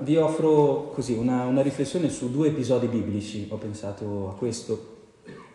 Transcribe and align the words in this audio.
Vi 0.00 0.16
offro 0.16 0.90
così 0.94 1.14
una, 1.14 1.44
una, 1.44 1.62
riflessione 1.62 2.08
su 2.08 2.30
due 2.30 2.48
episodi 2.48 2.86
biblici, 2.86 3.46
ho 3.50 3.56
pensato 3.56 4.28
a 4.30 4.34
questo, 4.34 4.92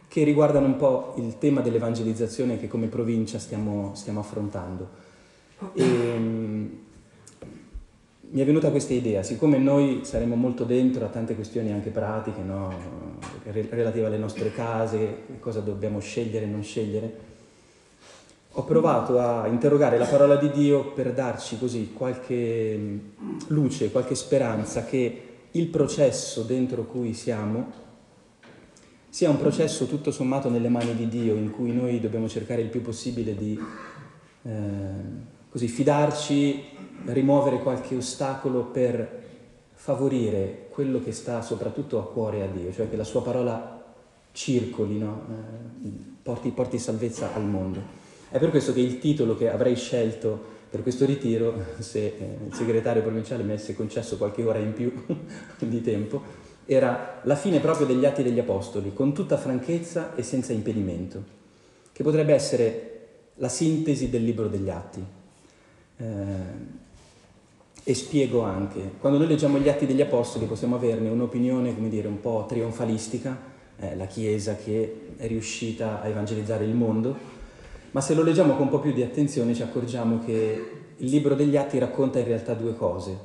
che 0.08 0.24
riguardano 0.24 0.66
un 0.66 0.78
po' 0.78 1.14
il 1.18 1.38
tema 1.38 1.62
dell'evangelizzazione 1.62 2.60
che 2.60 2.68
come 2.68 2.88
provincia 2.88 3.40
stiamo, 3.40 3.92
stiamo 3.96 4.20
affrontando. 4.20 4.90
E, 5.74 5.84
um, 5.84 6.70
mi 8.32 8.42
è 8.42 8.46
venuta 8.46 8.70
questa 8.70 8.94
idea, 8.94 9.24
siccome 9.24 9.58
noi 9.58 10.02
saremo 10.04 10.36
molto 10.36 10.64
dentro 10.64 11.04
a 11.06 11.10
tante 11.10 11.34
questioni 11.34 11.72
anche 11.72 11.90
pratiche, 11.90 12.42
no? 12.42 12.72
relative 13.44 14.06
alle 14.06 14.18
nostre 14.18 14.52
case, 14.52 15.24
cosa 15.40 15.62
dobbiamo 15.62 16.00
scegliere 16.00 16.46
e 16.46 16.50
non 16.50 16.62
scegliere, 16.62 17.29
ho 18.60 18.64
provato 18.66 19.20
a 19.20 19.48
interrogare 19.48 19.98
la 19.98 20.06
parola 20.06 20.36
di 20.36 20.52
Dio 20.52 20.92
per 20.92 21.14
darci 21.14 21.58
così 21.58 21.94
qualche 21.94 22.76
mm, 22.78 23.00
luce, 23.48 23.90
qualche 23.90 24.16
speranza 24.16 24.84
che 24.84 25.24
il 25.52 25.68
processo 25.68 26.42
dentro 26.42 26.84
cui 26.84 27.14
siamo 27.14 27.88
sia 29.08 29.30
un 29.30 29.38
processo 29.38 29.86
tutto 29.86 30.12
sommato 30.12 30.50
nelle 30.50 30.68
mani 30.68 30.94
di 30.94 31.08
Dio, 31.08 31.36
in 31.36 31.52
cui 31.52 31.72
noi 31.72 32.02
dobbiamo 32.02 32.28
cercare 32.28 32.62
il 32.62 32.68
più 32.68 32.82
possibile 32.82 33.34
di 33.34 33.58
eh, 34.44 34.52
così, 35.50 35.68
fidarci, 35.68 36.64
rimuovere 37.06 37.62
qualche 37.62 37.96
ostacolo 37.96 38.66
per 38.66 39.24
favorire 39.72 40.68
quello 40.70 41.02
che 41.02 41.14
sta 41.14 41.42
soprattutto 41.42 41.98
a 41.98 42.06
cuore 42.06 42.44
a 42.44 42.48
Dio, 42.48 42.74
cioè 42.74 42.90
che 42.90 42.98
la 42.98 43.06
sua 43.06 43.24
parola 43.24 43.84
circoli, 44.34 45.00
no? 45.00 45.22
eh, 45.30 45.88
porti, 46.22 46.52
porti 46.52 46.78
salvezza 46.78 47.34
al 47.34 47.46
mondo. 47.46 47.99
È 48.32 48.38
per 48.38 48.52
questo 48.52 48.74
che 48.74 48.80
il 48.80 49.00
titolo 49.00 49.36
che 49.36 49.50
avrei 49.50 49.76
scelto 49.76 50.58
per 50.70 50.84
questo 50.84 51.06
ritiro, 51.06 51.66
se 51.80 52.06
eh, 52.06 52.38
il 52.46 52.54
segretario 52.54 53.02
provinciale 53.02 53.42
mi 53.42 53.54
avesse 53.54 53.76
concesso 53.76 54.18
qualche 54.18 54.44
ora 54.44 54.60
in 54.60 54.74
più 54.74 54.94
di 55.58 55.82
tempo, 55.82 56.22
era 56.66 57.22
la 57.24 57.36
fine 57.36 57.60
proprio 57.60 57.88
degli 57.88 58.06
atti 58.06 58.22
degli 58.22 58.38
Apostoli, 58.38 58.94
con 58.94 59.14
tutta 59.14 59.38
franchezza 59.38 60.14
e 60.14 60.22
senza 60.22 60.54
impedimento, 60.54 61.24
che 61.92 62.04
potrebbe 62.04 62.36
essere 62.36 62.86
la 63.38 63.50
sintesi 63.50 64.12
del 64.12 64.24
libro 64.24 64.48
degli 64.48 64.70
atti. 64.70 65.04
Eh, 65.98 66.78
e 67.84 67.94
spiego 67.96 68.42
anche, 68.42 68.92
quando 69.00 69.18
noi 69.18 69.28
leggiamo 69.28 69.58
gli 69.58 69.70
atti 69.70 69.88
degli 69.88 70.02
Apostoli 70.02 70.46
possiamo 70.46 70.76
averne 70.76 71.10
un'opinione, 71.10 71.74
come 71.74 71.90
dire, 71.90 72.08
un 72.08 72.20
po' 72.20 72.46
trionfalistica, 72.48 73.36
eh, 73.80 73.96
la 73.96 74.06
Chiesa 74.06 74.56
che 74.56 75.14
è 75.18 75.26
riuscita 75.26 76.00
a 76.00 76.08
evangelizzare 76.08 76.66
il 76.66 76.76
mondo, 76.76 77.39
ma 77.92 78.02
se 78.02 78.14
lo 78.14 78.24
leggiamo 78.24 78.54
con 78.54 78.64
un 78.64 78.70
po' 78.70 78.80
più 78.80 78.94
di 78.94 79.02
attenzione 79.02 79.54
ci 79.54 79.62
accorgiamo 79.62 80.20
che 80.24 80.72
il 80.98 81.10
libro 81.10 81.36
degli 81.36 81.56
Atti 81.56 81.78
racconta 81.78 82.20
in 82.20 82.26
realtà 82.26 82.54
due 82.54 82.76
cose, 82.76 83.18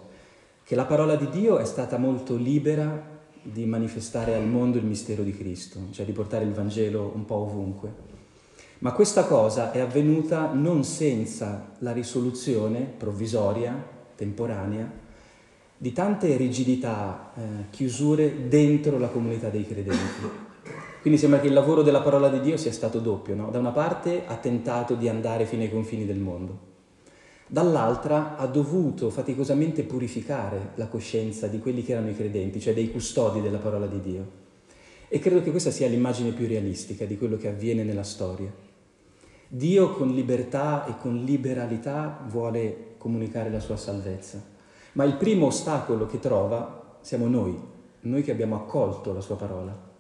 che 0.63 0.75
la 0.75 0.85
parola 0.85 1.17
di 1.17 1.29
Dio 1.29 1.59
è 1.59 1.65
stata 1.65 1.99
molto 1.99 2.37
libera 2.37 3.13
di 3.43 3.67
manifestare 3.67 4.35
al 4.35 4.47
mondo 4.47 4.79
il 4.79 4.87
mistero 4.87 5.23
di 5.23 5.37
Cristo, 5.37 5.81
cioè 5.91 6.07
di 6.07 6.13
portare 6.13 6.45
il 6.45 6.53
Vangelo 6.53 7.13
un 7.15 7.25
po' 7.25 7.37
ovunque. 7.37 8.13
Ma 8.79 8.93
questa 8.93 9.25
cosa 9.25 9.73
è 9.73 9.81
avvenuta 9.81 10.53
non 10.53 10.85
senza 10.85 11.73
la 11.79 11.93
risoluzione 11.93 12.81
provvisoria, 12.81 13.75
temporanea, 14.15 14.91
di 15.77 15.93
tante 15.93 16.37
rigidità, 16.37 17.33
eh, 17.35 17.41
chiusure 17.71 18.49
dentro 18.49 18.99
la 18.99 19.09
comunità 19.09 19.49
dei 19.49 19.67
credenti. 19.67 20.44
Quindi 21.05 21.21
sembra 21.21 21.39
che 21.39 21.49
il 21.49 21.53
lavoro 21.53 21.83
della 21.83 22.01
parola 22.01 22.31
di 22.31 22.41
Dio 22.41 22.57
sia 22.57 22.73
stato 22.73 22.99
doppio. 22.99 23.35
No? 23.35 23.51
Da 23.51 23.59
una 23.59 23.73
parte 23.73 24.23
ha 24.25 24.37
tentato 24.37 24.95
di 24.95 25.07
andare 25.07 25.45
fino 25.45 25.61
ai 25.61 25.71
confini 25.71 26.07
del 26.07 26.19
mondo, 26.19 26.59
dall'altra 27.47 28.39
ha 28.39 28.47
dovuto 28.47 29.11
faticosamente 29.11 29.83
purificare 29.83 30.71
la 30.77 30.87
coscienza 30.87 31.47
di 31.47 31.59
quelli 31.59 31.85
che 31.85 31.93
erano 31.93 32.09
i 32.09 32.17
credenti, 32.17 32.59
cioè 32.59 32.73
dei 32.73 32.91
custodi 32.91 33.43
della 33.43 33.59
parola 33.59 33.87
di 33.87 34.01
Dio. 34.01 34.31
E 35.09 35.19
credo 35.19 35.43
che 35.43 35.51
questa 35.51 35.71
sia 35.71 35.89
l'immagine 35.89 36.31
più 36.31 36.47
realistica 36.47 37.05
di 37.05 37.19
quello 37.19 37.37
che 37.37 37.49
avviene 37.49 37.83
nella 37.85 38.03
storia. 38.03 38.51
Dio 39.47 39.93
con 39.93 40.09
libertà 40.09 40.87
e 40.87 40.97
con 40.97 41.23
liberalità 41.23 42.25
vuole 42.31 42.95
comunicare 42.97 43.51
la 43.51 43.61
sua 43.61 43.77
salvezza, 43.77 44.43
ma 44.93 45.05
il 45.05 45.17
primo 45.17 45.49
ostacolo 45.49 46.07
che 46.07 46.19
trova 46.19 46.97
siamo 47.03 47.29
noi, 47.29 47.61
noi 48.01 48.23
che 48.23 48.31
abbiamo 48.31 48.57
accolto 48.57 49.13
la 49.13 49.21
sua 49.21 49.37
parola 49.37 49.93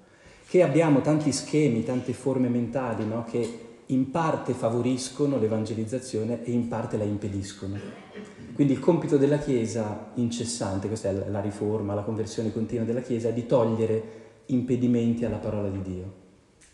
che 0.46 0.62
abbiamo 0.62 1.00
tanti 1.00 1.32
schemi, 1.32 1.84
tante 1.84 2.12
forme 2.12 2.48
mentali 2.48 3.06
no? 3.06 3.24
che 3.24 3.64
in 3.86 4.10
parte 4.10 4.52
favoriscono 4.52 5.38
l'evangelizzazione 5.38 6.44
e 6.44 6.52
in 6.52 6.68
parte 6.68 6.96
la 6.96 7.04
impediscono. 7.04 7.78
Quindi 8.54 8.72
il 8.72 8.78
compito 8.78 9.16
della 9.16 9.38
Chiesa 9.38 10.12
incessante, 10.14 10.86
questa 10.86 11.08
è 11.08 11.28
la 11.28 11.40
riforma, 11.40 11.94
la 11.94 12.02
conversione 12.02 12.52
continua 12.52 12.84
della 12.84 13.00
Chiesa, 13.00 13.28
è 13.28 13.32
di 13.32 13.46
togliere 13.46 14.22
impedimenti 14.46 15.24
alla 15.24 15.38
parola 15.38 15.68
di 15.68 15.82
Dio. 15.82 16.12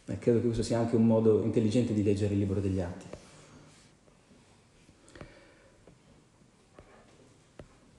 E 0.07 0.19
credo 0.19 0.39
che 0.39 0.45
questo 0.45 0.63
sia 0.63 0.79
anche 0.79 0.97
un 0.97 1.07
modo 1.07 1.43
intelligente 1.43 1.95
di 1.95 2.03
leggere 2.03 2.35
il 2.35 2.41
libro 2.41 2.61
degli 2.61 2.81
Atti. 2.81 3.07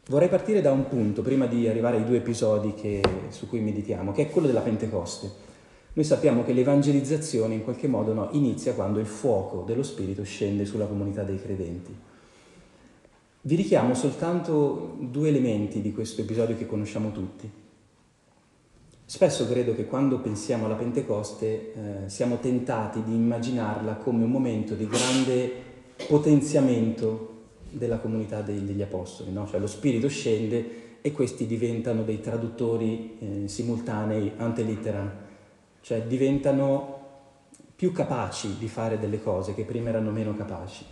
Vorrei 0.07 0.29
partire 0.29 0.61
da 0.61 0.71
un 0.71 0.87
punto, 0.87 1.21
prima 1.21 1.45
di 1.45 1.67
arrivare 1.67 1.97
ai 1.97 2.05
due 2.05 2.17
episodi 2.17 2.73
che, 2.73 3.01
su 3.29 3.47
cui 3.47 3.61
meditiamo, 3.61 4.11
che 4.11 4.23
è 4.23 4.29
quello 4.29 4.47
della 4.47 4.61
Pentecoste. 4.61 5.49
Noi 5.93 6.05
sappiamo 6.05 6.45
che 6.45 6.53
l'evangelizzazione 6.53 7.53
in 7.53 7.63
qualche 7.63 7.89
modo 7.89 8.13
no, 8.13 8.29
inizia 8.31 8.73
quando 8.73 8.99
il 8.99 9.05
fuoco 9.05 9.63
dello 9.65 9.83
Spirito 9.83 10.23
scende 10.23 10.63
sulla 10.63 10.85
comunità 10.85 11.23
dei 11.23 11.41
credenti. 11.41 11.93
Vi 13.41 13.55
richiamo 13.55 13.93
soltanto 13.93 14.95
due 14.99 15.27
elementi 15.27 15.81
di 15.81 15.91
questo 15.91 16.21
episodio 16.21 16.55
che 16.55 16.65
conosciamo 16.65 17.11
tutti. 17.11 17.49
Spesso 19.03 19.45
credo 19.49 19.75
che 19.75 19.85
quando 19.85 20.19
pensiamo 20.19 20.65
alla 20.65 20.75
Pentecoste 20.75 21.73
eh, 22.05 22.09
siamo 22.09 22.39
tentati 22.39 23.03
di 23.03 23.13
immaginarla 23.13 23.95
come 23.95 24.23
un 24.23 24.31
momento 24.31 24.75
di 24.75 24.87
grande 24.87 25.51
potenziamento 26.07 27.27
della 27.69 27.97
comunità 27.97 28.41
degli 28.41 28.81
apostoli, 28.81 29.33
no? 29.33 29.45
cioè 29.45 29.59
lo 29.59 29.67
Spirito 29.67 30.07
scende 30.07 30.99
e 31.01 31.11
questi 31.11 31.45
diventano 31.45 32.03
dei 32.03 32.21
traduttori 32.21 33.17
eh, 33.19 33.47
simultanei 33.49 34.31
ante 34.37 34.61
litteram 34.61 35.20
cioè 35.81 36.03
diventano 36.03 36.99
più 37.75 37.91
capaci 37.91 38.57
di 38.57 38.67
fare 38.67 38.99
delle 38.99 39.21
cose 39.21 39.53
che 39.53 39.63
prima 39.63 39.89
erano 39.89 40.11
meno 40.11 40.35
capaci. 40.35 40.85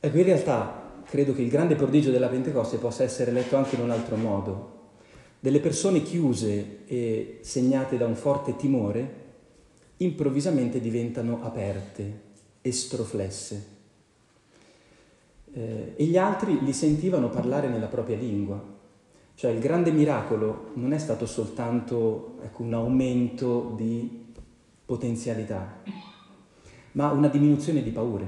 Ecco, 0.00 0.16
in 0.16 0.24
realtà 0.24 1.02
credo 1.04 1.34
che 1.34 1.42
il 1.42 1.50
grande 1.50 1.74
prodigio 1.74 2.10
della 2.10 2.28
Pentecoste 2.28 2.78
possa 2.78 3.02
essere 3.02 3.30
letto 3.30 3.56
anche 3.56 3.76
in 3.76 3.82
un 3.82 3.90
altro 3.90 4.16
modo. 4.16 4.76
Delle 5.40 5.60
persone 5.60 6.02
chiuse 6.02 6.86
e 6.86 7.38
segnate 7.42 7.96
da 7.96 8.06
un 8.06 8.16
forte 8.16 8.56
timore, 8.56 9.26
improvvisamente 9.98 10.80
diventano 10.80 11.40
aperte, 11.42 12.20
estroflesse. 12.62 13.66
Eh, 15.52 15.92
e 15.96 16.04
gli 16.04 16.16
altri 16.16 16.62
li 16.64 16.72
sentivano 16.72 17.30
parlare 17.30 17.68
nella 17.68 17.86
propria 17.86 18.16
lingua. 18.16 18.76
Cioè 19.38 19.52
il 19.52 19.60
grande 19.60 19.92
miracolo 19.92 20.70
non 20.74 20.92
è 20.92 20.98
stato 20.98 21.24
soltanto 21.24 22.38
ecco, 22.42 22.64
un 22.64 22.74
aumento 22.74 23.72
di 23.76 24.32
potenzialità, 24.84 25.80
ma 26.92 27.12
una 27.12 27.28
diminuzione 27.28 27.84
di 27.84 27.90
paure 27.90 28.26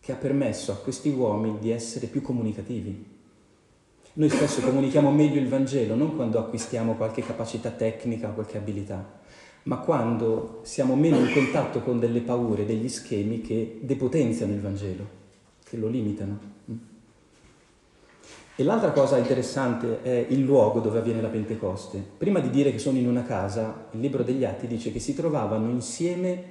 che 0.00 0.12
ha 0.12 0.16
permesso 0.16 0.70
a 0.70 0.74
questi 0.74 1.08
uomini 1.08 1.58
di 1.60 1.70
essere 1.70 2.08
più 2.08 2.20
comunicativi. 2.20 3.06
Noi 4.12 4.28
spesso 4.28 4.60
comunichiamo 4.60 5.10
meglio 5.10 5.40
il 5.40 5.48
Vangelo 5.48 5.94
non 5.94 6.14
quando 6.14 6.38
acquistiamo 6.38 6.92
qualche 6.92 7.22
capacità 7.22 7.70
tecnica 7.70 8.28
o 8.28 8.34
qualche 8.34 8.58
abilità, 8.58 9.18
ma 9.62 9.78
quando 9.78 10.60
siamo 10.64 10.94
meno 10.94 11.16
in 11.20 11.32
contatto 11.32 11.80
con 11.80 11.98
delle 11.98 12.20
paure, 12.20 12.66
degli 12.66 12.90
schemi 12.90 13.40
che 13.40 13.78
depotenziano 13.80 14.52
il 14.52 14.60
Vangelo, 14.60 15.06
che 15.64 15.78
lo 15.78 15.88
limitano. 15.88 16.38
E 18.54 18.64
l'altra 18.64 18.92
cosa 18.92 19.16
interessante 19.16 20.02
è 20.02 20.26
il 20.28 20.40
luogo 20.40 20.80
dove 20.80 20.98
avviene 20.98 21.22
la 21.22 21.28
Pentecoste. 21.28 22.04
Prima 22.18 22.38
di 22.38 22.50
dire 22.50 22.70
che 22.70 22.78
sono 22.78 22.98
in 22.98 23.08
una 23.08 23.22
casa, 23.22 23.86
il 23.92 24.00
libro 24.00 24.22
degli 24.22 24.44
Atti 24.44 24.66
dice 24.66 24.92
che 24.92 24.98
si 24.98 25.14
trovavano 25.14 25.70
insieme 25.70 26.44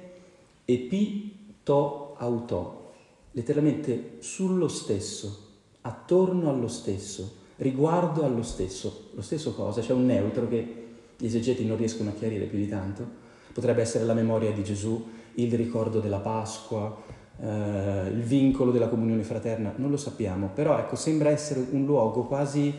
epi 0.64 1.54
to 1.62 2.16
auto, 2.18 2.90
letteralmente 3.30 4.16
sullo 4.18 4.66
stesso, 4.66 5.50
attorno 5.82 6.50
allo 6.50 6.66
stesso, 6.66 7.36
riguardo 7.56 8.24
allo 8.24 8.42
stesso. 8.42 9.10
Lo 9.14 9.22
stesso 9.22 9.54
cosa, 9.54 9.80
c'è 9.80 9.92
un 9.92 10.04
neutro 10.04 10.48
che 10.48 10.86
gli 11.16 11.26
esegeti 11.26 11.64
non 11.64 11.76
riescono 11.76 12.10
a 12.10 12.14
chiarire 12.14 12.46
più 12.46 12.58
di 12.58 12.68
tanto. 12.68 13.06
Potrebbe 13.52 13.80
essere 13.80 14.04
la 14.04 14.14
memoria 14.14 14.50
di 14.50 14.64
Gesù, 14.64 15.08
il 15.34 15.52
ricordo 15.54 16.00
della 16.00 16.18
Pasqua, 16.18 17.20
eh, 17.42 18.08
il 18.08 18.22
vincolo 18.22 18.70
della 18.70 18.88
comunione 18.88 19.24
fraterna, 19.24 19.72
non 19.76 19.90
lo 19.90 19.96
sappiamo, 19.96 20.50
però 20.54 20.78
ecco, 20.78 20.94
sembra 20.94 21.30
essere 21.30 21.64
un 21.70 21.84
luogo 21.84 22.22
quasi 22.24 22.72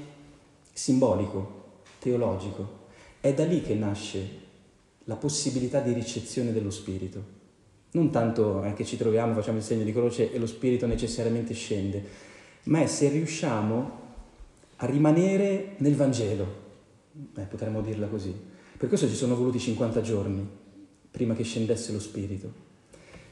simbolico, 0.71 1.81
teologico. 1.99 2.81
È 3.19 3.33
da 3.33 3.45
lì 3.45 3.61
che 3.61 3.75
nasce 3.75 4.41
la 5.03 5.15
possibilità 5.15 5.81
di 5.81 5.91
ricezione 5.91 6.53
dello 6.53 6.71
Spirito. 6.71 7.41
Non 7.91 8.09
tanto 8.09 8.63
eh, 8.63 8.73
che 8.73 8.85
ci 8.85 8.95
troviamo, 8.95 9.33
facciamo 9.33 9.57
il 9.57 9.63
segno 9.63 9.83
di 9.83 9.91
croce 9.91 10.31
e 10.31 10.39
lo 10.39 10.47
Spirito 10.47 10.87
necessariamente 10.87 11.53
scende, 11.53 12.03
ma 12.63 12.81
è 12.81 12.87
se 12.87 13.09
riusciamo 13.09 14.01
a 14.77 14.85
rimanere 14.85 15.75
nel 15.77 15.95
Vangelo, 15.95 16.61
eh, 17.35 17.41
potremmo 17.41 17.81
dirla 17.81 18.07
così. 18.07 18.33
Per 18.77 18.87
questo 18.87 19.07
ci 19.07 19.15
sono 19.15 19.35
voluti 19.35 19.59
50 19.59 20.01
giorni 20.01 20.47
prima 21.11 21.35
che 21.35 21.43
scendesse 21.43 21.91
lo 21.91 21.99
Spirito, 21.99 22.71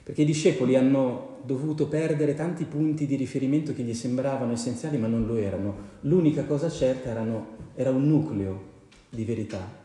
perché 0.03 0.23
i 0.23 0.25
discepoli 0.25 0.75
hanno 0.75 1.39
dovuto 1.43 1.87
perdere 1.87 2.33
tanti 2.33 2.65
punti 2.65 3.05
di 3.05 3.15
riferimento 3.15 3.73
che 3.73 3.83
gli 3.83 3.93
sembravano 3.93 4.53
essenziali 4.53 4.97
ma 4.97 5.07
non 5.07 5.25
lo 5.25 5.35
erano. 5.35 5.75
L'unica 6.01 6.43
cosa 6.45 6.69
certa 6.69 7.09
erano, 7.09 7.47
era 7.75 7.91
un 7.91 8.07
nucleo 8.07 8.69
di 9.09 9.23
verità. 9.25 9.79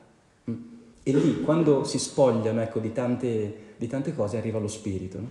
E 1.03 1.13
lì, 1.13 1.41
quando 1.43 1.85
si 1.85 1.99
spogliano 1.99 2.61
ecco, 2.61 2.81
di, 2.81 2.93
tante, 2.93 3.55
di, 3.77 3.87
tante, 3.87 4.15
cose, 4.15 4.39
arriva 4.39 4.59
lo 4.59 4.69
Spirito. 4.69 5.19
No? 5.19 5.29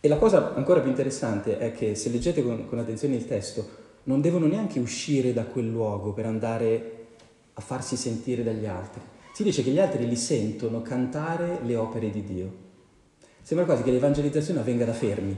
E 0.00 0.08
la 0.08 0.16
cosa 0.16 0.54
ancora 0.54 0.80
più 0.80 0.90
interessante 0.90 1.58
è 1.58 1.72
che 1.72 1.94
se 1.94 2.10
leggete 2.10 2.42
con, 2.42 2.66
con 2.66 2.78
attenzione 2.78 3.14
il 3.14 3.26
testo, 3.26 3.86
non 4.04 4.20
devono 4.20 4.46
neanche 4.46 4.80
uscire 4.80 5.32
da 5.32 5.44
quel 5.44 5.68
luogo 5.68 6.12
per 6.12 6.26
andare 6.26 7.06
a 7.52 7.60
farsi 7.60 7.96
sentire 7.96 8.42
dagli 8.42 8.66
altri. 8.66 9.00
Si 9.32 9.42
dice 9.42 9.62
che 9.62 9.70
gli 9.70 9.78
altri 9.78 10.08
li 10.08 10.16
sentono 10.16 10.82
cantare 10.82 11.60
le 11.64 11.76
opere 11.76 12.10
di 12.10 12.24
Dio. 12.24 12.66
Sembra 13.48 13.64
quasi 13.64 13.82
che 13.82 13.90
l'evangelizzazione 13.90 14.60
avvenga 14.60 14.84
da 14.84 14.92
fermi. 14.92 15.34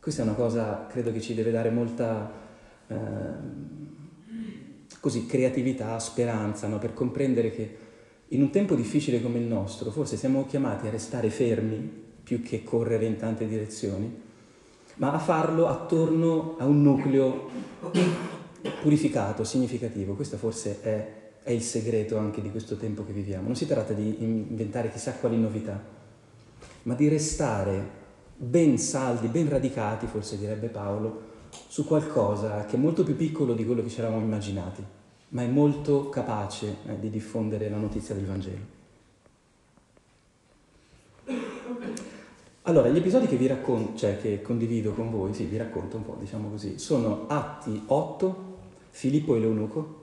Questa 0.00 0.22
è 0.22 0.24
una 0.24 0.34
cosa, 0.34 0.88
credo 0.88 1.12
che 1.12 1.20
ci 1.20 1.32
deve 1.32 1.52
dare 1.52 1.70
molta 1.70 2.32
eh, 2.88 2.96
così, 4.98 5.26
creatività, 5.26 5.96
speranza, 6.00 6.66
no? 6.66 6.80
per 6.80 6.94
comprendere 6.94 7.52
che 7.52 7.76
in 8.26 8.42
un 8.42 8.50
tempo 8.50 8.74
difficile 8.74 9.22
come 9.22 9.38
il 9.38 9.44
nostro, 9.44 9.92
forse 9.92 10.16
siamo 10.16 10.46
chiamati 10.46 10.88
a 10.88 10.90
restare 10.90 11.30
fermi 11.30 11.76
più 12.24 12.42
che 12.42 12.64
correre 12.64 13.04
in 13.04 13.16
tante 13.16 13.46
direzioni 13.46 14.20
ma 14.96 15.12
a 15.12 15.20
farlo 15.20 15.68
attorno 15.68 16.56
a 16.58 16.66
un 16.66 16.82
nucleo 16.82 17.48
purificato, 18.82 19.44
significativo. 19.44 20.14
Questo 20.14 20.36
forse 20.36 20.80
è, 20.80 21.12
è, 21.40 21.52
il 21.52 21.62
segreto 21.62 22.18
anche 22.18 22.42
di 22.42 22.50
questo 22.50 22.76
tempo 22.76 23.04
che 23.04 23.12
viviamo. 23.12 23.46
Non 23.46 23.54
si 23.54 23.68
tratta 23.68 23.92
di 23.92 24.24
inventare 24.24 24.90
chissà 24.90 25.12
quali 25.12 25.38
novità, 25.38 25.97
ma 26.88 26.94
di 26.94 27.06
restare 27.08 27.96
ben 28.34 28.78
saldi, 28.78 29.26
ben 29.26 29.46
radicati, 29.46 30.06
forse 30.06 30.38
direbbe 30.38 30.68
Paolo, 30.68 31.26
su 31.68 31.84
qualcosa 31.84 32.64
che 32.64 32.76
è 32.76 32.78
molto 32.78 33.04
più 33.04 33.14
piccolo 33.14 33.52
di 33.52 33.66
quello 33.66 33.82
che 33.82 33.90
ci 33.90 33.98
eravamo 33.98 34.22
immaginati, 34.22 34.82
ma 35.30 35.42
è 35.42 35.46
molto 35.46 36.08
capace 36.08 36.76
eh, 36.86 36.98
di 36.98 37.10
diffondere 37.10 37.68
la 37.68 37.76
notizia 37.76 38.14
del 38.14 38.24
Vangelo. 38.24 38.76
Allora, 42.62 42.88
gli 42.88 42.96
episodi 42.96 43.26
che 43.26 43.36
vi 43.36 43.46
racconto, 43.46 43.98
cioè 43.98 44.18
che 44.18 44.40
condivido 44.40 44.92
con 44.92 45.10
voi, 45.10 45.34
sì, 45.34 45.44
vi 45.44 45.58
racconto 45.58 45.98
un 45.98 46.06
po', 46.06 46.16
diciamo 46.18 46.48
così, 46.48 46.78
sono 46.78 47.26
Atti 47.28 47.82
8, 47.84 48.56
Filippo 48.90 49.36
e 49.36 49.40
Leunuco, 49.40 50.02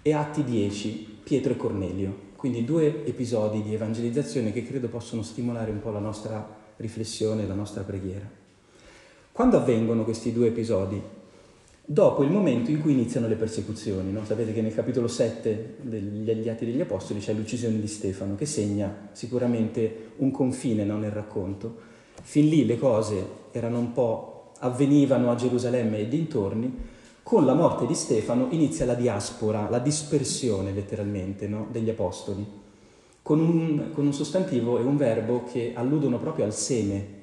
e 0.00 0.14
Atti 0.14 0.42
10, 0.42 1.18
Pietro 1.22 1.52
e 1.52 1.56
Cornelio. 1.56 2.23
Quindi 2.44 2.66
due 2.66 3.06
episodi 3.06 3.62
di 3.62 3.72
evangelizzazione 3.72 4.52
che 4.52 4.66
credo 4.66 4.88
possono 4.88 5.22
stimolare 5.22 5.70
un 5.70 5.80
po' 5.80 5.90
la 5.90 5.98
nostra 5.98 6.46
riflessione, 6.76 7.46
la 7.46 7.54
nostra 7.54 7.84
preghiera. 7.84 8.28
Quando 9.32 9.56
avvengono 9.56 10.04
questi 10.04 10.30
due 10.30 10.48
episodi? 10.48 11.00
Dopo 11.82 12.22
il 12.22 12.30
momento 12.30 12.70
in 12.70 12.82
cui 12.82 12.92
iniziano 12.92 13.28
le 13.28 13.36
persecuzioni. 13.36 14.12
No? 14.12 14.26
Sapete 14.26 14.52
che 14.52 14.60
nel 14.60 14.74
capitolo 14.74 15.08
7 15.08 15.76
degli 15.80 16.46
Atti 16.50 16.66
degli 16.66 16.82
Apostoli 16.82 17.20
c'è 17.20 17.32
l'uccisione 17.32 17.80
di 17.80 17.86
Stefano, 17.86 18.34
che 18.34 18.44
segna 18.44 19.08
sicuramente 19.12 20.10
un 20.16 20.30
confine 20.30 20.84
no, 20.84 20.98
nel 20.98 21.12
racconto 21.12 21.92
Fin 22.20 22.46
lì 22.50 22.66
le 22.66 22.78
cose 22.78 23.26
erano 23.52 23.78
un 23.78 23.92
po' 23.92 24.50
avvenivano 24.58 25.30
a 25.30 25.34
Gerusalemme 25.34 25.98
e 25.98 26.08
dintorni, 26.08 26.76
con 27.24 27.46
la 27.46 27.54
morte 27.54 27.86
di 27.86 27.94
Stefano 27.94 28.48
inizia 28.50 28.84
la 28.84 28.92
diaspora, 28.92 29.70
la 29.70 29.78
dispersione 29.78 30.72
letteralmente 30.72 31.48
no? 31.48 31.66
degli 31.72 31.88
apostoli, 31.88 32.46
con 33.22 33.40
un, 33.40 33.92
con 33.94 34.04
un, 34.04 34.12
sostantivo 34.12 34.78
e 34.78 34.82
un 34.82 34.98
verbo 34.98 35.42
che 35.50 35.72
alludono 35.74 36.18
proprio 36.18 36.44
al 36.44 36.52
seme 36.52 37.22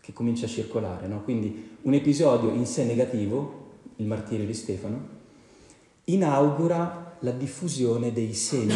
che 0.00 0.12
comincia 0.12 0.46
a 0.46 0.48
circolare. 0.48 1.08
No? 1.08 1.24
Quindi 1.24 1.76
un 1.82 1.92
episodio 1.92 2.50
in 2.50 2.66
sé 2.66 2.84
negativo, 2.84 3.70
il 3.96 4.06
martirio 4.06 4.46
di 4.46 4.54
Stefano, 4.54 5.08
inaugura 6.04 7.16
la 7.18 7.32
diffusione 7.32 8.12
dei 8.12 8.34
semi 8.34 8.74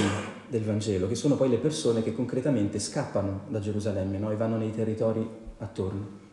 del 0.49 0.65
Vangelo, 0.65 1.07
che 1.07 1.15
sono 1.15 1.37
poi 1.37 1.49
le 1.49 1.59
persone 1.59 2.03
che 2.03 2.13
concretamente 2.13 2.81
scappano 2.81 3.43
da 3.49 3.61
Gerusalemme 3.61 4.19
no? 4.19 4.33
e 4.33 4.37
vanno 4.37 4.57
nei 4.57 4.75
territori 4.75 5.25
attorno. 5.59 6.26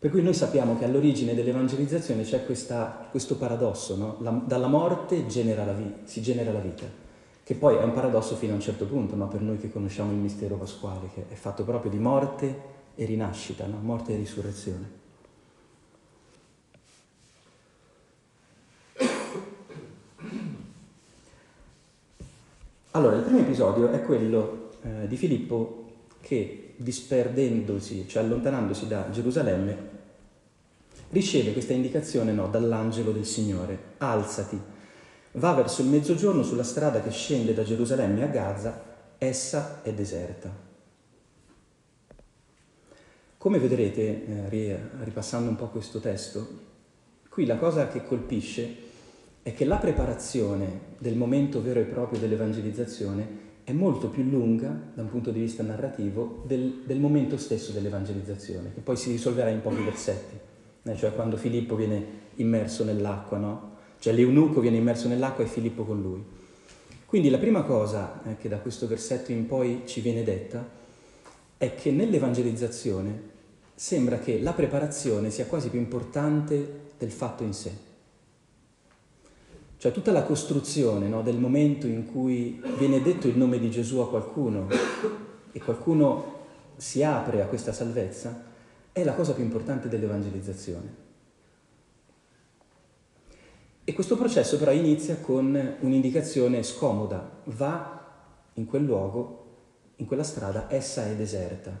Per 0.00 0.08
cui 0.08 0.22
noi 0.22 0.32
sappiamo 0.32 0.78
che 0.78 0.86
all'origine 0.86 1.34
dell'evangelizzazione 1.34 2.22
c'è 2.22 2.46
questa, 2.46 3.06
questo 3.10 3.36
paradosso, 3.36 3.96
no? 3.98 4.16
la, 4.20 4.30
dalla 4.30 4.66
morte 4.66 5.26
genera 5.26 5.70
vi, 5.74 5.92
si 6.04 6.22
genera 6.22 6.52
la 6.52 6.58
vita, 6.58 6.86
che 7.44 7.54
poi 7.54 7.76
è 7.76 7.82
un 7.82 7.92
paradosso 7.92 8.34
fino 8.34 8.52
a 8.52 8.54
un 8.54 8.62
certo 8.62 8.86
punto, 8.86 9.14
no? 9.14 9.28
per 9.28 9.42
noi 9.42 9.58
che 9.58 9.70
conosciamo 9.70 10.10
il 10.10 10.16
mistero 10.16 10.56
pasquale, 10.56 11.10
che 11.12 11.26
è 11.28 11.34
fatto 11.34 11.64
proprio 11.64 11.90
di 11.90 11.98
morte 11.98 12.62
e 12.94 13.04
rinascita, 13.04 13.66
no? 13.66 13.76
morte 13.82 14.14
e 14.14 14.16
risurrezione. 14.16 14.98
Allora, 22.92 23.16
il 23.16 23.22
primo 23.22 23.40
episodio 23.40 23.90
è 23.90 24.02
quello 24.02 24.70
eh, 24.82 25.06
di 25.06 25.16
Filippo 25.16 25.90
che 26.22 26.69
disperdendosi, 26.82 28.08
cioè 28.08 28.22
allontanandosi 28.22 28.86
da 28.86 29.10
Gerusalemme, 29.10 29.98
riceve 31.10 31.52
questa 31.52 31.74
indicazione 31.74 32.32
no, 32.32 32.48
dall'angelo 32.48 33.12
del 33.12 33.26
Signore, 33.26 33.78
alzati, 33.98 34.58
va 35.32 35.52
verso 35.52 35.82
il 35.82 35.88
mezzogiorno 35.88 36.42
sulla 36.42 36.62
strada 36.62 37.02
che 37.02 37.10
scende 37.10 37.52
da 37.52 37.64
Gerusalemme 37.64 38.22
a 38.22 38.28
Gaza, 38.28 38.82
essa 39.18 39.80
è 39.82 39.92
deserta. 39.92 40.50
Come 43.36 43.58
vedrete, 43.58 44.48
eh, 44.50 44.78
ripassando 45.02 45.50
un 45.50 45.56
po' 45.56 45.68
questo 45.68 46.00
testo, 46.00 46.48
qui 47.28 47.44
la 47.44 47.56
cosa 47.56 47.88
che 47.88 48.04
colpisce 48.04 48.88
è 49.42 49.52
che 49.52 49.66
la 49.66 49.76
preparazione 49.76 50.80
del 50.98 51.16
momento 51.16 51.62
vero 51.62 51.80
e 51.80 51.84
proprio 51.84 52.18
dell'evangelizzazione 52.18 53.48
è 53.70 53.72
molto 53.72 54.08
più 54.08 54.24
lunga 54.24 54.76
da 54.94 55.02
un 55.02 55.08
punto 55.08 55.30
di 55.30 55.38
vista 55.38 55.62
narrativo 55.62 56.42
del, 56.44 56.82
del 56.84 56.98
momento 56.98 57.36
stesso 57.36 57.70
dell'evangelizzazione, 57.70 58.72
che 58.74 58.80
poi 58.80 58.96
si 58.96 59.12
risolverà 59.12 59.48
in 59.48 59.60
pochi 59.60 59.82
versetti, 59.82 60.36
eh, 60.82 60.96
cioè 60.96 61.14
quando 61.14 61.36
Filippo 61.36 61.76
viene 61.76 62.04
immerso 62.36 62.82
nell'acqua, 62.82 63.38
no? 63.38 63.68
Cioè 64.00 64.12
l'eunuco 64.12 64.60
viene 64.60 64.78
immerso 64.78 65.06
nell'acqua 65.06 65.44
e 65.44 65.46
Filippo 65.46 65.84
con 65.84 66.00
lui. 66.00 66.22
Quindi 67.06 67.30
la 67.30 67.38
prima 67.38 67.62
cosa 67.62 68.20
eh, 68.24 68.36
che 68.36 68.48
da 68.48 68.58
questo 68.58 68.88
versetto 68.88 69.30
in 69.30 69.46
poi 69.46 69.82
ci 69.84 70.00
viene 70.00 70.24
detta 70.24 70.66
è 71.56 71.74
che 71.74 71.92
nell'evangelizzazione 71.92 73.28
sembra 73.74 74.18
che 74.18 74.40
la 74.40 74.52
preparazione 74.52 75.30
sia 75.30 75.46
quasi 75.46 75.68
più 75.68 75.78
importante 75.78 76.88
del 76.98 77.12
fatto 77.12 77.44
in 77.44 77.52
sé. 77.52 77.88
Cioè 79.80 79.92
tutta 79.92 80.12
la 80.12 80.24
costruzione 80.24 81.08
no, 81.08 81.22
del 81.22 81.38
momento 81.38 81.86
in 81.86 82.04
cui 82.04 82.62
viene 82.76 83.00
detto 83.00 83.28
il 83.28 83.38
nome 83.38 83.58
di 83.58 83.70
Gesù 83.70 84.00
a 84.00 84.10
qualcuno 84.10 84.68
e 85.52 85.58
qualcuno 85.58 86.34
si 86.76 87.02
apre 87.02 87.40
a 87.40 87.46
questa 87.46 87.72
salvezza 87.72 88.44
è 88.92 89.02
la 89.02 89.14
cosa 89.14 89.32
più 89.32 89.42
importante 89.42 89.88
dell'evangelizzazione. 89.88 90.94
E 93.82 93.92
questo 93.94 94.18
processo 94.18 94.58
però 94.58 94.70
inizia 94.70 95.16
con 95.16 95.76
un'indicazione 95.80 96.62
scomoda, 96.62 97.40
va 97.44 98.06
in 98.52 98.66
quel 98.66 98.84
luogo, 98.84 99.44
in 99.96 100.04
quella 100.04 100.24
strada, 100.24 100.66
essa 100.68 101.06
è 101.06 101.14
deserta. 101.16 101.74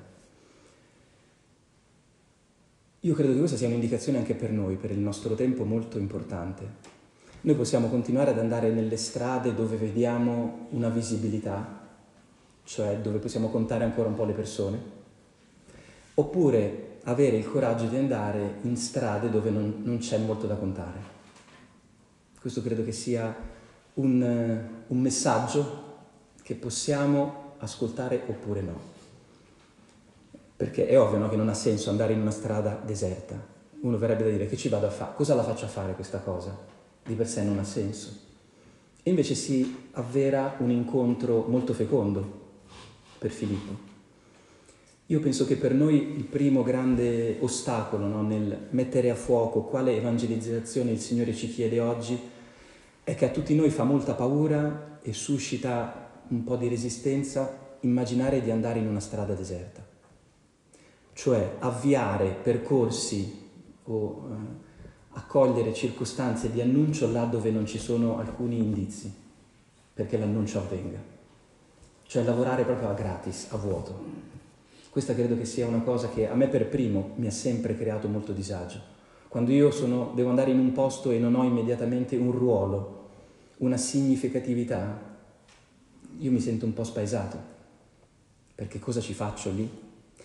Io 3.00 3.14
credo 3.14 3.32
che 3.32 3.38
questa 3.40 3.58
sia 3.58 3.66
un'indicazione 3.66 4.16
anche 4.16 4.34
per 4.34 4.52
noi, 4.52 4.76
per 4.76 4.90
il 4.90 5.00
nostro 5.00 5.34
tempo 5.34 5.64
molto 5.64 5.98
importante. 5.98 6.89
Noi 7.42 7.54
possiamo 7.54 7.88
continuare 7.88 8.32
ad 8.32 8.38
andare 8.38 8.70
nelle 8.70 8.98
strade 8.98 9.54
dove 9.54 9.76
vediamo 9.76 10.66
una 10.70 10.90
visibilità, 10.90 11.78
cioè 12.64 12.98
dove 12.98 13.16
possiamo 13.16 13.48
contare 13.48 13.84
ancora 13.84 14.08
un 14.08 14.14
po' 14.14 14.26
le 14.26 14.34
persone, 14.34 14.78
oppure 16.14 16.98
avere 17.04 17.38
il 17.38 17.48
coraggio 17.48 17.86
di 17.86 17.96
andare 17.96 18.56
in 18.62 18.76
strade 18.76 19.30
dove 19.30 19.48
non, 19.48 19.80
non 19.84 19.96
c'è 19.98 20.18
molto 20.18 20.46
da 20.46 20.56
contare. 20.56 21.18
Questo 22.38 22.60
credo 22.60 22.84
che 22.84 22.92
sia 22.92 23.34
un, 23.94 24.68
un 24.86 25.00
messaggio 25.00 25.88
che 26.42 26.54
possiamo 26.54 27.54
ascoltare 27.58 28.22
oppure 28.26 28.60
no. 28.60 28.80
Perché 30.56 30.86
è 30.86 31.00
ovvio 31.00 31.16
no, 31.16 31.30
che 31.30 31.36
non 31.36 31.48
ha 31.48 31.54
senso 31.54 31.88
andare 31.88 32.12
in 32.12 32.20
una 32.20 32.30
strada 32.30 32.78
deserta. 32.84 33.34
Uno 33.80 33.96
verrebbe 33.96 34.24
da 34.24 34.30
dire 34.30 34.46
che 34.46 34.58
ci 34.58 34.68
vado 34.68 34.86
a 34.86 34.90
fare, 34.90 35.14
cosa 35.14 35.34
la 35.34 35.42
faccio 35.42 35.64
a 35.64 35.68
fare 35.68 35.94
questa 35.94 36.18
cosa? 36.18 36.79
Di 37.10 37.16
per 37.16 37.28
sé 37.28 37.42
non 37.42 37.58
ha 37.58 37.64
senso. 37.64 38.28
E 39.02 39.10
invece 39.10 39.34
si 39.34 39.88
avvera 39.92 40.56
un 40.58 40.70
incontro 40.70 41.44
molto 41.48 41.72
fecondo 41.72 42.38
per 43.18 43.30
Filippo. 43.30 43.88
Io 45.06 45.18
penso 45.18 45.44
che 45.44 45.56
per 45.56 45.74
noi 45.74 46.16
il 46.16 46.24
primo 46.24 46.62
grande 46.62 47.38
ostacolo 47.40 48.06
no, 48.06 48.22
nel 48.22 48.68
mettere 48.70 49.10
a 49.10 49.16
fuoco 49.16 49.62
quale 49.62 49.96
evangelizzazione 49.96 50.92
il 50.92 51.00
Signore 51.00 51.34
ci 51.34 51.48
chiede 51.48 51.80
oggi 51.80 52.16
è 53.02 53.14
che 53.16 53.24
a 53.24 53.30
tutti 53.30 53.56
noi 53.56 53.70
fa 53.70 53.82
molta 53.82 54.14
paura 54.14 55.00
e 55.02 55.12
suscita 55.12 56.22
un 56.28 56.44
po' 56.44 56.54
di 56.54 56.68
resistenza 56.68 57.76
immaginare 57.80 58.40
di 58.40 58.52
andare 58.52 58.78
in 58.78 58.86
una 58.86 59.00
strada 59.00 59.34
deserta, 59.34 59.84
cioè 61.14 61.56
avviare 61.58 62.38
percorsi 62.40 63.48
o 63.84 64.28
eh, 64.30 64.68
accogliere 65.12 65.74
circostanze 65.74 66.50
di 66.52 66.60
annuncio 66.60 67.10
là 67.10 67.24
dove 67.24 67.50
non 67.50 67.66
ci 67.66 67.78
sono 67.78 68.18
alcuni 68.18 68.58
indizi 68.58 69.12
perché 69.92 70.16
l'annuncio 70.16 70.58
avvenga, 70.58 70.98
cioè 72.06 72.22
lavorare 72.22 72.64
proprio 72.64 72.88
a 72.88 72.94
gratis, 72.94 73.48
a 73.50 73.56
vuoto. 73.56 74.28
Questa 74.88 75.14
credo 75.14 75.36
che 75.36 75.44
sia 75.44 75.66
una 75.66 75.82
cosa 75.82 76.08
che 76.08 76.28
a 76.28 76.34
me 76.34 76.48
per 76.48 76.68
primo 76.68 77.10
mi 77.16 77.26
ha 77.26 77.30
sempre 77.30 77.76
creato 77.76 78.08
molto 78.08 78.32
disagio. 78.32 78.80
Quando 79.28 79.52
io 79.52 79.70
sono, 79.70 80.12
devo 80.14 80.30
andare 80.30 80.50
in 80.50 80.58
un 80.58 80.72
posto 80.72 81.10
e 81.10 81.18
non 81.18 81.34
ho 81.34 81.44
immediatamente 81.44 82.16
un 82.16 82.32
ruolo, 82.32 83.08
una 83.58 83.76
significatività, 83.76 85.08
io 86.18 86.30
mi 86.30 86.40
sento 86.40 86.64
un 86.64 86.72
po' 86.72 86.82
spaesato. 86.82 87.38
Perché 88.54 88.78
cosa 88.78 89.00
ci 89.00 89.12
faccio 89.12 89.50
lì? 89.50 89.68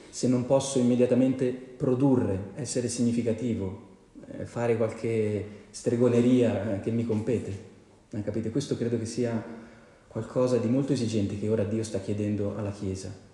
Se 0.09 0.27
non 0.27 0.45
posso 0.45 0.79
immediatamente 0.79 1.51
produrre, 1.51 2.51
essere 2.55 2.87
significativo, 2.87 3.94
fare 4.45 4.77
qualche 4.77 5.45
stregoneria 5.69 6.75
eh, 6.75 6.79
che 6.81 6.91
mi 6.91 7.05
compete. 7.05 7.73
Eh, 8.11 8.23
capite? 8.23 8.49
Questo 8.49 8.77
credo 8.77 8.97
che 8.97 9.05
sia 9.05 9.43
qualcosa 10.07 10.57
di 10.57 10.67
molto 10.67 10.93
esigente 10.93 11.37
che 11.37 11.49
ora 11.49 11.63
Dio 11.63 11.83
sta 11.83 11.99
chiedendo 11.99 12.55
alla 12.57 12.71
Chiesa 12.71 13.25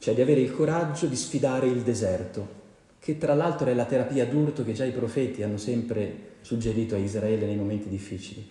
cioè 0.00 0.14
di 0.14 0.22
avere 0.22 0.40
il 0.40 0.50
coraggio 0.50 1.06
di 1.06 1.14
sfidare 1.14 1.66
il 1.66 1.82
deserto, 1.82 2.58
che 2.98 3.18
tra 3.18 3.34
l'altro 3.34 3.68
è 3.68 3.74
la 3.74 3.84
terapia 3.84 4.26
d'urto 4.26 4.64
che 4.64 4.72
già 4.72 4.86
i 4.86 4.92
profeti 4.92 5.42
hanno 5.42 5.58
sempre 5.58 6.38
suggerito 6.40 6.94
a 6.94 6.98
Israele 6.98 7.44
nei 7.44 7.56
momenti 7.56 7.90
difficili. 7.90 8.48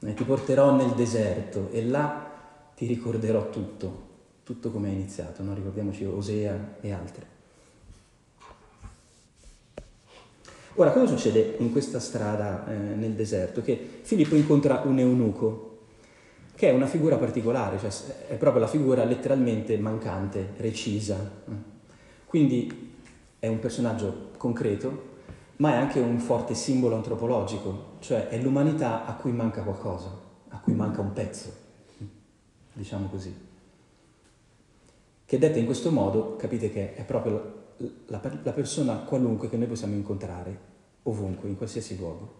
Eh, 0.00 0.14
ti 0.14 0.24
porterò 0.24 0.74
nel 0.74 0.90
deserto 0.90 1.70
e 1.70 1.84
là 1.84 2.72
ti 2.74 2.86
ricorderò 2.86 3.48
tutto, 3.48 4.06
tutto 4.42 4.72
come 4.72 4.88
è 4.88 4.92
iniziato, 4.92 5.44
no? 5.44 5.54
ricordiamoci 5.54 6.04
Osea 6.04 6.78
e 6.80 6.92
altri. 6.92 7.24
Ora, 10.80 10.92
cosa 10.92 11.06
succede 11.06 11.56
in 11.58 11.72
questa 11.72 11.98
strada 11.98 12.64
eh, 12.68 12.72
nel 12.72 13.14
deserto? 13.14 13.62
Che 13.62 13.98
Filippo 14.02 14.36
incontra 14.36 14.82
un 14.84 15.00
eunuco 15.00 15.78
che 16.54 16.70
è 16.70 16.72
una 16.72 16.86
figura 16.86 17.16
particolare, 17.16 17.80
cioè 17.80 17.90
è 18.28 18.36
proprio 18.36 18.60
la 18.60 18.68
figura 18.68 19.02
letteralmente 19.02 19.76
mancante, 19.76 20.50
recisa. 20.58 21.16
Quindi 22.26 22.92
è 23.40 23.48
un 23.48 23.58
personaggio 23.58 24.30
concreto, 24.36 25.16
ma 25.56 25.72
è 25.72 25.76
anche 25.78 25.98
un 25.98 26.20
forte 26.20 26.54
simbolo 26.54 26.94
antropologico, 26.94 27.96
cioè 27.98 28.28
è 28.28 28.40
l'umanità 28.40 29.04
a 29.04 29.14
cui 29.14 29.32
manca 29.32 29.62
qualcosa, 29.62 30.16
a 30.50 30.60
cui 30.60 30.74
manca 30.74 31.00
un 31.00 31.12
pezzo, 31.12 31.52
diciamo 32.72 33.08
così. 33.08 33.34
Che 35.24 35.38
detta 35.38 35.58
in 35.58 35.66
questo 35.66 35.90
modo, 35.90 36.36
capite 36.36 36.70
che 36.70 36.94
è 36.94 37.02
proprio 37.02 37.66
la, 38.06 38.20
la, 38.22 38.38
la 38.42 38.52
persona 38.52 38.94
qualunque 38.98 39.48
che 39.48 39.56
noi 39.56 39.66
possiamo 39.66 39.94
incontrare, 39.94 40.67
ovunque, 41.08 41.48
in 41.48 41.56
qualsiasi 41.56 41.96
luogo 41.96 42.38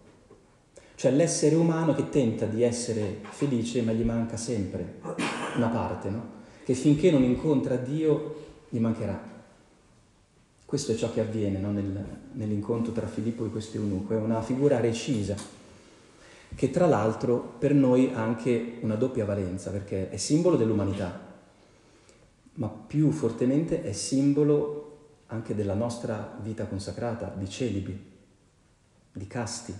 cioè 0.99 1.11
l'essere 1.11 1.55
umano 1.55 1.95
che 1.95 2.09
tenta 2.09 2.45
di 2.45 2.61
essere 2.61 3.19
felice 3.29 3.81
ma 3.83 3.93
gli 3.93 4.03
manca 4.03 4.35
sempre 4.35 4.99
una 5.55 5.69
parte, 5.69 6.09
no? 6.09 6.37
che 6.65 6.73
finché 6.73 7.09
non 7.09 7.23
incontra 7.23 7.77
Dio 7.77 8.35
gli 8.67 8.79
mancherà. 8.79 9.17
Questo 10.65 10.91
è 10.91 10.95
ciò 10.95 11.09
che 11.13 11.21
avviene 11.21 11.57
no? 11.57 11.71
Nel, 11.71 12.05
nell'incontro 12.33 12.91
tra 12.91 13.07
Filippo 13.07 13.45
e 13.45 13.49
questo 13.49 13.77
eunuco, 13.77 14.13
è 14.13 14.17
una 14.17 14.41
figura 14.41 14.81
recisa, 14.81 15.37
che 16.53 16.69
tra 16.69 16.85
l'altro 16.85 17.55
per 17.57 17.73
noi 17.73 18.11
ha 18.13 18.21
anche 18.21 18.79
una 18.81 18.95
doppia 18.95 19.23
valenza, 19.23 19.71
perché 19.71 20.09
è 20.09 20.17
simbolo 20.17 20.57
dell'umanità, 20.57 21.17
ma 22.55 22.67
più 22.67 23.09
fortemente 23.11 23.83
è 23.83 23.93
simbolo 23.93 24.97
anche 25.27 25.55
della 25.55 25.75
nostra 25.75 26.37
vita 26.43 26.65
consacrata, 26.65 27.33
di 27.37 27.49
celibi, 27.49 28.08
di 29.19 29.27
casti, 29.27 29.73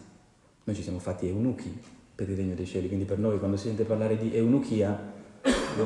noi 0.66 0.76
ci 0.76 0.84
siamo 0.84 1.00
fatti 1.00 1.28
eunuchi 1.28 1.82
per 2.14 2.30
il 2.30 2.36
regno 2.36 2.54
dei 2.54 2.66
cieli, 2.66 2.88
quindi 2.88 3.06
per 3.06 3.18
noi 3.18 3.40
quando 3.40 3.56
si 3.56 3.68
sente 3.68 3.86
parlare 3.86 4.18
di 4.18 4.36
eunuchia 4.36 5.18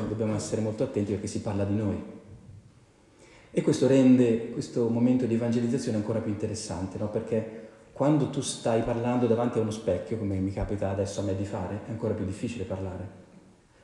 dobbiamo 0.08 0.34
essere 0.34 0.60
molto 0.60 0.82
attenti 0.82 1.12
perché 1.12 1.28
si 1.28 1.40
parla 1.40 1.64
di 1.64 1.74
noi. 1.74 2.02
E 3.52 3.62
questo 3.62 3.86
rende 3.86 4.50
questo 4.50 4.88
momento 4.88 5.26
di 5.26 5.34
evangelizzazione 5.34 5.96
ancora 5.96 6.18
più 6.18 6.32
interessante, 6.32 6.98
no? 6.98 7.08
perché 7.08 7.68
quando 7.92 8.28
tu 8.28 8.40
stai 8.40 8.82
parlando 8.82 9.28
davanti 9.28 9.58
a 9.58 9.62
uno 9.62 9.70
specchio, 9.70 10.18
come 10.18 10.36
mi 10.38 10.52
capita 10.52 10.90
adesso 10.90 11.20
a 11.20 11.22
me 11.22 11.36
di 11.36 11.44
fare, 11.44 11.82
è 11.86 11.90
ancora 11.90 12.14
più 12.14 12.24
difficile 12.24 12.64
parlare, 12.64 13.08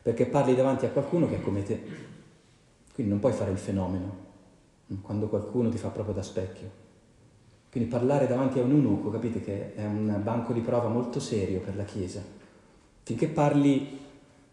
perché 0.02 0.26
parli 0.26 0.56
davanti 0.56 0.86
a 0.86 0.90
qualcuno 0.90 1.28
che 1.28 1.36
è 1.36 1.40
come 1.40 1.62
te, 1.62 1.80
quindi 2.92 3.12
non 3.12 3.20
puoi 3.20 3.32
fare 3.32 3.52
il 3.52 3.58
fenomeno 3.58 4.28
quando 5.02 5.28
qualcuno 5.28 5.68
ti 5.68 5.78
fa 5.78 5.88
proprio 5.90 6.14
da 6.14 6.22
specchio. 6.22 6.88
Quindi 7.70 7.88
parlare 7.88 8.26
davanti 8.26 8.58
a 8.58 8.62
un 8.62 8.70
eunuco, 8.70 9.10
capite 9.10 9.40
che 9.40 9.74
è 9.74 9.84
un 9.84 10.20
banco 10.24 10.52
di 10.52 10.60
prova 10.60 10.88
molto 10.88 11.20
serio 11.20 11.60
per 11.60 11.76
la 11.76 11.84
Chiesa. 11.84 12.20
Finché 13.04 13.28
parli 13.28 13.98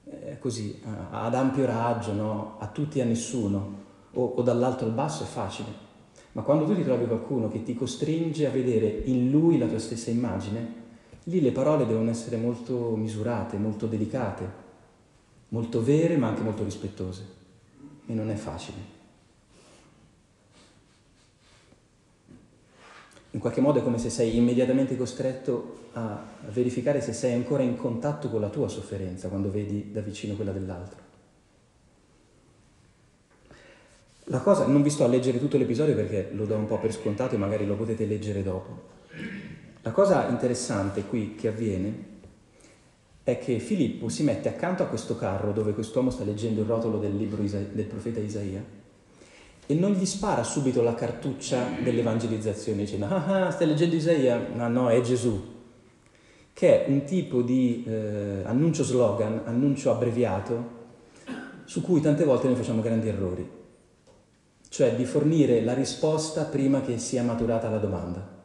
eh, 0.05 0.37
così, 0.39 0.79
ad 1.09 1.33
ampio 1.33 1.65
raggio, 1.65 2.13
no? 2.13 2.55
a 2.59 2.67
tutti 2.67 2.99
e 2.99 3.01
a 3.01 3.05
nessuno, 3.05 3.85
o, 4.13 4.23
o 4.23 4.41
dall'alto 4.43 4.85
al 4.85 4.91
basso 4.91 5.23
è 5.23 5.25
facile. 5.25 5.85
Ma 6.33 6.43
quando 6.43 6.65
tu 6.65 6.75
ti 6.75 6.83
trovi 6.83 7.07
qualcuno 7.07 7.47
che 7.47 7.63
ti 7.63 7.73
costringe 7.73 8.45
a 8.45 8.51
vedere 8.51 9.01
in 9.05 9.31
lui 9.31 9.57
la 9.57 9.65
tua 9.65 9.79
stessa 9.79 10.11
immagine, 10.11 10.85
lì 11.23 11.41
le 11.41 11.51
parole 11.51 11.87
devono 11.87 12.11
essere 12.11 12.37
molto 12.37 12.95
misurate, 12.95 13.57
molto 13.57 13.87
delicate, 13.87 14.65
molto 15.49 15.81
vere 15.81 16.17
ma 16.17 16.27
anche 16.27 16.43
molto 16.43 16.63
rispettose. 16.63 17.25
E 18.05 18.13
non 18.13 18.29
è 18.29 18.35
facile. 18.35 18.96
In 23.37 23.43
qualche 23.43 23.61
modo 23.61 23.77
è 23.77 23.83
come 23.83 23.99
se 23.99 24.09
sei 24.09 24.35
immediatamente 24.35 24.97
costretto 24.97 25.89
a 25.93 26.25
verificare 26.49 27.01
se 27.01 27.13
sei 27.13 27.33
ancora 27.33 27.61
in 27.61 27.77
contatto 27.77 28.31
con 28.31 28.41
la 28.41 28.49
tua 28.49 28.67
sofferenza 28.67 29.27
quando 29.27 29.51
vedi 29.51 29.91
da 29.91 30.01
vicino 30.01 30.33
quella 30.33 30.51
dell'altro. 30.51 30.99
La 34.23 34.39
cosa, 34.39 34.65
non 34.65 34.81
vi 34.81 34.89
sto 34.89 35.03
a 35.03 35.07
leggere 35.07 35.37
tutto 35.37 35.59
l'episodio 35.59 35.93
perché 35.93 36.31
lo 36.33 36.45
do 36.45 36.55
un 36.55 36.65
po' 36.65 36.79
per 36.79 36.91
scontato 36.91 37.35
e 37.35 37.37
magari 37.37 37.67
lo 37.67 37.75
potete 37.75 38.07
leggere 38.07 38.41
dopo. 38.41 38.95
La 39.83 39.91
cosa 39.91 40.27
interessante 40.29 41.03
qui 41.03 41.35
che 41.35 41.49
avviene 41.49 42.05
è 43.21 43.37
che 43.37 43.59
Filippo 43.59 44.09
si 44.09 44.23
mette 44.23 44.49
accanto 44.49 44.81
a 44.81 44.87
questo 44.87 45.15
carro 45.15 45.51
dove 45.51 45.73
quest'uomo 45.73 46.09
sta 46.09 46.23
leggendo 46.23 46.61
il 46.61 46.67
rotolo 46.67 46.97
del 46.97 47.15
libro 47.15 47.43
del 47.43 47.85
profeta 47.85 48.19
Isaia 48.19 48.76
e 49.69 49.75
non 49.75 49.91
gli 49.91 50.05
spara 50.05 50.43
subito 50.43 50.81
la 50.81 50.95
cartuccia 50.95 51.67
dell'evangelizzazione 51.83 52.83
dicendo 52.83 53.05
ah, 53.07 53.47
ah 53.47 53.51
stai 53.51 53.67
leggendo 53.67 53.95
Isaia? 53.95 54.47
No, 54.53 54.69
no, 54.69 54.89
è 54.89 55.01
Gesù, 55.01 55.39
che 56.53 56.85
è 56.85 56.89
un 56.89 57.03
tipo 57.03 57.41
di 57.41 57.83
eh, 57.85 58.43
annuncio 58.45 58.83
slogan, 58.83 59.41
annuncio 59.43 59.91
abbreviato, 59.91 60.75
su 61.65 61.81
cui 61.81 61.99
tante 61.99 62.23
volte 62.23 62.47
noi 62.47 62.55
facciamo 62.55 62.81
grandi 62.81 63.09
errori, 63.09 63.47
cioè 64.69 64.95
di 64.95 65.03
fornire 65.03 65.61
la 65.61 65.73
risposta 65.73 66.45
prima 66.45 66.79
che 66.79 66.97
sia 66.97 67.21
maturata 67.21 67.69
la 67.69 67.77
domanda. 67.77 68.35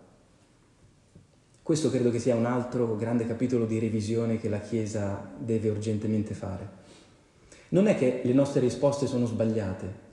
Questo 1.63 1.89
credo 1.89 2.11
che 2.11 2.19
sia 2.19 2.35
un 2.35 2.47
altro 2.47 2.97
grande 2.97 3.25
capitolo 3.25 3.65
di 3.65 3.79
revisione 3.79 4.39
che 4.39 4.49
la 4.49 4.59
Chiesa 4.59 5.31
deve 5.39 5.69
urgentemente 5.69 6.35
fare. 6.35 6.81
Non 7.69 7.87
è 7.87 7.97
che 7.97 8.23
le 8.25 8.33
nostre 8.33 8.61
risposte 8.61 9.07
sono 9.07 9.27
sbagliate, 9.27 10.11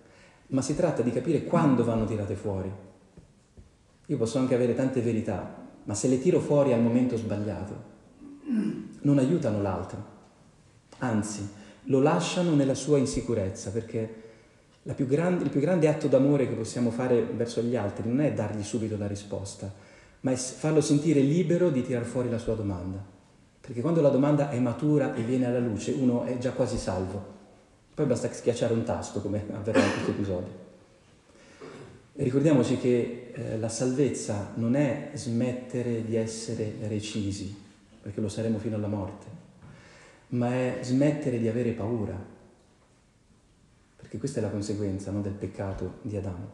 ma 0.50 0.62
si 0.62 0.76
tratta 0.76 1.02
di 1.02 1.12
capire 1.12 1.44
quando 1.44 1.84
vanno 1.84 2.06
tirate 2.06 2.36
fuori. 2.36 2.72
Io 4.06 4.18
posso 4.18 4.40
anche 4.40 4.56
avere 4.56 4.76
tante 4.76 5.02
verità, 5.02 5.68
ma 5.84 5.94
se 5.94 6.08
le 6.08 6.20
tiro 6.20 6.40
fuori 6.40 6.74
al 6.74 6.82
momento 6.82 7.18
sbagliato, 7.18 7.88
non 9.02 9.18
aiutano 9.18 9.62
l'altro, 9.62 10.04
anzi 11.00 11.48
lo 11.84 12.00
lasciano 12.02 12.56
nella 12.56 12.74
sua 12.74 12.98
insicurezza, 12.98 13.72
perché 13.72 14.24
più 14.96 15.06
grande, 15.06 15.44
il 15.44 15.50
più 15.50 15.60
grande 15.60 15.88
atto 15.88 16.08
d'amore 16.08 16.48
che 16.48 16.56
possiamo 16.56 16.90
fare 16.90 17.24
verso 17.24 17.62
gli 17.62 17.76
altri 17.76 18.08
non 18.08 18.22
è 18.22 18.34
dargli 18.34 18.64
subito 18.64 18.98
la 18.98 19.08
risposta, 19.08 19.72
ma 20.22 20.32
è 20.32 20.36
farlo 20.36 20.82
sentire 20.82 21.22
libero 21.22 21.70
di 21.70 21.84
tirar 21.84 22.04
fuori 22.04 22.30
la 22.30 22.40
sua 22.40 22.56
domanda. 22.56 23.04
Perché 23.62 23.82
quando 23.82 24.02
la 24.02 24.10
domanda 24.10 24.50
è 24.50 24.60
matura 24.60 25.14
e 25.14 25.22
viene 25.22 25.46
alla 25.46 25.60
luce, 25.60 25.92
uno 25.92 26.24
è 26.24 26.38
già 26.40 26.52
quasi 26.52 26.78
salvo. 26.78 27.38
Poi 28.00 28.08
basta 28.08 28.32
schiacciare 28.32 28.72
un 28.72 28.86
tasto, 28.86 29.20
come 29.20 29.44
avverrà 29.52 29.84
in 29.84 29.92
questo 29.92 30.12
episodio. 30.12 30.54
E 32.16 32.24
ricordiamoci 32.24 32.78
che 32.78 33.34
eh, 33.34 33.60
la 33.60 33.68
salvezza 33.68 34.54
non 34.56 34.76
è 34.76 35.12
smettere 35.16 36.06
di 36.06 36.16
essere 36.16 36.76
recisi, 36.88 37.54
perché 38.02 38.22
lo 38.22 38.30
saremo 38.30 38.58
fino 38.58 38.78
alla 38.78 38.88
morte, 38.88 39.26
ma 40.28 40.50
è 40.50 40.80
smettere 40.82 41.40
di 41.40 41.50
avere 41.50 41.74
paura, 41.74 42.18
perché 43.98 44.18
questa 44.18 44.40
è 44.40 44.44
la 44.44 44.50
conseguenza 44.50 45.12
no, 45.12 45.20
del 45.20 45.34
peccato 45.34 45.96
di 46.04 46.16
Adamo. 46.16 46.52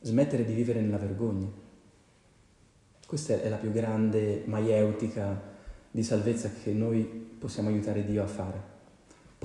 smettere 0.00 0.44
di 0.44 0.54
vivere 0.54 0.80
nella 0.80 0.98
vergogna. 0.98 1.46
Questa 3.06 3.40
è 3.40 3.48
la 3.48 3.58
più 3.58 3.70
grande 3.70 4.42
maieutica 4.46 5.40
di 5.88 6.02
salvezza 6.02 6.50
che 6.50 6.72
noi 6.72 7.04
possiamo 7.38 7.68
aiutare 7.68 8.04
Dio 8.04 8.24
a 8.24 8.26
fare. 8.26 8.73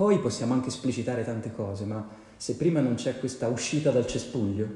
Poi 0.00 0.18
possiamo 0.18 0.54
anche 0.54 0.68
esplicitare 0.68 1.24
tante 1.24 1.52
cose, 1.52 1.84
ma 1.84 2.08
se 2.34 2.56
prima 2.56 2.80
non 2.80 2.94
c'è 2.94 3.18
questa 3.18 3.48
uscita 3.48 3.90
dal 3.90 4.06
cespuglio, 4.06 4.66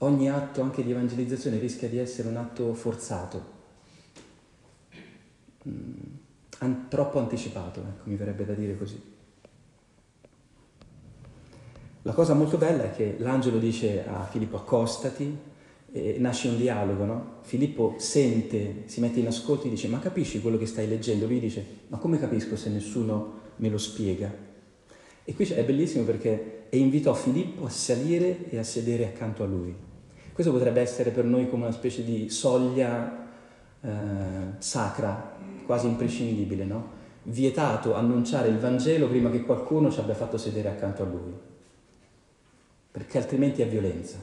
ogni 0.00 0.28
atto 0.28 0.60
anche 0.60 0.84
di 0.84 0.90
evangelizzazione 0.90 1.58
rischia 1.58 1.88
di 1.88 1.96
essere 1.96 2.28
un 2.28 2.36
atto 2.36 2.74
forzato, 2.74 3.44
mm, 5.66 6.74
troppo 6.88 7.18
anticipato, 7.18 7.80
ecco, 7.80 8.10
mi 8.10 8.16
verrebbe 8.16 8.44
da 8.44 8.52
dire 8.52 8.76
così. 8.76 9.00
La 12.02 12.12
cosa 12.12 12.34
molto 12.34 12.58
bella 12.58 12.82
è 12.82 12.94
che 12.94 13.16
l'angelo 13.18 13.56
dice 13.56 14.06
a 14.06 14.26
Filippo 14.26 14.58
accostati 14.58 15.38
e 15.90 16.16
nasce 16.18 16.48
un 16.48 16.58
dialogo, 16.58 17.04
no? 17.06 17.36
Filippo 17.40 17.94
sente, 17.96 18.82
si 18.88 19.00
mette 19.00 19.20
in 19.20 19.26
ascolto 19.28 19.68
e 19.68 19.70
dice 19.70 19.88
ma 19.88 20.00
capisci 20.00 20.42
quello 20.42 20.58
che 20.58 20.66
stai 20.66 20.86
leggendo? 20.86 21.26
Lui 21.26 21.40
dice 21.40 21.64
ma 21.88 21.96
come 21.96 22.18
capisco 22.18 22.56
se 22.56 22.68
nessuno 22.68 23.44
me 23.56 23.68
lo 23.68 23.78
spiega? 23.78 24.32
E 25.24 25.34
qui 25.34 25.44
è 25.46 25.64
bellissimo 25.64 26.04
perché 26.04 26.66
e 26.68 26.78
invitò 26.78 27.14
Filippo 27.14 27.66
a 27.66 27.68
salire 27.68 28.48
e 28.50 28.58
a 28.58 28.62
sedere 28.62 29.06
accanto 29.06 29.42
a 29.42 29.46
lui. 29.46 29.74
Questo 30.32 30.52
potrebbe 30.52 30.80
essere 30.80 31.10
per 31.10 31.24
noi 31.24 31.48
come 31.48 31.64
una 31.64 31.72
specie 31.72 32.04
di 32.04 32.28
soglia 32.28 33.28
eh, 33.80 33.88
sacra, 34.58 35.36
quasi 35.64 35.86
imprescindibile, 35.86 36.64
no? 36.64 36.94
Vietato 37.22 37.94
annunciare 37.94 38.48
il 38.48 38.58
Vangelo 38.58 39.08
prima 39.08 39.30
che 39.30 39.42
qualcuno 39.42 39.90
ci 39.90 39.98
abbia 39.98 40.14
fatto 40.14 40.36
sedere 40.36 40.68
accanto 40.68 41.02
a 41.02 41.06
lui 41.06 41.54
perché 42.96 43.18
altrimenti 43.18 43.60
è 43.60 43.68
violenza, 43.68 44.16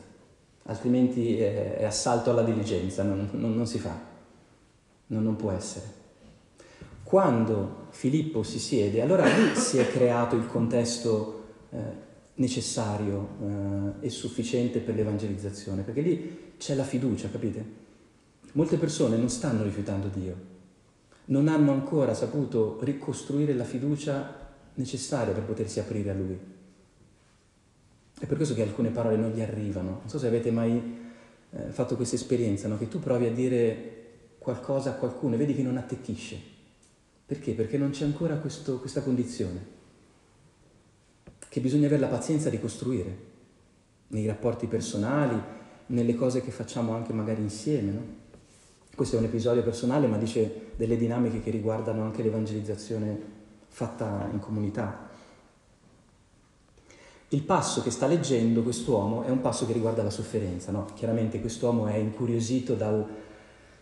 altrimenti 0.64 1.38
è, 1.38 1.76
è 1.76 1.84
assalto 1.84 2.32
alla 2.32 2.42
diligenza, 2.42 3.04
non, 3.04 3.30
non, 3.34 3.56
non 3.56 3.68
si 3.68 3.78
fa, 3.78 3.96
non, 5.06 5.22
non, 5.22 5.36
può 5.36 5.52
essere. 5.52 5.86
Quando 7.04 7.88
Filippo 7.90 8.44
si 8.44 8.60
siede, 8.60 9.02
allora 9.02 9.26
lì 9.26 9.56
si 9.56 9.78
è 9.78 9.88
creato 9.88 10.36
il 10.36 10.48
contesto 10.48 11.44
eh, 11.70 11.78
necessario 12.36 13.28
eh, 14.02 14.08
e 14.08 14.10
sufficiente 14.10 14.80
per 14.80 14.96
l'evangelizzazione, 14.96 15.84
perché 15.84 16.02
lì 16.02 16.54
c'è 16.58 16.76
la 16.76 16.84
fiducia, 16.84 17.30
capite? 17.30 17.82
Molte 18.54 18.78
persone 18.78 19.18
non 19.18 19.30
stanno 19.30 19.64
rifiutando 19.64 20.08
Dio, 20.08 20.36
non 21.26 21.48
hanno 21.48 21.72
ancora 21.72 22.14
saputo 22.14 22.80
ricostruire 22.82 23.54
la 23.54 23.64
fiducia 23.64 24.42
necessaria 24.76 25.34
per 25.34 25.44
potersi 25.44 25.80
aprire 25.80 26.10
a 26.10 26.14
Lui. 26.14 26.40
È 28.20 28.26
per 28.26 28.38
questo 28.38 28.56
che 28.56 28.62
alcune 28.62 28.90
parole 28.90 29.18
non 29.18 29.32
gli 29.32 29.42
arrivano. 29.42 29.90
Non 29.90 30.10
so 30.10 30.18
se 30.18 30.28
avete 30.28 30.52
mai 30.52 31.02
eh, 31.50 31.72
fatto 31.72 31.96
questa 31.96 32.16
esperienza, 32.16 32.68
no? 32.68 32.78
che 32.78 32.88
tu 32.88 33.00
provi 33.00 33.26
a 33.26 33.32
dire 33.32 33.92
qualcosa 34.38 34.92
a 34.92 34.94
qualcuno 34.94 35.36
e 35.36 35.38
vedi 35.38 35.56
che 35.56 35.62
non 35.62 35.78
attecchisce. 35.78 36.53
Perché? 37.34 37.54
Perché 37.54 37.80
non 37.80 37.90
c'è 37.90 38.06
ancora 38.06 38.36
questo, 38.36 38.78
questa 38.78 39.02
condizione, 39.02 39.66
che 41.50 41.60
bisogna 41.62 41.88
avere 41.88 42.00
la 42.00 42.08
pazienza 42.08 42.52
di 42.52 42.60
costruire, 42.60 43.18
nei 44.10 44.28
rapporti 44.28 44.68
personali, 44.68 45.42
nelle 45.88 46.14
cose 46.14 46.44
che 46.44 46.52
facciamo 46.52 46.94
anche 46.94 47.12
magari 47.12 47.42
insieme. 47.42 47.92
No? 47.92 48.02
Questo 48.94 49.16
è 49.16 49.20
un 49.20 49.26
episodio 49.26 49.64
personale, 49.64 50.06
ma 50.06 50.18
dice 50.18 50.74
delle 50.76 50.96
dinamiche 50.96 51.42
che 51.42 51.50
riguardano 51.50 52.04
anche 52.04 52.22
l'evangelizzazione 52.22 53.20
fatta 53.68 54.30
in 54.32 54.38
comunità. 54.38 55.10
Il 57.30 57.42
passo 57.42 57.82
che 57.82 57.90
sta 57.90 58.06
leggendo 58.06 58.62
quest'uomo 58.62 59.24
è 59.24 59.32
un 59.32 59.42
passo 59.42 59.66
che 59.66 59.74
riguarda 59.74 60.04
la 60.04 60.12
sofferenza, 60.12 60.72
no? 60.72 60.86
Chiaramente 60.94 61.42
quest'uomo 61.42 61.88
è 61.88 61.96
incuriosito 61.96 62.76
dal, 62.76 63.04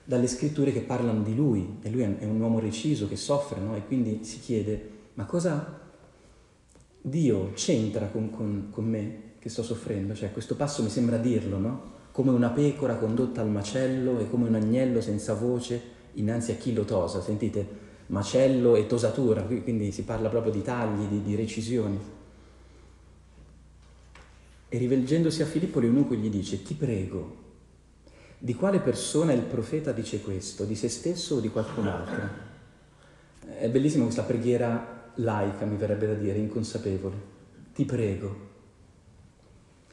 dalle 0.03 0.27
scritture 0.27 0.71
che 0.71 0.81
parlano 0.81 1.21
di 1.21 1.35
lui 1.35 1.77
e 1.81 1.89
lui 1.89 2.01
è 2.01 2.25
un 2.25 2.39
uomo 2.39 2.59
reciso 2.59 3.07
che 3.07 3.15
soffre, 3.15 3.59
no? 3.59 3.75
E 3.75 3.85
quindi 3.85 4.23
si 4.23 4.39
chiede, 4.39 4.89
ma 5.13 5.25
cosa 5.25 5.79
Dio 7.01 7.51
c'entra 7.53 8.07
con, 8.07 8.29
con, 8.29 8.67
con 8.71 8.85
me 8.85 9.21
che 9.39 9.49
sto 9.49 9.63
soffrendo? 9.63 10.13
Cioè 10.13 10.31
questo 10.31 10.55
passo 10.55 10.83
mi 10.83 10.89
sembra 10.89 11.17
dirlo, 11.17 11.57
no? 11.57 11.99
Come 12.11 12.31
una 12.31 12.49
pecora 12.49 12.95
condotta 12.95 13.41
al 13.41 13.49
macello 13.49 14.19
e 14.19 14.29
come 14.29 14.47
un 14.47 14.55
agnello 14.55 15.01
senza 15.01 15.33
voce 15.33 15.99
innanzi 16.13 16.51
a 16.51 16.55
chi 16.55 16.73
lo 16.73 16.83
tosa, 16.83 17.21
sentite? 17.21 17.89
Macello 18.07 18.75
e 18.75 18.87
tosatura, 18.87 19.41
quindi 19.43 19.93
si 19.93 20.03
parla 20.03 20.27
proprio 20.27 20.51
di 20.51 20.61
tagli, 20.61 21.05
di, 21.05 21.21
di 21.21 21.35
recisioni. 21.35 21.97
E 24.67 24.77
rivolgendosi 24.77 25.41
a 25.41 25.45
Filippo 25.45 25.79
l'eunuco 25.79 26.15
gli 26.15 26.29
dice, 26.29 26.61
ti 26.61 26.73
prego, 26.73 27.40
di 28.43 28.55
quale 28.55 28.79
persona 28.79 29.33
il 29.33 29.43
profeta 29.43 29.91
dice 29.91 30.19
questo? 30.19 30.63
Di 30.63 30.73
se 30.73 30.89
stesso 30.89 31.35
o 31.35 31.39
di 31.39 31.49
qualcun 31.49 31.85
altro? 31.85 32.27
È 33.59 33.69
bellissima 33.69 34.05
questa 34.05 34.23
preghiera 34.23 35.11
laica, 35.15 35.65
mi 35.65 35.75
verrebbe 35.75 36.07
da 36.07 36.15
dire, 36.15 36.39
inconsapevole. 36.39 37.15
Ti 37.71 37.85
prego. 37.85 38.49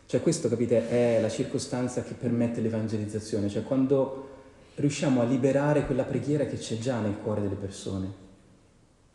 Cioè 0.07 0.23
questo, 0.23 0.49
capite, 0.49 0.89
è 0.89 1.21
la 1.21 1.29
circostanza 1.29 2.03
che 2.03 2.15
permette 2.15 2.63
l'evangelizzazione, 2.63 3.51
cioè 3.51 3.65
quando 3.65 4.31
riusciamo 4.77 5.21
a 5.21 5.25
liberare 5.25 5.85
quella 5.85 6.05
preghiera 6.05 6.47
che 6.47 6.57
c'è 6.57 6.79
già 6.79 7.01
nel 7.01 7.19
cuore 7.23 7.43
delle 7.43 7.55
persone, 7.55 8.11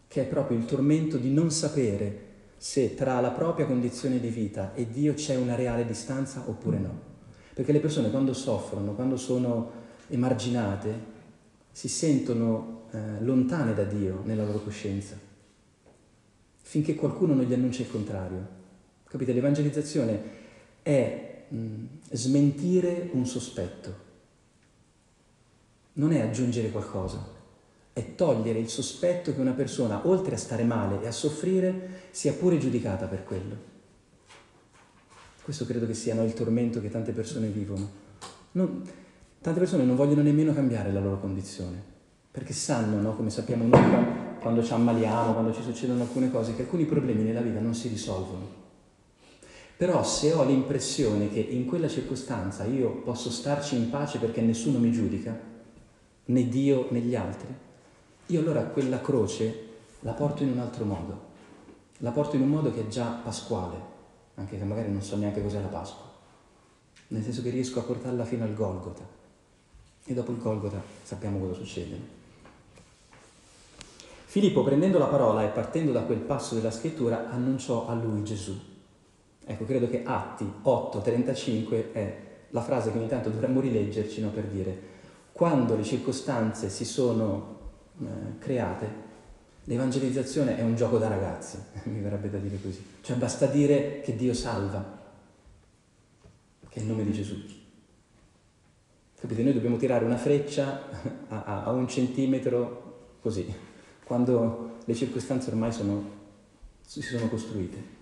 che 0.08 0.22
è 0.22 0.26
proprio 0.26 0.60
il 0.60 0.66
tormento 0.66 1.18
di 1.18 1.34
non 1.34 1.50
sapere 1.50 2.20
se 2.58 2.94
tra 2.94 3.20
la 3.20 3.32
propria 3.32 3.66
condizione 3.66 4.20
di 4.20 4.30
vita 4.30 4.76
e 4.76 4.88
Dio 4.92 5.16
c'è 5.16 5.36
una 5.36 5.56
reale 5.56 5.88
distanza 5.88 6.44
oppure 6.46 6.78
no. 6.78 7.12
Perché 7.54 7.72
le 7.72 7.80
persone 7.80 8.10
quando 8.10 8.34
soffrono, 8.34 8.94
quando 8.94 9.18
sono 9.18 9.72
emarginate, 10.08 11.12
si 11.72 11.88
sentono 11.88 12.86
eh, 12.92 13.22
lontane 13.22 13.74
da 13.74 13.84
Dio 13.84 14.22
nella 14.24 14.44
loro 14.44 14.60
coscienza, 14.60 15.18
finché 16.62 16.96
qualcuno 16.96 17.34
non 17.34 17.46
gli 17.46 17.54
annuncia 17.54 17.82
il 17.82 17.92
contrario. 17.92 18.62
Capite? 19.08 19.34
L'evangelizzazione 19.34 20.22
è 20.82 21.46
mh, 21.48 21.86
smentire 22.12 23.10
un 23.14 23.26
sospetto, 23.26 23.96
non 25.94 26.12
è 26.12 26.22
aggiungere 26.22 26.72
qualcosa 26.72 27.42
è 27.94 28.16
togliere 28.16 28.58
il 28.58 28.70
sospetto 28.70 29.34
che 29.34 29.40
una 29.40 29.52
persona, 29.52 30.08
oltre 30.08 30.34
a 30.34 30.40
stare 30.40 30.64
male 30.64 31.04
e 31.04 31.08
a 31.08 31.12
soffrire, 31.12 32.08
sia 32.10 32.34
pure 32.34 32.58
giudicata 32.58 33.06
per 33.06 33.24
quello. 33.24 33.72
Questo 35.44 35.66
credo 35.66 35.86
che 35.86 35.94
sia 35.94 36.16
no, 36.16 36.24
il 36.24 36.34
tormento 36.34 36.80
che 36.80 36.90
tante 36.90 37.12
persone 37.12 37.48
vivono. 37.48 37.86
Non, 38.54 38.82
tante 39.42 39.60
persone 39.60 39.84
non 39.84 39.98
vogliono 39.98 40.22
nemmeno 40.22 40.54
cambiare 40.54 40.94
la 40.94 41.02
loro 41.02 41.20
condizione, 41.20 41.84
perché 42.32 42.54
sanno, 42.54 43.02
no, 43.02 43.14
come 43.14 43.30
sappiamo 43.30 43.66
noi, 43.66 44.06
quando 44.40 44.64
ci 44.64 44.72
ammaliamo, 44.72 45.34
quando 45.34 45.54
ci 45.54 45.62
succedono 45.62 46.04
alcune 46.04 46.32
cose, 46.32 46.56
che 46.56 46.62
alcuni 46.62 46.86
problemi 46.86 47.24
nella 47.24 47.42
vita 47.42 47.60
non 47.60 47.76
si 47.76 47.90
risolvono. 47.90 48.62
Però 49.76 50.02
se 50.06 50.32
ho 50.32 50.46
l'impressione 50.46 51.30
che 51.30 51.40
in 51.40 51.66
quella 51.66 51.90
circostanza 51.90 52.64
io 52.64 53.02
posso 53.02 53.30
starci 53.30 53.76
in 53.76 53.90
pace 53.90 54.20
perché 54.20 54.40
nessuno 54.40 54.80
mi 54.80 54.94
giudica, 54.94 55.38
né 56.26 56.48
Dio 56.48 56.88
né 56.92 57.00
gli 57.00 57.16
altri, 57.16 57.54
io 58.28 58.40
allora 58.40 58.62
quella 58.62 59.02
croce 59.02 59.72
la 60.00 60.14
porto 60.14 60.44
in 60.44 60.52
un 60.52 60.60
altro 60.60 60.86
modo, 60.86 61.22
la 61.98 62.12
porto 62.12 62.38
in 62.38 62.44
un 62.44 62.50
modo 62.50 62.72
che 62.72 62.82
è 62.82 62.88
già 62.88 63.20
pasquale, 63.22 63.92
anche 64.36 64.58
se 64.58 64.64
magari 64.64 64.92
non 64.92 65.02
so 65.02 65.18
neanche 65.18 65.42
cos'è 65.42 65.62
la 65.62 65.68
Pasqua, 65.68 66.10
nel 67.10 67.24
senso 67.24 67.42
che 67.42 67.50
riesco 67.50 67.80
a 67.80 67.84
portarla 67.84 68.26
fino 68.26 68.44
al 68.44 68.54
Golgota 68.54 69.22
e 70.06 70.14
dopo 70.14 70.32
il 70.32 70.40
Golgota 70.40 70.82
sappiamo 71.04 71.40
cosa 71.40 71.54
succede. 71.54 72.22
Filippo 74.26 74.64
prendendo 74.64 74.98
la 74.98 75.06
parola 75.06 75.44
e 75.44 75.50
partendo 75.50 75.92
da 75.92 76.02
quel 76.02 76.18
passo 76.18 76.56
della 76.56 76.72
scrittura 76.72 77.30
annunciò 77.30 77.88
a 77.88 77.94
lui 77.94 78.24
Gesù. 78.24 78.60
Ecco, 79.46 79.66
credo 79.66 79.88
che 79.88 80.04
Atti 80.04 80.52
8:35 80.64 81.92
è 81.92 82.22
la 82.50 82.62
frase 82.62 82.92
che 82.92 82.98
ogni 82.98 83.08
tanto 83.08 83.30
dovremmo 83.30 83.60
rileggerci 83.60 84.22
no, 84.22 84.30
per 84.30 84.46
dire 84.46 84.92
quando 85.32 85.76
le 85.76 85.84
circostanze 85.84 86.70
si 86.70 86.86
sono 86.86 87.58
eh, 88.02 88.38
create, 88.40 89.12
l'evangelizzazione 89.66 90.58
è 90.58 90.62
un 90.62 90.76
gioco 90.76 90.98
da 90.98 91.08
ragazzi, 91.08 91.58
mi 91.86 92.02
verrebbe 92.02 92.30
da 92.30 92.38
dire 92.38 92.60
così. 92.62 92.84
Cioè 93.02 93.16
basta 93.18 93.46
dire 93.46 94.02
che 94.02 94.16
Dio 94.16 94.34
salva, 94.34 95.02
che 96.70 96.80
è 96.80 96.82
il 96.82 96.88
nome 96.88 97.04
di 97.04 97.14
Gesù. 97.14 97.36
Capite? 99.20 99.44
Noi 99.44 99.54
dobbiamo 99.54 99.78
tirare 99.78 100.04
una 100.04 100.18
freccia 100.18 100.90
a, 101.30 101.44
a, 101.44 101.64
a 101.66 101.72
un 101.72 101.88
centimetro 101.88 103.18
così, 103.22 103.54
quando 104.04 104.80
le 104.84 104.96
circostanze 104.96 105.50
ormai 105.50 105.72
sono, 105.72 106.10
si 106.86 107.02
sono 107.02 107.30
costruite. 107.30 108.02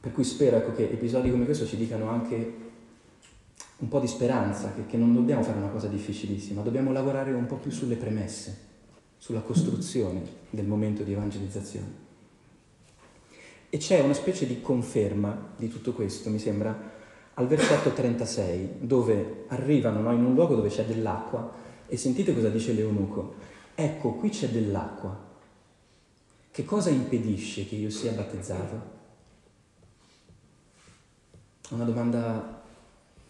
Per 0.00 0.12
cui 0.12 0.22
spero 0.22 0.58
ecco, 0.58 0.72
che 0.72 0.90
episodi 0.90 1.30
come 1.30 1.46
questo 1.46 1.66
ci 1.66 1.76
dicano 1.76 2.08
anche 2.08 2.62
un 3.78 3.88
po' 3.88 3.98
di 3.98 4.06
speranza, 4.06 4.72
che, 4.72 4.86
che 4.86 4.96
non 4.96 5.14
dobbiamo 5.14 5.42
fare 5.42 5.58
una 5.58 5.68
cosa 5.68 5.88
difficilissima, 5.88 6.62
dobbiamo 6.62 6.92
lavorare 6.92 7.32
un 7.32 7.46
po' 7.46 7.56
più 7.56 7.70
sulle 7.70 7.96
premesse, 7.96 8.56
sulla 9.24 9.40
costruzione 9.40 10.22
del 10.50 10.66
momento 10.66 11.02
di 11.02 11.12
evangelizzazione. 11.12 12.02
E 13.70 13.78
c'è 13.78 14.00
una 14.00 14.12
specie 14.12 14.46
di 14.46 14.60
conferma 14.60 15.52
di 15.56 15.68
tutto 15.68 15.94
questo, 15.94 16.28
mi 16.28 16.38
sembra, 16.38 16.92
al 17.32 17.46
versetto 17.46 17.88
36, 17.92 18.80
dove 18.80 19.46
arrivano 19.48 20.02
no, 20.02 20.12
in 20.12 20.22
un 20.22 20.34
luogo 20.34 20.56
dove 20.56 20.68
c'è 20.68 20.84
dell'acqua 20.84 21.50
e 21.86 21.96
sentite 21.96 22.34
cosa 22.34 22.50
dice 22.50 22.74
l'eunuco. 22.74 23.36
Ecco, 23.74 24.12
qui 24.12 24.28
c'è 24.28 24.50
dell'acqua. 24.50 25.18
Che 26.50 26.64
cosa 26.66 26.90
impedisce 26.90 27.66
che 27.66 27.76
io 27.76 27.88
sia 27.88 28.12
battezzato? 28.12 28.82
Una 31.70 31.84
domanda 31.84 32.62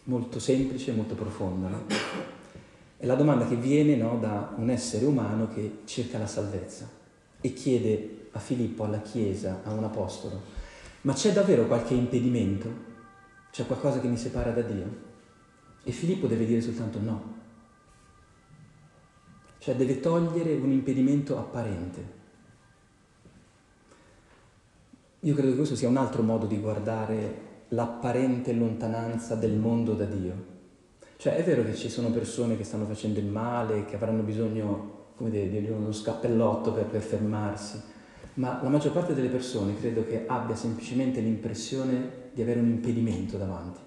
molto 0.04 0.40
semplice 0.40 0.90
e 0.90 0.94
molto 0.94 1.14
profonda. 1.14 1.68
No? 1.68 1.86
È 2.96 3.06
la 3.06 3.14
domanda 3.14 3.46
che 3.46 3.56
viene 3.56 3.96
no, 3.96 4.18
da 4.18 4.54
un 4.56 4.70
essere 4.70 5.04
umano 5.04 5.48
che 5.48 5.80
cerca 5.84 6.18
la 6.18 6.26
salvezza 6.26 6.88
e 7.40 7.52
chiede 7.52 8.28
a 8.32 8.38
Filippo, 8.38 8.84
alla 8.84 9.00
Chiesa, 9.00 9.60
a 9.64 9.72
un 9.72 9.84
apostolo, 9.84 10.40
ma 11.02 11.12
c'è 11.12 11.32
davvero 11.32 11.66
qualche 11.66 11.94
impedimento? 11.94 12.92
C'è 13.50 13.66
qualcosa 13.66 14.00
che 14.00 14.08
mi 14.08 14.16
separa 14.16 14.50
da 14.50 14.62
Dio? 14.62 15.02
E 15.84 15.92
Filippo 15.92 16.26
deve 16.26 16.46
dire 16.46 16.60
soltanto 16.60 16.98
no. 16.98 17.32
Cioè 19.58 19.76
deve 19.76 20.00
togliere 20.00 20.54
un 20.54 20.72
impedimento 20.72 21.38
apparente. 21.38 22.22
Io 25.20 25.34
credo 25.34 25.50
che 25.50 25.56
questo 25.56 25.76
sia 25.76 25.88
un 25.88 25.96
altro 25.96 26.22
modo 26.22 26.46
di 26.46 26.58
guardare 26.58 27.42
l'apparente 27.68 28.52
lontananza 28.52 29.34
del 29.34 29.56
mondo 29.56 29.94
da 29.94 30.04
Dio. 30.04 30.53
Cioè 31.24 31.36
è 31.36 31.42
vero 31.42 31.64
che 31.64 31.74
ci 31.74 31.88
sono 31.88 32.10
persone 32.10 32.54
che 32.54 32.64
stanno 32.64 32.84
facendo 32.84 33.18
il 33.18 33.24
male, 33.24 33.86
che 33.86 33.94
avranno 33.94 34.20
bisogno, 34.20 35.12
come 35.16 35.30
dire, 35.30 35.48
di 35.48 35.70
uno 35.70 35.90
scappellotto 35.90 36.70
per, 36.74 36.84
per 36.84 37.00
fermarsi, 37.00 37.80
ma 38.34 38.60
la 38.62 38.68
maggior 38.68 38.92
parte 38.92 39.14
delle 39.14 39.30
persone 39.30 39.74
credo 39.74 40.04
che 40.04 40.24
abbia 40.26 40.54
semplicemente 40.54 41.20
l'impressione 41.20 42.28
di 42.34 42.42
avere 42.42 42.60
un 42.60 42.68
impedimento 42.68 43.38
davanti 43.38 43.80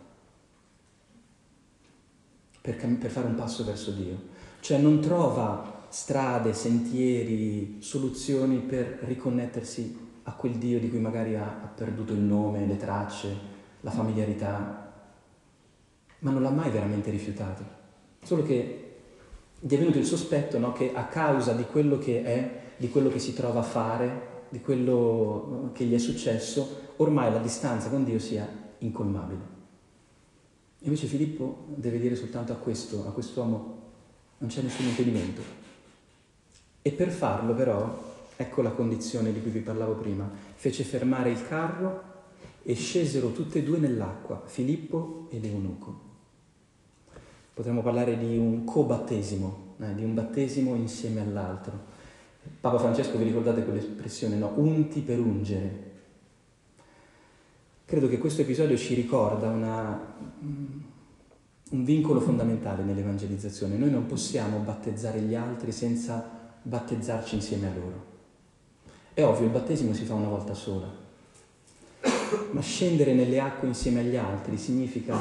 per, 2.60 2.76
per 2.76 3.12
fare 3.12 3.28
un 3.28 3.36
passo 3.36 3.64
verso 3.64 3.92
Dio. 3.92 4.20
Cioè 4.60 4.80
non 4.80 5.00
trova 5.00 5.86
strade, 5.90 6.54
sentieri, 6.54 7.78
soluzioni 7.82 8.62
per 8.62 8.98
riconnettersi 9.02 9.96
a 10.24 10.32
quel 10.34 10.54
Dio 10.54 10.80
di 10.80 10.90
cui 10.90 10.98
magari 10.98 11.36
ha, 11.36 11.46
ha 11.46 11.68
perduto 11.68 12.14
il 12.14 12.20
nome, 12.20 12.66
le 12.66 12.78
tracce, 12.78 13.38
la 13.82 13.92
familiarità, 13.92 14.87
ma 16.20 16.32
non 16.32 16.42
l'ha 16.42 16.50
mai 16.50 16.70
veramente 16.70 17.10
rifiutato. 17.12 17.64
Solo 18.24 18.44
che 18.44 18.84
gli 19.60 19.74
è 19.74 19.78
venuto 19.78 19.98
il 19.98 20.06
sospetto 20.06 20.58
no, 20.60 20.74
che 20.74 20.92
a 20.94 21.06
causa 21.06 21.54
di 21.54 21.64
quello 21.64 21.98
che 21.98 22.24
è, 22.24 22.62
di 22.78 22.90
quello 22.90 23.10
che 23.10 23.20
si 23.20 23.34
trova 23.34 23.60
a 23.60 23.64
fare, 23.64 24.36
di 24.50 24.62
quello 24.62 25.72
che 25.74 25.86
gli 25.86 25.94
è 25.94 25.98
successo, 25.98 26.94
ormai 26.98 27.32
la 27.32 27.40
distanza 27.40 27.90
con 27.90 28.04
Dio 28.04 28.20
sia 28.20 28.48
incolmabile. 28.80 29.56
Invece 30.82 31.08
Filippo 31.08 31.66
deve 31.76 32.00
dire 32.00 32.16
soltanto 32.16 32.52
a 32.52 32.56
questo, 32.56 33.08
a 33.08 33.12
quest'uomo, 33.12 33.76
non 34.38 34.50
c'è 34.50 34.62
nessun 34.62 34.86
impedimento. 34.86 35.42
E 36.82 36.92
per 36.92 37.10
farlo 37.10 37.54
però, 37.54 38.16
ecco 38.36 38.62
la 38.62 38.72
condizione 38.72 39.34
di 39.34 39.42
cui 39.42 39.52
vi 39.52 39.60
parlavo 39.60 39.94
prima, 39.94 40.30
fece 40.54 40.84
fermare 40.84 41.32
il 41.32 41.48
carro 41.48 42.04
e 42.62 42.76
scesero 42.76 43.32
tutte 43.32 43.60
e 43.60 43.64
due 43.64 43.80
nell'acqua, 43.80 44.44
Filippo 44.46 45.28
ed 45.32 45.44
Eunuco. 45.46 46.07
Potremmo 47.58 47.82
parlare 47.82 48.20
di 48.20 48.38
un 48.38 48.66
co-battesimo, 48.66 49.74
eh, 49.80 49.96
di 49.96 50.04
un 50.04 50.14
battesimo 50.14 50.76
insieme 50.76 51.22
all'altro. 51.22 51.74
Papa 52.62 52.78
Francesco, 52.78 53.18
vi 53.18 53.24
ricordate 53.24 53.64
quell'espressione, 53.64 54.36
no? 54.36 54.52
Unti 54.58 55.00
per 55.00 55.18
ungere. 55.18 55.92
Credo 57.84 58.10
che 58.10 58.20
questo 58.20 58.42
episodio 58.42 58.78
ci 58.78 58.94
ricorda 58.94 59.50
una, 59.50 60.00
un 60.40 61.84
vincolo 61.84 62.20
fondamentale 62.20 62.84
nell'evangelizzazione. 62.84 63.76
Noi 63.76 63.90
non 63.90 64.06
possiamo 64.06 64.60
battezzare 64.60 65.22
gli 65.22 65.34
altri 65.34 65.72
senza 65.72 66.30
battezzarci 66.62 67.34
insieme 67.34 67.68
a 67.70 67.74
loro. 67.74 68.06
È 69.16 69.26
ovvio, 69.26 69.46
il 69.46 69.52
battesimo 69.52 69.96
si 69.96 70.06
fa 70.06 70.14
una 70.14 70.30
volta 70.30 70.54
sola, 70.54 70.94
ma 72.52 72.62
scendere 72.62 73.16
nelle 73.16 73.40
acque 73.40 73.68
insieme 73.68 74.02
agli 74.02 74.16
altri 74.16 74.60
significa, 74.60 75.18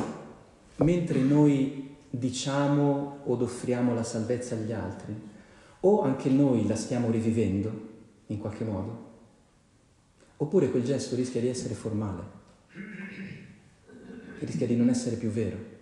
mentre 0.76 1.20
noi 1.20 1.94
diciamo 2.18 3.18
od 3.24 3.42
offriamo 3.42 3.94
la 3.94 4.02
salvezza 4.02 4.54
agli 4.54 4.72
altri, 4.72 5.14
o 5.80 6.02
anche 6.02 6.30
noi 6.30 6.66
la 6.66 6.76
stiamo 6.76 7.10
rivivendo 7.10 7.70
in 8.26 8.38
qualche 8.38 8.64
modo, 8.64 9.04
oppure 10.38 10.70
quel 10.70 10.84
gesto 10.84 11.14
rischia 11.14 11.40
di 11.40 11.48
essere 11.48 11.74
formale, 11.74 12.22
rischia 14.40 14.66
di 14.66 14.76
non 14.76 14.88
essere 14.88 15.16
più 15.16 15.30
vero. 15.30 15.74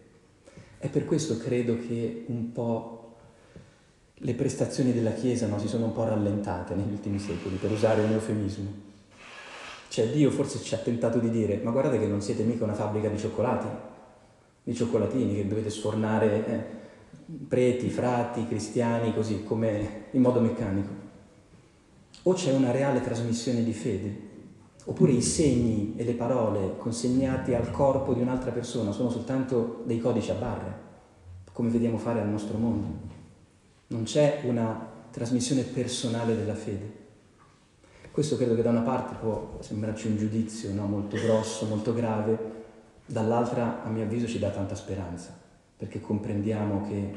E 0.79 0.89
per 0.89 1.07
questo 1.07 1.39
credo 1.39 1.79
che 1.79 2.25
un 2.29 2.53
po' 2.53 3.17
le 4.17 4.35
prestazioni 4.35 4.93
della 4.93 5.13
Chiesa 5.13 5.47
no, 5.47 5.59
si 5.59 5.69
sono 5.69 5.87
un 5.87 5.93
po' 5.93 6.05
rallentate 6.05 6.75
negli 6.75 6.93
ultimi 6.93 7.19
secoli, 7.19 7.57
per 7.57 7.71
usare 7.71 8.03
un 8.03 8.13
eufemismo. 8.13 8.83
Cioè 9.89 10.11
Dio 10.11 10.31
forse 10.31 10.59
ci 10.59 10.75
ha 10.75 10.79
tentato 10.79 11.19
di 11.19 11.31
dire, 11.31 11.61
ma 11.63 11.71
guardate 11.71 11.99
che 11.99 12.07
non 12.07 12.21
siete 12.21 12.43
mica 12.43 12.65
una 12.65 12.75
fabbrica 12.75 13.09
di 13.09 13.19
cioccolati, 13.19 13.93
di 14.65 14.75
cioccolatini 14.75 15.37
che 15.37 15.47
dovete 15.47 15.69
sfornare 15.69 16.47
eh, 16.47 16.65
preti, 17.47 17.91
frati, 17.91 18.47
cristiani, 18.47 19.15
così, 19.15 19.45
come 19.45 20.07
in 20.13 20.23
modo 20.23 20.41
meccanico. 20.41 21.03
O 22.23 22.33
c'è 22.33 22.53
una 22.55 22.71
reale 22.71 23.03
trasmissione 23.03 23.63
di 23.63 23.75
fede, 23.75 24.17
oppure 24.85 25.13
i 25.13 25.21
segni 25.21 25.95
e 25.97 26.05
le 26.05 26.15
parole 26.15 26.77
consegnati 26.79 27.55
al 27.55 27.71
corpo 27.71 28.15
di 28.15 28.23
un'altra 28.23 28.51
persona 28.51 28.93
sono 28.93 29.11
soltanto 29.11 29.83
dei 29.85 29.99
codici 29.99 30.31
a 30.31 30.35
barre, 30.35 30.79
come 31.53 31.69
vediamo 31.69 31.99
fare 31.99 32.21
al 32.21 32.29
nostro 32.29 32.57
mondo. 32.57 33.13
Non 33.89 34.05
c'è 34.05 34.41
una 34.45 34.93
trasmissione 35.11 35.63
personale 35.63 36.35
della 36.35 36.55
fede. 36.55 37.03
Questo 38.11 38.37
credo 38.37 38.55
che 38.55 38.63
da 38.63 38.71
una 38.71 38.81
parte 38.81 39.17
può 39.21 39.59
sembrarci 39.61 40.07
un 40.07 40.17
giudizio 40.17 40.73
no? 40.73 40.87
molto 40.87 41.17
grosso, 41.17 41.67
molto 41.67 41.93
grave, 41.93 42.54
dall'altra 43.07 43.85
a 43.85 43.89
mio 43.89 44.05
avviso 44.05 44.27
ci 44.27 44.39
dà 44.39 44.51
tanta 44.51 44.75
speranza, 44.75 45.37
perché 45.77 46.01
comprendiamo 46.01 46.87
che 46.87 47.15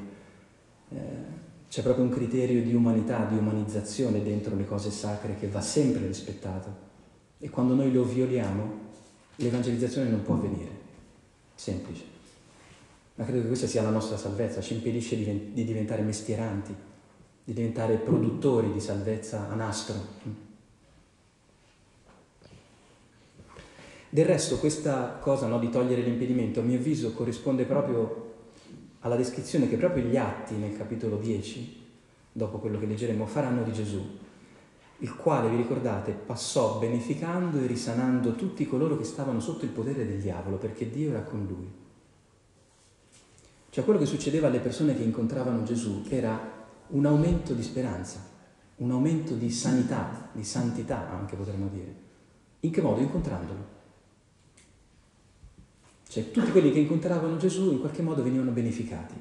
eh, 0.89 1.45
c'è 1.69 1.81
proprio 1.81 2.05
un 2.05 2.11
criterio 2.11 2.61
di 2.61 2.73
umanità, 2.73 3.25
di 3.25 3.37
umanizzazione 3.37 4.23
dentro 4.23 4.55
le 4.55 4.65
cose 4.65 4.89
sacre 4.89 5.35
che 5.37 5.47
va 5.47 5.61
sempre 5.61 6.05
rispettato. 6.07 6.85
E 7.39 7.49
quando 7.49 7.75
noi 7.75 7.91
lo 7.91 8.03
violiamo, 8.03 8.85
l'evangelizzazione 9.35 10.09
non 10.09 10.23
può 10.23 10.35
avvenire. 10.35 10.85
Semplice. 11.55 12.03
Ma 13.15 13.25
credo 13.25 13.41
che 13.41 13.47
questa 13.47 13.67
sia 13.67 13.81
la 13.81 13.89
nostra 13.89 14.15
salvezza, 14.15 14.61
ci 14.61 14.75
impedisce 14.75 15.15
di 15.17 15.63
diventare 15.65 16.03
mestieranti, 16.03 16.73
di 17.43 17.53
diventare 17.53 17.95
produttori 17.95 18.71
di 18.71 18.79
salvezza 18.79 19.49
a 19.49 19.55
nastro. 19.55 19.95
Del 24.17 24.25
resto 24.25 24.57
questa 24.57 25.19
cosa 25.21 25.45
no, 25.45 25.59
di 25.59 25.69
togliere 25.69 26.01
l'impedimento 26.01 26.59
a 26.59 26.63
mio 26.63 26.79
avviso 26.79 27.13
corrisponde 27.13 27.65
proprio 27.65 28.33
alla 29.01 29.15
descrizione 29.15 29.69
che 29.69 29.77
proprio 29.77 30.05
gli 30.05 30.17
atti 30.17 30.55
nel 30.55 30.75
capitolo 30.75 31.17
10, 31.17 31.85
dopo 32.31 32.57
quello 32.57 32.79
che 32.79 32.87
leggeremo, 32.87 33.27
faranno 33.27 33.61
di 33.61 33.71
Gesù, 33.71 34.03
il 34.97 35.15
quale, 35.15 35.49
vi 35.49 35.57
ricordate, 35.57 36.13
passò 36.13 36.79
beneficando 36.79 37.59
e 37.59 37.67
risanando 37.67 38.33
tutti 38.33 38.65
coloro 38.65 38.97
che 38.97 39.03
stavano 39.03 39.39
sotto 39.39 39.65
il 39.65 39.71
potere 39.71 40.03
del 40.07 40.19
diavolo, 40.19 40.57
perché 40.57 40.89
Dio 40.89 41.11
era 41.11 41.21
con 41.21 41.45
lui. 41.45 41.71
Cioè 43.69 43.83
quello 43.83 43.99
che 43.99 44.07
succedeva 44.07 44.47
alle 44.47 44.61
persone 44.61 44.95
che 44.95 45.03
incontravano 45.03 45.61
Gesù 45.61 46.03
era 46.09 46.39
un 46.87 47.05
aumento 47.05 47.53
di 47.53 47.61
speranza, 47.61 48.19
un 48.77 48.89
aumento 48.89 49.35
di 49.35 49.51
sanità, 49.51 50.29
di 50.31 50.43
santità 50.43 51.07
anche 51.07 51.35
potremmo 51.35 51.67
dire. 51.67 51.93
In 52.61 52.71
che 52.71 52.81
modo? 52.81 52.99
Incontrandolo. 52.99 53.76
Cioè 56.17 56.31
tutti 56.31 56.49
quelli 56.49 56.71
che 56.71 56.79
incontravano 56.79 57.37
Gesù 57.37 57.73
in 57.73 57.79
qualche 57.79 58.01
modo 58.01 58.23
venivano 58.23 58.49
beneficati. 58.49 59.13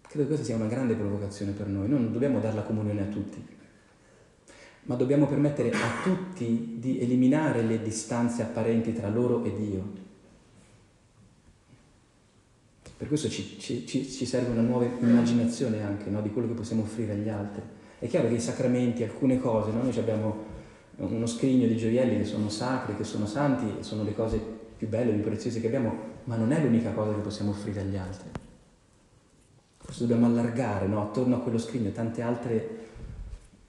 Credo 0.00 0.22
che 0.22 0.26
questa 0.26 0.42
sia 0.42 0.56
una 0.56 0.68
grande 0.68 0.94
provocazione 0.94 1.52
per 1.52 1.66
noi. 1.66 1.86
Noi 1.86 2.00
non 2.00 2.12
dobbiamo 2.12 2.40
dare 2.40 2.54
la 2.54 2.62
comunione 2.62 3.02
a 3.02 3.04
tutti, 3.04 3.44
ma 4.84 4.94
dobbiamo 4.94 5.26
permettere 5.26 5.70
a 5.70 6.02
tutti 6.02 6.76
di 6.78 6.98
eliminare 6.98 7.60
le 7.60 7.82
distanze 7.82 8.40
apparenti 8.40 8.94
tra 8.94 9.10
loro 9.10 9.44
e 9.44 9.54
Dio. 9.54 9.98
Per 12.96 13.06
questo 13.06 13.28
ci, 13.28 13.58
ci, 13.58 13.86
ci 13.86 14.26
serve 14.26 14.52
una 14.52 14.62
nuova 14.62 14.86
immaginazione 14.86 15.82
anche 15.82 16.08
no, 16.08 16.22
di 16.22 16.30
quello 16.30 16.48
che 16.48 16.54
possiamo 16.54 16.82
offrire 16.82 17.12
agli 17.12 17.28
altri. 17.28 17.62
È 17.98 18.06
chiaro 18.08 18.28
che 18.28 18.34
i 18.34 18.40
sacramenti, 18.40 19.02
alcune 19.02 19.38
cose, 19.38 19.72
no? 19.72 19.82
noi 19.82 19.98
abbiamo 19.98 20.48
uno 20.96 21.26
scrigno 21.26 21.66
di 21.66 21.76
gioielli 21.76 22.16
che 22.16 22.24
sono 22.24 22.48
sacri, 22.48 22.96
che 22.96 23.04
sono 23.04 23.26
santi, 23.26 23.82
sono 23.82 24.04
le 24.04 24.14
cose 24.14 24.59
più 24.80 24.88
belle, 24.88 25.12
più 25.12 25.24
preziose 25.24 25.60
che 25.60 25.66
abbiamo, 25.66 25.94
ma 26.24 26.36
non 26.36 26.52
è 26.52 26.62
l'unica 26.62 26.92
cosa 26.92 27.12
che 27.12 27.20
possiamo 27.20 27.50
offrire 27.50 27.82
agli 27.82 27.96
altri. 27.98 28.30
Forse 29.76 30.06
dobbiamo 30.06 30.24
allargare 30.24 30.86
no? 30.86 31.02
attorno 31.02 31.36
a 31.36 31.40
quello 31.40 31.58
scrigno 31.58 31.90
tante 31.90 32.22
altre, 32.22 32.78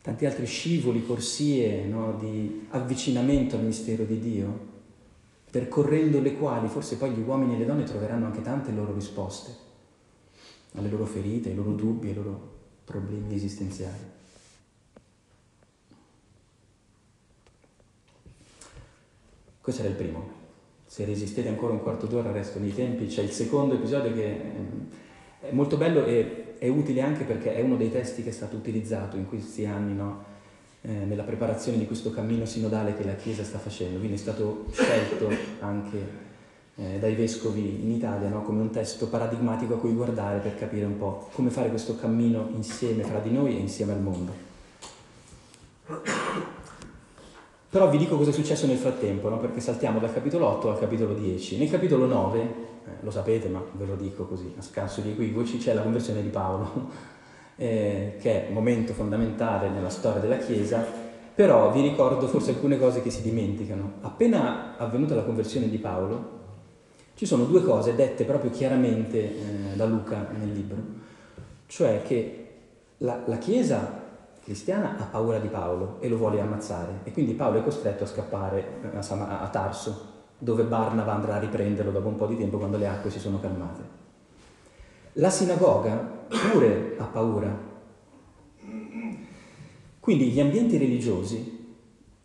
tanti 0.02 0.26
altri 0.26 0.46
scivoli, 0.46 1.06
corsie 1.06 1.84
no? 1.84 2.14
di 2.14 2.66
avvicinamento 2.70 3.58
al 3.58 3.66
mistero 3.66 4.06
di 4.06 4.20
Dio, 4.20 4.70
percorrendo 5.52 6.22
le 6.22 6.38
quali 6.38 6.70
forse 6.70 6.96
poi 6.96 7.12
gli 7.12 7.20
uomini 7.20 7.56
e 7.56 7.58
le 7.58 7.66
donne 7.66 7.84
troveranno 7.84 8.28
anche 8.28 8.42
tante 8.42 8.72
loro 8.72 8.94
risposte 8.94 9.54
alle 10.76 10.88
loro 10.88 11.06
ferite, 11.06 11.50
ai 11.50 11.56
loro 11.56 11.74
dubbi, 11.74 12.08
ai 12.08 12.14
loro 12.14 12.60
problemi 12.86 13.36
esistenziali. 13.36 14.10
Questo 19.60 19.82
era 19.82 19.92
il 19.92 19.98
primo. 19.98 20.41
Se 20.92 21.06
resistete 21.06 21.48
ancora 21.48 21.72
un 21.72 21.82
quarto 21.82 22.06
d'ora 22.06 22.34
resto 22.34 22.60
nei 22.60 22.76
tempi. 22.76 23.06
C'è 23.06 23.22
il 23.22 23.32
secondo 23.32 23.76
episodio 23.76 24.14
che 24.14 24.26
ehm, 24.26 24.88
è 25.40 25.52
molto 25.54 25.78
bello 25.78 26.04
e 26.04 26.56
è 26.58 26.68
utile 26.68 27.00
anche 27.00 27.24
perché 27.24 27.56
è 27.56 27.62
uno 27.62 27.78
dei 27.78 27.90
testi 27.90 28.24
che 28.24 28.28
è 28.28 28.34
stato 28.34 28.58
utilizzato 28.58 29.16
in 29.16 29.26
questi 29.26 29.66
anni 29.66 29.94
no? 29.94 30.22
eh, 30.82 30.92
nella 30.92 31.24
preparazione 31.24 31.78
di 31.78 31.86
questo 31.86 32.12
cammino 32.12 32.44
sinodale 32.44 32.98
che 32.98 33.06
la 33.06 33.16
Chiesa 33.16 33.46
sta 33.46 33.58
facendo. 33.58 34.00
Quindi 34.00 34.16
è 34.16 34.20
stato 34.20 34.66
scelto 34.74 35.30
anche 35.62 35.98
eh, 36.76 37.00
dai 37.00 37.16
vescovi 37.16 37.84
in 37.84 37.92
Italia 37.92 38.28
no? 38.28 38.42
come 38.42 38.60
un 38.60 38.72
testo 38.72 39.08
paradigmatico 39.08 39.76
a 39.76 39.78
cui 39.78 39.94
guardare 39.94 40.40
per 40.40 40.58
capire 40.58 40.84
un 40.84 40.98
po' 40.98 41.30
come 41.32 41.52
fare 41.52 41.70
questo 41.70 41.96
cammino 41.96 42.50
insieme 42.54 43.04
fra 43.04 43.20
di 43.20 43.32
noi 43.32 43.56
e 43.56 43.60
insieme 43.62 43.94
al 43.94 44.02
mondo. 44.02 44.50
Però 47.72 47.90
vi 47.90 47.98
dico 47.98 48.18
cosa 48.18 48.32
è 48.32 48.34
successo 48.34 48.68
nel 48.68 48.76
frattempo, 48.76 49.30
no? 49.30 49.38
perché 49.38 49.62
saltiamo 49.62 50.00
dal 50.00 50.14
capitolo 50.14 50.46
8 50.46 50.72
al 50.72 50.80
capitolo 50.80 51.14
10. 51.14 51.58
Nel 51.58 51.70
capitolo 51.70 52.06
9, 52.06 52.40
eh, 52.42 52.90
lo 53.00 53.12
sapete 53.12 53.48
ma 53.48 53.64
ve 53.72 53.86
lo 53.86 53.96
dico 53.96 54.26
così 54.26 54.54
a 54.58 54.62
scanso 54.62 55.00
di 55.00 55.12
equivoci, 55.12 55.58
c'è 55.58 55.74
la 55.74 55.82
conversione 55.82 56.22
di 56.22 56.28
Paolo, 56.28 56.90
eh, 57.56 58.18
che 58.20 58.44
è 58.44 58.48
un 58.50 58.56
momento 58.56 58.92
fondamentale 58.92 59.70
nella 59.70 59.88
storia 59.88 60.20
della 60.20 60.36
Chiesa, 60.36 60.86
però 61.34 61.72
vi 61.72 61.80
ricordo 61.80 62.28
forse 62.28 62.50
alcune 62.50 62.78
cose 62.78 63.02
che 63.02 63.10
si 63.10 63.22
dimenticano. 63.22 63.94
Appena 64.02 64.76
avvenuta 64.76 65.16
la 65.16 65.24
conversione 65.24 65.70
di 65.70 65.78
Paolo, 65.78 66.40
ci 67.16 67.26
sono 67.26 67.46
due 67.46 67.64
cose 67.64 67.96
dette 67.96 68.26
proprio 68.26 68.52
chiaramente 68.52 69.18
eh, 69.18 69.76
da 69.76 69.86
Luca 69.86 70.28
nel 70.38 70.52
libro, 70.52 70.78
cioè 71.68 72.02
che 72.04 72.48
la, 72.98 73.24
la 73.26 73.38
Chiesa 73.38 74.01
cristiana 74.44 74.98
ha 74.98 75.04
paura 75.04 75.38
di 75.40 75.48
Paolo 75.48 75.98
e 76.00 76.10
lo 76.10 76.18
vuole 76.18 76.42
ammazzare 76.42 77.02
e 77.04 77.12
quindi 77.12 77.34
Paolo 77.34 77.60
è 77.60 77.64
costretto 77.64 78.04
a 78.04 78.08
scappare 78.08 78.80
a, 78.94 79.48
Tarso 79.50 80.10
dove 80.38 80.64
Barnava 80.64 81.14
andrà 81.14 81.36
a 81.36 81.40
riprenderlo 81.40 81.92
dopo 81.92 82.08
un 82.08 82.16
po' 82.16 82.26
di 82.26 82.38
tempo 82.38 82.58
quando 82.58 82.78
le 82.78 82.88
acque 82.88 83.12
si 83.12 83.20
sono 83.20 83.40
calmate. 83.40 84.00
La 85.14 85.30
sinagoga 85.30 85.96
pure 86.52 86.96
ha 86.98 87.04
paura. 87.06 87.70
Quindi 90.00 90.32
gli 90.32 90.40
ambienti 90.40 90.78
religiosi, 90.78 91.76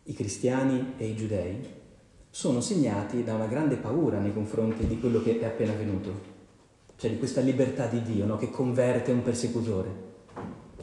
i 0.03 0.13
cristiani 0.13 0.93
e 0.97 1.05
i 1.05 1.15
giudei, 1.15 1.75
sono 2.31 2.59
segnati 2.59 3.23
da 3.23 3.35
una 3.35 3.45
grande 3.45 3.75
paura 3.75 4.17
nei 4.17 4.33
confronti 4.33 4.87
di 4.87 4.99
quello 4.99 5.21
che 5.21 5.39
è 5.39 5.45
appena 5.45 5.73
avvenuto, 5.73 6.11
cioè 6.95 7.11
di 7.11 7.19
questa 7.19 7.41
libertà 7.41 7.85
di 7.85 8.01
Dio 8.01 8.25
no? 8.25 8.37
che 8.37 8.49
converte 8.49 9.11
un 9.11 9.21
persecutore 9.21 10.06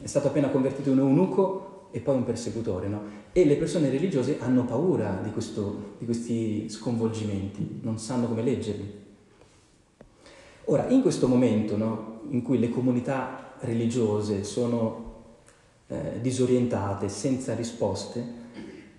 è 0.05 0.07
stato 0.07 0.27
appena 0.27 0.49
convertito 0.49 0.91
in 0.91 0.99
un 0.99 1.07
eunuco 1.07 1.87
e 1.89 1.99
poi 1.99 2.13
un 2.13 2.25
persecutore, 2.25 2.87
no? 2.87 3.01
E 3.31 3.43
le 3.43 3.55
persone 3.55 3.89
religiose 3.89 4.37
hanno 4.39 4.63
paura 4.63 5.19
di, 5.23 5.31
questo, 5.31 5.95
di 5.97 6.05
questi 6.05 6.69
sconvolgimenti, 6.69 7.79
non 7.81 7.97
sanno 7.97 8.27
come 8.27 8.43
leggerli. 8.43 9.03
Ora, 10.65 10.85
in 10.89 11.01
questo 11.01 11.27
momento 11.27 11.75
no, 11.75 12.19
in 12.29 12.43
cui 12.43 12.59
le 12.59 12.69
comunità 12.69 13.53
religiose 13.61 14.43
sono 14.43 15.13
eh, 15.87 16.19
disorientate, 16.21 17.09
senza 17.09 17.55
risposte, 17.55 18.23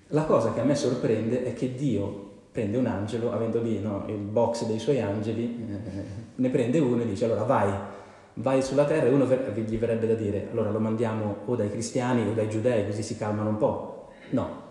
la 0.08 0.24
cosa 0.24 0.52
che 0.52 0.58
a 0.58 0.64
me 0.64 0.74
sorprende 0.74 1.44
è 1.44 1.54
che 1.54 1.72
Dio 1.76 2.30
prende 2.50 2.78
un 2.78 2.86
angelo, 2.86 3.30
avendo 3.30 3.62
lì 3.62 3.78
no, 3.78 4.06
il 4.08 4.16
box 4.16 4.66
dei 4.66 4.80
suoi 4.80 5.00
angeli, 5.00 5.44
eh, 5.44 6.02
ne 6.34 6.48
prende 6.48 6.80
uno 6.80 7.02
e 7.02 7.06
dice 7.06 7.26
allora 7.26 7.44
vai, 7.44 7.94
vai 8.38 8.62
sulla 8.62 8.84
terra 8.84 9.06
e 9.06 9.10
uno 9.10 9.26
gli 9.26 9.78
verrebbe 9.78 10.06
da 10.06 10.14
dire 10.14 10.48
allora 10.50 10.70
lo 10.70 10.78
mandiamo 10.78 11.36
o 11.44 11.56
dai 11.56 11.70
cristiani 11.70 12.28
o 12.28 12.34
dai 12.34 12.48
giudei 12.48 12.86
così 12.86 13.02
si 13.02 13.16
calmano 13.16 13.50
un 13.50 13.56
po'. 13.56 14.10
No, 14.30 14.62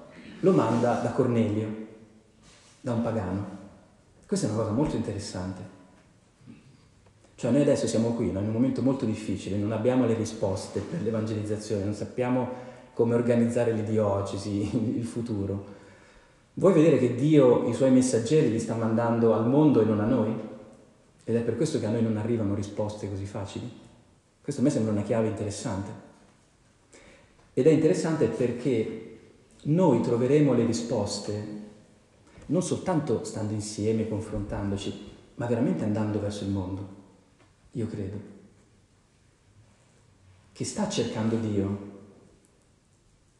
lo 0.41 0.51
manda 0.51 0.99
da 1.01 1.11
Cornelio, 1.11 1.67
da 2.81 2.93
un 2.93 3.01
pagano. 3.01 3.63
Questa 4.27 4.47
è 4.47 4.49
una 4.49 4.59
cosa 4.59 4.71
molto 4.71 4.95
interessante. 4.95 5.73
Cioè 7.35 7.51
noi 7.51 7.61
adesso 7.61 7.85
siamo 7.85 8.13
qui 8.13 8.29
in 8.29 8.37
un 8.37 8.49
momento 8.49 8.81
molto 8.81 9.05
difficile, 9.05 9.57
non 9.57 9.71
abbiamo 9.71 10.05
le 10.05 10.13
risposte 10.13 10.79
per 10.79 11.01
l'evangelizzazione, 11.01 11.83
non 11.83 11.93
sappiamo 11.93 12.49
come 12.93 13.13
organizzare 13.13 13.73
l'idiocesi, 13.73 14.95
il 14.97 15.03
futuro. 15.03 15.73
Vuoi 16.53 16.73
vedere 16.73 16.97
che 16.97 17.15
Dio 17.15 17.67
i 17.67 17.73
suoi 17.73 17.91
messaggeri 17.91 18.49
li 18.49 18.59
sta 18.59 18.75
mandando 18.75 19.33
al 19.33 19.47
mondo 19.47 19.81
e 19.81 19.85
non 19.85 19.99
a 19.99 20.05
noi? 20.05 20.33
Ed 21.27 21.35
è 21.35 21.41
per 21.41 21.57
questo 21.57 21.79
che 21.79 21.87
a 21.87 21.89
noi 21.89 22.03
non 22.03 22.17
arrivano 22.17 22.53
risposte 22.53 23.09
così 23.09 23.25
facili. 23.25 23.67
Questo 24.41 24.61
a 24.61 24.63
me 24.63 24.69
sembra 24.69 24.91
una 24.91 25.01
chiave 25.01 25.27
interessante. 25.27 26.03
Ed 27.51 27.65
è 27.65 27.71
interessante 27.71 28.27
perché 28.27 29.17
noi 29.63 30.01
troveremo 30.01 30.53
le 30.53 30.65
risposte 30.65 31.63
non 32.47 32.61
soltanto 32.61 33.23
stando 33.23 33.53
insieme, 33.53 34.07
confrontandoci, 34.07 35.13
ma 35.35 35.47
veramente 35.47 35.83
andando 35.83 36.19
verso 36.19 36.43
il 36.43 36.51
mondo. 36.51 36.87
Io 37.71 37.87
credo. 37.87 38.33
Che 40.51 40.63
sta 40.63 40.87
cercando 40.87 41.37
Dio 41.37 41.93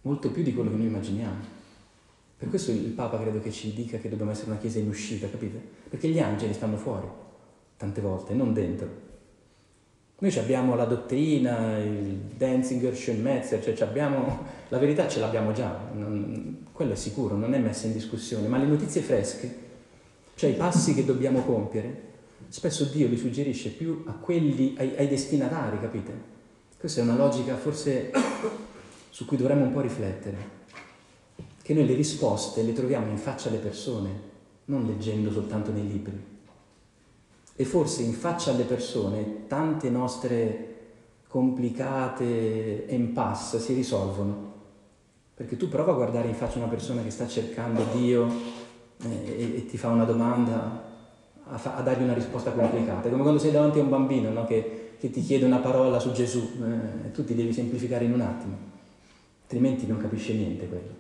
molto 0.01 0.31
più 0.31 0.41
di 0.41 0.55
quello 0.55 0.71
che 0.71 0.77
noi 0.77 0.87
immaginiamo. 0.87 1.53
Per 2.35 2.49
questo 2.49 2.71
il 2.71 2.91
Papa 2.93 3.19
credo 3.19 3.39
che 3.41 3.51
ci 3.51 3.73
dica 3.75 3.99
che 3.99 4.09
dobbiamo 4.09 4.31
essere 4.31 4.49
una 4.49 4.59
chiesa 4.59 4.79
in 4.79 4.87
uscita, 4.87 5.29
capite? 5.29 5.61
Perché 5.87 6.07
gli 6.07 6.19
angeli 6.19 6.53
stanno 6.53 6.77
fuori 6.77 7.23
tante 7.77 8.01
volte, 8.01 8.33
non 8.33 8.53
dentro. 8.53 9.03
Noi 10.17 10.38
abbiamo 10.38 10.75
la 10.75 10.85
dottrina, 10.85 11.77
il 11.77 12.17
Danzinger, 12.38 12.95
Schönmetzer, 12.95 13.61
cioè 13.61 13.88
abbiamo, 13.88 14.45
la 14.69 14.77
verità 14.77 15.09
ce 15.09 15.19
l'abbiamo 15.19 15.51
già, 15.51 15.77
non, 15.93 16.67
quello 16.71 16.93
è 16.93 16.95
sicuro, 16.95 17.35
non 17.35 17.53
è 17.53 17.57
messa 17.59 17.88
in 17.88 17.93
discussione, 17.93 18.47
ma 18.47 18.57
le 18.57 18.65
notizie 18.65 19.01
fresche, 19.01 19.63
cioè 20.35 20.51
i 20.51 20.53
passi 20.53 20.93
che 20.93 21.03
dobbiamo 21.03 21.41
compiere, 21.41 22.13
spesso 22.47 22.85
Dio 22.85 23.07
li 23.07 23.17
suggerisce 23.17 23.69
più 23.69 24.03
a 24.07 24.13
quelli, 24.13 24.75
ai, 24.77 24.95
ai 24.95 25.07
destinatari, 25.09 25.81
capite? 25.81 26.33
Questa 26.77 27.01
è 27.01 27.03
una 27.03 27.17
logica 27.17 27.57
forse 27.57 28.11
su 29.09 29.25
cui 29.25 29.35
dovremmo 29.35 29.65
un 29.65 29.73
po' 29.73 29.81
riflettere, 29.81 30.38
che 31.61 31.73
noi 31.73 31.85
le 31.85 31.93
risposte 31.93 32.63
le 32.63 32.73
troviamo 32.73 33.11
in 33.11 33.17
faccia 33.17 33.49
alle 33.49 33.57
persone, 33.57 34.33
non 34.65 34.85
leggendo 34.85 35.29
soltanto 35.29 35.71
nei 35.71 35.88
libri 35.88 36.33
e 37.55 37.63
forse 37.63 38.03
in 38.03 38.13
faccia 38.13 38.51
alle 38.51 38.63
persone 38.63 39.45
tante 39.47 39.89
nostre 39.89 40.73
complicate 41.27 42.85
impasse 42.89 43.59
si 43.59 43.73
risolvono. 43.73 44.53
Perché 45.33 45.57
tu 45.57 45.67
prova 45.67 45.91
a 45.91 45.95
guardare 45.95 46.27
in 46.27 46.33
faccia 46.33 46.57
una 46.57 46.67
persona 46.67 47.01
che 47.01 47.09
sta 47.09 47.27
cercando 47.27 47.83
Dio 47.93 48.27
eh, 49.03 49.55
e, 49.57 49.65
ti 49.65 49.77
fa 49.77 49.89
una 49.89 50.05
domanda, 50.05 50.83
a, 51.47 51.57
fa, 51.57 51.75
a, 51.75 51.81
dargli 51.81 52.03
una 52.03 52.13
risposta 52.13 52.51
complicata. 52.51 53.07
È 53.07 53.11
come 53.11 53.23
quando 53.23 53.39
sei 53.39 53.51
davanti 53.51 53.79
a 53.79 53.83
un 53.83 53.89
bambino 53.89 54.29
no? 54.31 54.45
che, 54.45 54.95
che, 54.97 55.09
ti 55.09 55.21
chiede 55.21 55.45
una 55.45 55.57
parola 55.57 55.99
su 55.99 56.11
Gesù, 56.11 56.39
eh, 56.39 57.11
tu 57.11 57.25
ti 57.25 57.35
devi 57.35 57.51
semplificare 57.51 58.05
in 58.05 58.13
un 58.13 58.21
attimo, 58.21 58.57
altrimenti 59.41 59.87
non 59.87 59.97
capisce 59.97 60.33
niente 60.33 60.67
quello. 60.67 60.94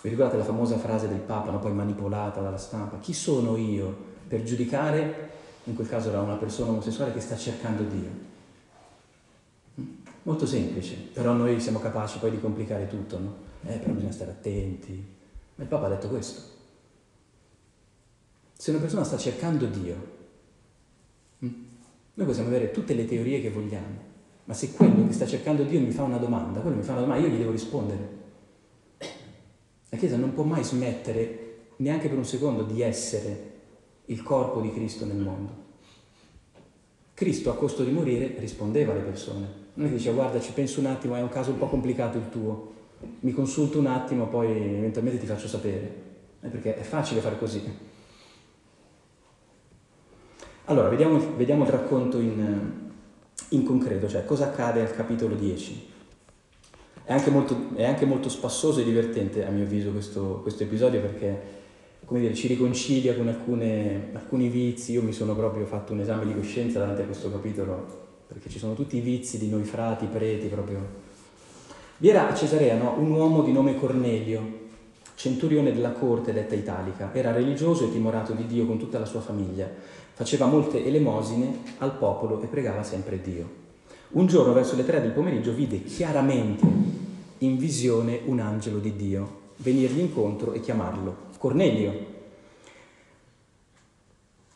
Vi 0.00 0.08
ricordate 0.08 0.36
la 0.36 0.44
famosa 0.44 0.78
frase 0.78 1.08
del 1.08 1.18
Papa, 1.18 1.50
no? 1.50 1.58
poi 1.58 1.72
manipolata 1.72 2.40
dalla 2.40 2.56
stampa? 2.56 2.98
Chi 2.98 3.12
sono 3.12 3.56
io 3.56 4.06
per 4.28 4.44
giudicare, 4.44 5.30
in 5.64 5.74
quel 5.74 5.88
caso 5.88 6.10
era 6.10 6.20
una 6.20 6.36
persona 6.36 6.70
omosessuale 6.70 7.12
che 7.12 7.20
sta 7.20 7.36
cercando 7.36 7.82
Dio? 7.82 8.10
Mm? 9.80 9.86
Molto 10.22 10.46
semplice, 10.46 10.94
però 11.12 11.32
noi 11.32 11.60
siamo 11.60 11.80
capaci 11.80 12.18
poi 12.18 12.30
di 12.30 12.40
complicare 12.40 12.86
tutto, 12.86 13.18
no? 13.18 13.34
Eh, 13.64 13.78
però 13.78 13.92
bisogna 13.92 14.12
stare 14.12 14.30
attenti. 14.30 15.16
Ma 15.56 15.64
il 15.64 15.68
Papa 15.68 15.86
ha 15.86 15.88
detto 15.88 16.08
questo. 16.08 16.56
Se 18.52 18.70
una 18.70 18.80
persona 18.80 19.02
sta 19.02 19.16
cercando 19.16 19.66
Dio, 19.66 19.96
mm? 21.44 21.64
noi 22.14 22.26
possiamo 22.26 22.48
avere 22.48 22.70
tutte 22.70 22.94
le 22.94 23.04
teorie 23.04 23.40
che 23.40 23.50
vogliamo, 23.50 24.06
ma 24.44 24.54
se 24.54 24.72
quello 24.72 25.08
che 25.08 25.12
sta 25.12 25.26
cercando 25.26 25.64
Dio 25.64 25.80
mi 25.80 25.90
fa 25.90 26.04
una 26.04 26.18
domanda, 26.18 26.60
quello 26.60 26.76
mi 26.76 26.82
fa 26.82 26.92
una 26.92 27.00
domanda, 27.00 27.26
io 27.26 27.32
gli 27.32 27.38
devo 27.38 27.50
rispondere. 27.50 28.17
La 29.90 29.96
Chiesa 29.96 30.16
non 30.16 30.34
può 30.34 30.44
mai 30.44 30.62
smettere 30.62 31.46
neanche 31.76 32.08
per 32.08 32.18
un 32.18 32.24
secondo 32.24 32.62
di 32.62 32.82
essere 32.82 33.56
il 34.06 34.22
corpo 34.22 34.60
di 34.60 34.72
Cristo 34.72 35.04
nel 35.04 35.16
mondo. 35.16 35.66
Cristo 37.14 37.50
a 37.50 37.54
costo 37.54 37.84
di 37.84 37.90
morire 37.90 38.36
rispondeva 38.38 38.92
alle 38.92 39.02
persone. 39.02 39.66
Non 39.74 39.86
è 39.86 39.88
che 39.90 39.96
diceva 39.96 40.22
guarda 40.22 40.40
ci 40.40 40.52
penso 40.52 40.80
un 40.80 40.86
attimo, 40.86 41.14
è 41.14 41.22
un 41.22 41.28
caso 41.28 41.50
un 41.50 41.58
po' 41.58 41.66
complicato 41.66 42.18
il 42.18 42.28
tuo, 42.30 42.74
mi 43.20 43.32
consulto 43.32 43.78
un 43.78 43.86
attimo, 43.86 44.26
poi 44.26 44.50
eventualmente 44.50 45.20
ti 45.20 45.26
faccio 45.26 45.48
sapere. 45.48 46.06
Eh, 46.40 46.48
perché 46.48 46.76
è 46.76 46.82
facile 46.82 47.20
fare 47.20 47.38
così. 47.38 47.62
Allora, 50.66 50.88
vediamo, 50.88 51.18
vediamo 51.36 51.64
il 51.64 51.70
racconto 51.70 52.20
in, 52.20 52.90
in 53.48 53.64
concreto, 53.64 54.06
cioè 54.06 54.24
cosa 54.24 54.46
accade 54.46 54.80
al 54.80 54.94
capitolo 54.94 55.34
10. 55.34 55.96
È 57.08 57.14
anche, 57.14 57.30
molto, 57.30 57.68
è 57.74 57.86
anche 57.86 58.04
molto 58.04 58.28
spassoso 58.28 58.80
e 58.80 58.84
divertente, 58.84 59.46
a 59.46 59.48
mio 59.48 59.64
avviso, 59.64 59.92
questo, 59.92 60.40
questo 60.42 60.64
episodio 60.64 61.00
perché 61.00 61.40
dire, 62.06 62.34
ci 62.34 62.48
riconcilia 62.48 63.16
con 63.16 63.28
alcune, 63.28 64.10
alcuni 64.12 64.48
vizi. 64.48 64.92
Io 64.92 65.00
mi 65.00 65.14
sono 65.14 65.34
proprio 65.34 65.64
fatto 65.64 65.94
un 65.94 66.00
esame 66.00 66.26
di 66.26 66.34
coscienza 66.34 66.80
davanti 66.80 67.00
a 67.00 67.04
questo 67.06 67.30
capitolo, 67.30 67.86
perché 68.26 68.50
ci 68.50 68.58
sono 68.58 68.74
tutti 68.74 68.98
i 68.98 69.00
vizi 69.00 69.38
di 69.38 69.48
noi 69.48 69.64
frati, 69.64 70.04
preti, 70.04 70.48
proprio. 70.48 70.86
Vi 71.96 72.10
era 72.10 72.28
a 72.28 72.34
Cesarea 72.34 72.76
no, 72.76 72.96
un 72.98 73.10
uomo 73.10 73.40
di 73.40 73.52
nome 73.52 73.78
Cornelio, 73.78 74.66
centurione 75.14 75.72
della 75.72 75.92
corte 75.92 76.34
detta 76.34 76.56
italica. 76.56 77.08
Era 77.14 77.32
religioso 77.32 77.86
e 77.86 77.90
timorato 77.90 78.34
di 78.34 78.44
Dio 78.44 78.66
con 78.66 78.76
tutta 78.76 78.98
la 78.98 79.06
sua 79.06 79.20
famiglia. 79.20 79.66
Faceva 80.12 80.44
molte 80.44 80.84
elemosine 80.84 81.56
al 81.78 81.96
popolo 81.96 82.42
e 82.42 82.48
pregava 82.48 82.82
sempre 82.82 83.18
Dio. 83.22 83.67
Un 84.10 84.26
giorno 84.26 84.54
verso 84.54 84.74
le 84.74 84.86
tre 84.86 85.02
del 85.02 85.10
pomeriggio 85.10 85.52
vide 85.52 85.84
chiaramente 85.84 86.64
in 87.38 87.58
visione 87.58 88.20
un 88.24 88.40
angelo 88.40 88.78
di 88.78 88.96
Dio 88.96 89.46
venirgli 89.56 89.98
incontro 89.98 90.54
e 90.54 90.60
chiamarlo 90.60 91.26
Cornelio. 91.36 92.16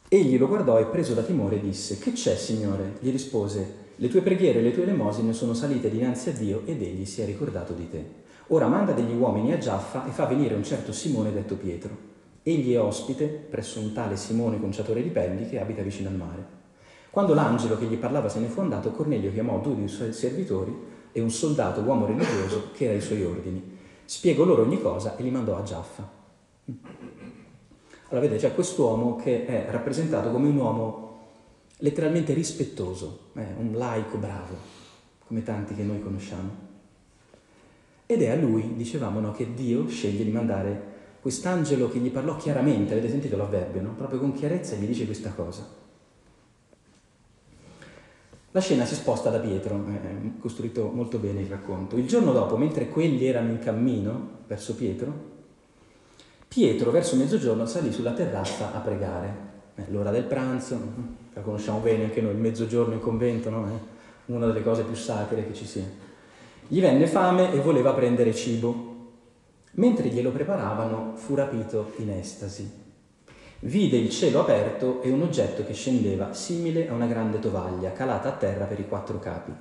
Egli 0.09 0.39
lo 0.39 0.49
guardò 0.49 0.81
e 0.81 0.87
preso 0.87 1.13
da 1.13 1.23
timore 1.23 1.61
disse, 1.61 1.99
Che 1.99 2.13
c'è, 2.13 2.35
Signore? 2.35 2.95
Gli 3.01 3.11
rispose, 3.11 3.81
Le 3.97 4.09
tue 4.09 4.23
preghiere 4.23 4.61
e 4.61 4.63
le 4.63 4.73
tue 4.73 4.85
elemosine 4.85 5.35
sono 5.35 5.53
salite 5.53 5.91
dinanzi 5.91 6.31
a 6.31 6.33
Dio 6.33 6.63
ed 6.65 6.81
egli 6.81 7.05
si 7.05 7.21
è 7.21 7.27
ricordato 7.27 7.75
di 7.75 7.91
te. 7.91 8.05
Ora 8.49 8.69
manda 8.69 8.93
degli 8.93 9.15
uomini 9.15 9.53
a 9.53 9.59
Giaffa 9.59 10.07
e 10.07 10.13
fa 10.13 10.25
venire 10.25 10.55
un 10.55 10.65
certo 10.65 10.93
Simone 10.93 11.31
detto 11.31 11.57
Pietro. 11.57 11.95
Egli 12.43 12.73
è 12.73 12.81
ospite 12.81 13.27
presso 13.27 13.81
un 13.81 13.93
tale 13.93 14.17
Simone 14.17 14.59
conciatore 14.59 15.03
di 15.03 15.11
pelli 15.11 15.47
che 15.47 15.61
abita 15.61 15.83
vicino 15.83 16.09
al 16.09 16.17
mare. 16.17 16.62
Quando 17.13 17.35
l'angelo 17.35 17.77
che 17.77 17.85
gli 17.85 17.99
parlava 17.99 18.31
se 18.31 18.41
ne 18.41 18.47
fu 18.47 18.61
andato, 18.61 18.91
Cornelio 18.91 19.31
chiamò 19.31 19.61
due 19.61 19.77
dei 19.77 19.87
suoi 19.87 20.15
servitori 20.15 20.75
e 21.13 21.21
un 21.21 21.29
soldato, 21.29 21.83
uomo 21.83 22.07
religioso, 22.07 22.71
che 22.73 22.87
era 22.87 22.95
ai 22.95 23.03
suoi 23.03 23.23
ordini. 23.23 23.77
Spiegò 24.07 24.45
loro 24.45 24.63
ogni 24.63 24.81
cosa 24.81 25.15
e 25.19 25.23
li 25.23 25.31
mandò 25.31 25.55
a 25.59 25.63
Giaffa. 25.63 26.09
Allora 28.09 28.27
vedete, 28.27 28.49
c'è 28.49 28.55
quest'uomo 28.55 29.17
che 29.17 29.45
è 29.45 29.67
rappresentato 29.71 30.31
come 30.31 30.49
un 30.49 30.57
uomo 30.57 31.19
letteralmente 31.81 32.33
rispettoso, 32.33 33.29
eh, 33.35 33.45
un 33.59 33.75
laico 33.75 34.17
bravo, 34.17 34.57
come 35.27 35.43
tanti 35.43 35.75
che 35.75 35.83
noi 35.83 36.01
conosciamo. 36.01 36.51
Ed 38.07 38.23
è 38.23 38.31
a 38.31 38.37
lui, 38.37 38.73
dicevamo, 38.75 39.21
no, 39.21 39.33
che 39.33 39.53
Dio 39.53 39.87
sceglie 39.87 40.25
di 40.25 40.31
mandare 40.31 40.91
quest'angelo 41.21 41.91
che 41.91 41.99
gli 41.99 42.11
parlò 42.11 42.37
chiaramente, 42.37 42.95
avete 42.95 43.11
sentito 43.11 43.37
l'avverbio, 43.37 43.83
no? 43.83 43.95
proprio 43.95 44.19
con 44.19 44.33
chiarezza 44.33 44.77
gli 44.77 44.87
dice 44.87 45.05
questa 45.05 45.33
cosa. 45.33 45.82
La 48.55 48.61
scena 48.61 48.85
si 48.85 48.95
sposta 48.95 49.31
da 49.31 49.39
Pietro, 49.39 49.83
è 49.87 50.39
costruito 50.39 50.91
molto 50.93 51.17
bene 51.17 51.41
il 51.41 51.49
racconto. 51.49 51.97
Il 51.97 52.07
giorno 52.07 52.33
dopo, 52.33 52.59
mentre 52.59 52.91
quelli 52.91 53.25
erano 53.25 53.51
in 53.51 53.59
cammino 53.59 54.41
verso 54.47 54.75
Pietro, 54.75 55.31
Pietro 56.49 56.91
verso 56.91 57.17
mezzogiorno 57.17 57.65
salì 57.65 57.91
sulla 57.91 58.13
terrazza 58.13 58.75
a 58.75 58.81
pregare. 58.81 59.51
Eh, 59.75 59.85
l'ora 59.89 60.11
del 60.11 60.25
pranzo, 60.25 60.79
la 61.33 61.41
conosciamo 61.41 61.79
bene 61.79 62.05
anche 62.05 62.21
noi, 62.21 62.33
il 62.33 62.39
mezzogiorno 62.39 62.93
in 62.93 63.01
convento, 63.01 63.49
no? 63.49 63.67
eh? 63.69 63.91
una 64.27 64.47
delle 64.47 64.63
cose 64.63 64.83
più 64.83 64.95
sacre 64.95 65.47
che 65.47 65.55
ci 65.55 65.65
sia. 65.65 65.85
Gli 66.69 66.81
venne 66.83 67.07
fame 67.07 67.55
e 67.55 67.59
voleva 67.59 67.95
prendere 67.95 68.35
cibo. 68.35 68.91
Mentre 69.77 70.09
glielo 70.09 70.31
preparavano 70.31 71.13
fu 71.17 71.35
rapito 71.35 71.93
in 71.97 72.11
estasi. 72.11 72.82
Vide 73.65 73.97
il 73.97 74.11
cielo 74.11 74.41
aperto 74.41 75.03
e 75.03 75.11
un 75.11 75.23
oggetto 75.23 75.65
che 75.65 75.73
scendeva 75.73 76.33
simile 76.33 76.89
a 76.89 76.95
una 76.95 77.07
grande 77.07 77.39
tovaglia 77.39 77.93
calata 77.93 78.31
a 78.31 78.37
terra 78.37 78.65
per 78.65 78.81
i 78.81 78.89
quattro 78.89 79.21
capi. 79.21 79.53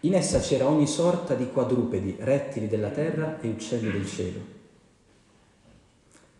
In 0.00 0.14
essa 0.14 0.40
c'era 0.40 0.66
ogni 0.66 0.88
sorta 0.88 1.34
di 1.34 1.46
quadrupedi, 1.46 2.16
rettili 2.18 2.66
della 2.66 2.88
terra 2.88 3.38
e 3.40 3.46
uccelli 3.46 3.92
del 3.92 4.06
cielo. 4.06 4.40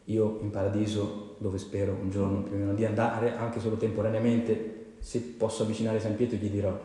Io 0.07 0.41
in 0.43 0.51
paradiso, 0.51 1.37
dove 1.39 1.59
spero 1.59 1.93
un 1.93 2.11
giorno 2.11 2.43
più 2.43 2.57
o 2.57 2.59
meno 2.59 2.75
di 2.75 2.85
andare, 2.85 3.37
anche 3.37 3.61
solo 3.61 3.77
temporaneamente, 3.77 4.95
se 4.99 5.21
posso 5.21 5.63
avvicinare 5.63 6.01
San 6.01 6.17
Pietro 6.17 6.37
gli 6.37 6.51
dirò, 6.51 6.77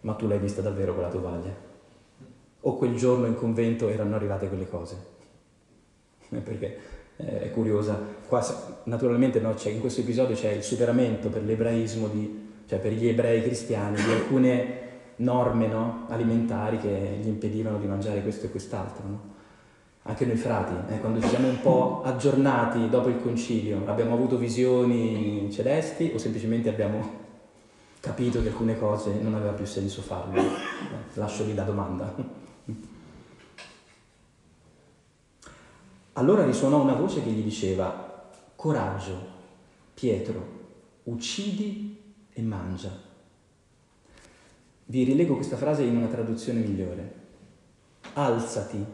ma 0.00 0.14
tu 0.14 0.26
l'hai 0.26 0.40
vista 0.40 0.62
davvero 0.62 0.94
quella 0.94 1.10
tovaglia? 1.10 1.54
O 2.62 2.76
quel 2.76 2.96
giorno 2.96 3.26
in 3.26 3.36
convento 3.36 3.88
erano 3.88 4.16
arrivate 4.16 4.48
quelle 4.48 4.68
cose? 4.68 4.96
Perché 6.42 6.98
eh, 7.26 7.50
curiosa. 7.50 7.98
Qua, 8.26 8.44
naturalmente 8.84 9.40
no, 9.40 9.54
in 9.64 9.80
questo 9.80 10.00
episodio 10.00 10.34
c'è 10.34 10.50
il 10.50 10.62
superamento 10.62 11.28
per 11.28 11.42
l'ebraismo, 11.42 12.08
di, 12.08 12.48
cioè 12.66 12.78
per 12.78 12.92
gli 12.92 13.08
ebrei 13.08 13.42
cristiani, 13.42 13.96
di 13.96 14.12
alcune 14.12 14.78
norme 15.16 15.66
no, 15.66 16.06
alimentari 16.08 16.78
che 16.78 17.18
gli 17.20 17.28
impedivano 17.28 17.78
di 17.78 17.86
mangiare 17.86 18.22
questo 18.22 18.46
e 18.46 18.50
quest'altro. 18.50 19.06
No? 19.06 19.38
anche 20.02 20.24
noi 20.24 20.36
frati, 20.36 20.92
eh, 20.92 20.98
quando 20.98 21.20
ci 21.20 21.28
siamo 21.28 21.48
un 21.48 21.60
po' 21.60 22.02
aggiornati 22.04 22.88
dopo 22.88 23.08
il 23.08 23.20
concilio, 23.20 23.82
abbiamo 23.86 24.14
avuto 24.14 24.38
visioni 24.38 25.48
celesti 25.52 26.10
o 26.14 26.18
semplicemente 26.18 26.68
abbiamo 26.70 27.18
capito 28.00 28.40
che 28.40 28.48
alcune 28.48 28.78
cose 28.78 29.12
non 29.20 29.34
aveva 29.34 29.52
più 29.52 29.66
senso 29.66 30.00
farle? 30.00 30.42
Lascio 31.14 31.44
lì 31.44 31.54
la 31.54 31.64
domanda. 31.64 32.39
Allora 36.14 36.44
risuonò 36.44 36.80
una 36.80 36.94
voce 36.94 37.22
che 37.22 37.30
gli 37.30 37.42
diceva, 37.42 38.30
coraggio, 38.56 39.38
Pietro, 39.94 40.58
uccidi 41.04 41.98
e 42.32 42.42
mangia. 42.42 42.90
Vi 44.86 45.04
rilego 45.04 45.34
questa 45.34 45.56
frase 45.56 45.82
in 45.84 45.96
una 45.96 46.08
traduzione 46.08 46.60
migliore. 46.60 47.14
Alzati 48.14 48.84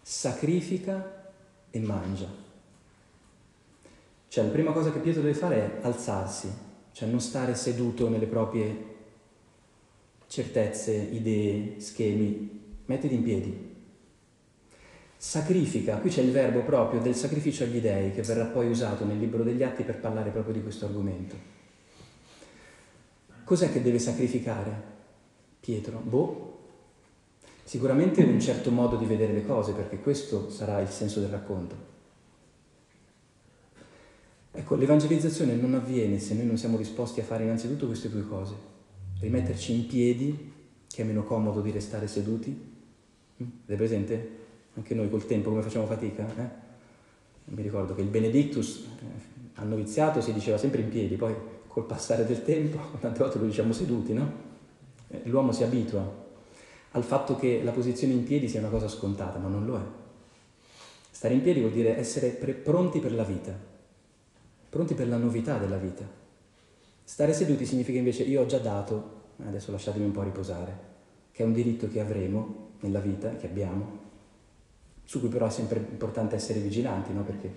sacrifica 0.00 1.32
e 1.70 1.80
mangia. 1.80 2.28
Cioè 4.28 4.44
la 4.44 4.50
prima 4.50 4.72
cosa 4.72 4.92
che 4.92 4.98
Pietro 5.00 5.22
deve 5.22 5.34
fare 5.34 5.56
è 5.56 5.84
alzarsi, 5.84 6.50
cioè 6.92 7.08
non 7.08 7.20
stare 7.20 7.54
seduto 7.54 8.08
nelle 8.08 8.26
proprie 8.26 8.90
certezze, 10.26 10.94
idee, 10.94 11.78
schemi, 11.80 12.76
mettiti 12.86 13.14
in 13.14 13.22
piedi. 13.22 13.71
Sacrifica, 15.24 15.98
qui 15.98 16.10
c'è 16.10 16.20
il 16.20 16.32
verbo 16.32 16.62
proprio 16.62 17.00
del 17.00 17.14
sacrificio 17.14 17.62
agli 17.62 17.78
dèi 17.78 18.10
che 18.10 18.22
verrà 18.22 18.46
poi 18.46 18.68
usato 18.68 19.04
nel 19.04 19.20
libro 19.20 19.44
degli 19.44 19.62
atti 19.62 19.84
per 19.84 20.00
parlare 20.00 20.30
proprio 20.30 20.52
di 20.52 20.62
questo 20.62 20.86
argomento. 20.86 21.36
Cos'è 23.44 23.70
che 23.70 23.82
deve 23.82 24.00
sacrificare 24.00 24.82
Pietro? 25.60 26.00
Boh, 26.00 26.58
Sicuramente 27.62 28.24
un 28.24 28.40
certo 28.40 28.72
modo 28.72 28.96
di 28.96 29.04
vedere 29.04 29.32
le 29.32 29.46
cose, 29.46 29.74
perché 29.74 30.00
questo 30.00 30.50
sarà 30.50 30.80
il 30.80 30.88
senso 30.88 31.20
del 31.20 31.28
racconto. 31.28 31.76
Ecco, 34.50 34.74
l'evangelizzazione 34.74 35.54
non 35.54 35.74
avviene 35.74 36.18
se 36.18 36.34
noi 36.34 36.46
non 36.46 36.58
siamo 36.58 36.76
disposti 36.76 37.20
a 37.20 37.24
fare 37.24 37.44
innanzitutto 37.44 37.86
queste 37.86 38.10
due 38.10 38.26
cose. 38.26 38.54
Rimetterci 39.20 39.72
in 39.72 39.86
piedi, 39.86 40.52
che 40.88 41.02
è 41.02 41.04
meno 41.04 41.22
comodo 41.22 41.60
di 41.60 41.70
restare 41.70 42.08
seduti. 42.08 42.70
Avete 43.36 43.76
presente? 43.76 44.41
Anche 44.74 44.94
noi 44.94 45.10
col 45.10 45.26
tempo 45.26 45.50
come 45.50 45.62
facciamo 45.62 45.86
fatica? 45.86 46.26
Eh? 46.36 46.60
Mi 47.44 47.62
ricordo 47.62 47.94
che 47.94 48.00
il 48.00 48.08
Benedictus 48.08 48.86
eh, 49.00 49.30
al 49.54 49.68
noviziato 49.68 50.20
si 50.20 50.32
diceva 50.32 50.56
sempre 50.56 50.80
in 50.80 50.88
piedi, 50.88 51.16
poi 51.16 51.34
col 51.66 51.84
passare 51.84 52.24
del 52.24 52.42
tempo 52.42 52.78
tante 53.00 53.18
volte 53.18 53.38
lo 53.38 53.46
diciamo 53.46 53.72
seduti, 53.72 54.12
no? 54.12 54.50
Eh, 55.08 55.22
l'uomo 55.24 55.52
si 55.52 55.62
abitua 55.62 56.20
al 56.92 57.04
fatto 57.04 57.36
che 57.36 57.62
la 57.62 57.70
posizione 57.70 58.12
in 58.12 58.24
piedi 58.24 58.48
sia 58.48 58.60
una 58.60 58.68
cosa 58.68 58.88
scontata, 58.88 59.38
ma 59.38 59.48
non 59.48 59.64
lo 59.66 59.76
è. 59.76 59.82
Stare 61.10 61.34
in 61.34 61.42
piedi 61.42 61.60
vuol 61.60 61.72
dire 61.72 61.96
essere 61.96 62.28
pre- 62.28 62.52
pronti 62.52 62.98
per 62.98 63.14
la 63.14 63.24
vita, 63.24 63.56
pronti 64.68 64.94
per 64.94 65.08
la 65.08 65.16
novità 65.16 65.58
della 65.58 65.76
vita. 65.76 66.04
Stare 67.04 67.32
seduti 67.32 67.64
significa 67.64 67.98
invece 67.98 68.22
io 68.24 68.42
ho 68.42 68.46
già 68.46 68.58
dato, 68.58 69.20
adesso 69.44 69.70
lasciatemi 69.70 70.04
un 70.04 70.12
po' 70.12 70.22
riposare, 70.22 70.78
che 71.32 71.42
è 71.42 71.46
un 71.46 71.52
diritto 71.52 71.88
che 71.88 72.00
avremo 72.00 72.70
nella 72.80 73.00
vita, 73.00 73.36
che 73.36 73.46
abbiamo, 73.46 74.01
su 75.04 75.20
cui 75.20 75.28
però 75.28 75.46
è 75.46 75.50
sempre 75.50 75.78
importante 75.78 76.36
essere 76.36 76.60
vigilanti, 76.60 77.12
no? 77.12 77.22
perché 77.22 77.52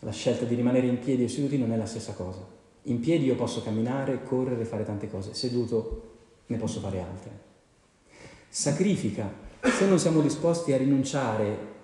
la 0.00 0.12
scelta 0.12 0.44
di 0.44 0.54
rimanere 0.54 0.86
in 0.86 0.98
piedi 0.98 1.24
e 1.24 1.28
seduti 1.28 1.58
non 1.58 1.72
è 1.72 1.76
la 1.76 1.86
stessa 1.86 2.12
cosa. 2.12 2.44
In 2.84 3.00
piedi 3.00 3.24
io 3.24 3.34
posso 3.34 3.62
camminare, 3.62 4.22
correre, 4.22 4.64
fare 4.64 4.84
tante 4.84 5.10
cose, 5.10 5.34
seduto 5.34 6.14
ne 6.46 6.56
posso 6.56 6.80
fare 6.80 7.00
altre 7.00 7.46
sacrifica. 8.56 9.30
Se 9.60 9.86
non 9.86 9.98
siamo 9.98 10.22
disposti 10.22 10.72
a 10.72 10.78
rinunciare 10.78 11.74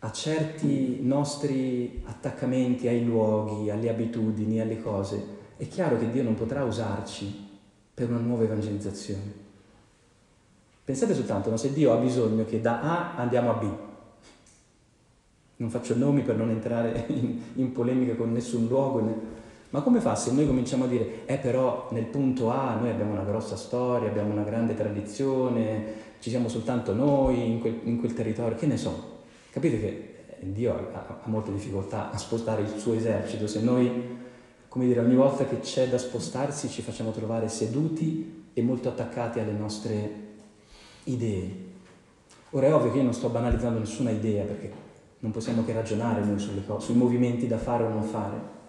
a 0.00 0.12
certi 0.12 0.98
nostri 1.00 2.02
attaccamenti 2.04 2.86
ai 2.86 3.02
luoghi, 3.02 3.70
alle 3.70 3.88
abitudini, 3.88 4.60
alle 4.60 4.82
cose, 4.82 5.40
è 5.56 5.66
chiaro 5.68 5.96
che 5.96 6.10
Dio 6.10 6.22
non 6.22 6.34
potrà 6.34 6.64
usarci 6.64 7.48
per 7.94 8.10
una 8.10 8.18
nuova 8.18 8.42
evangelizzazione. 8.42 9.40
Pensate 10.84 11.14
soltanto, 11.14 11.48
no? 11.48 11.56
se 11.56 11.72
Dio 11.72 11.92
ha 11.92 11.96
bisogno 11.96 12.44
che 12.44 12.60
da 12.60 12.80
A 12.82 13.16
andiamo 13.16 13.50
a 13.50 13.54
B, 13.54 13.72
non 15.62 15.70
faccio 15.70 15.96
nomi 15.96 16.22
per 16.22 16.36
non 16.36 16.50
entrare 16.50 17.04
in, 17.08 17.40
in 17.54 17.72
polemica 17.72 18.14
con 18.14 18.32
nessun 18.32 18.66
luogo, 18.66 19.00
né, 19.00 19.14
ma 19.70 19.80
come 19.80 20.00
fa 20.00 20.16
se 20.16 20.32
noi 20.32 20.46
cominciamo 20.46 20.84
a 20.84 20.88
dire, 20.88 21.24
eh 21.24 21.38
però 21.38 21.88
nel 21.92 22.04
punto 22.04 22.50
A 22.50 22.74
noi 22.74 22.90
abbiamo 22.90 23.12
una 23.12 23.22
grossa 23.22 23.56
storia, 23.56 24.08
abbiamo 24.08 24.32
una 24.32 24.42
grande 24.42 24.74
tradizione, 24.74 26.00
ci 26.18 26.28
siamo 26.28 26.48
soltanto 26.48 26.92
noi 26.92 27.46
in 27.46 27.60
quel, 27.60 27.78
in 27.84 27.98
quel 27.98 28.12
territorio, 28.12 28.58
che 28.58 28.66
ne 28.66 28.76
so. 28.76 29.20
Capite 29.50 29.80
che 29.80 30.14
Dio 30.40 30.90
ha, 30.92 31.20
ha 31.22 31.28
molte 31.28 31.52
difficoltà 31.52 32.10
a 32.10 32.18
spostare 32.18 32.62
il 32.62 32.68
suo 32.76 32.92
esercito, 32.94 33.46
se 33.46 33.62
noi, 33.62 34.18
come 34.68 34.86
dire, 34.86 35.00
ogni 35.00 35.14
volta 35.14 35.46
che 35.46 35.60
c'è 35.60 35.88
da 35.88 35.96
spostarsi 35.96 36.68
ci 36.68 36.82
facciamo 36.82 37.12
trovare 37.12 37.48
seduti 37.48 38.48
e 38.52 38.62
molto 38.62 38.88
attaccati 38.88 39.38
alle 39.38 39.52
nostre 39.52 40.10
idee. 41.04 41.70
Ora 42.50 42.66
è 42.66 42.74
ovvio 42.74 42.90
che 42.90 42.98
io 42.98 43.04
non 43.04 43.14
sto 43.14 43.28
banalizzando 43.30 43.78
nessuna 43.78 44.10
idea 44.10 44.44
perché 44.44 44.81
non 45.22 45.30
possiamo 45.30 45.64
che 45.64 45.72
ragionare 45.72 46.24
noi 46.24 46.38
sulle 46.38 46.64
cose, 46.66 46.86
sui 46.86 46.96
movimenti 46.96 47.46
da 47.46 47.56
fare 47.58 47.84
o 47.84 47.88
non 47.88 48.02
fare. 48.02 48.60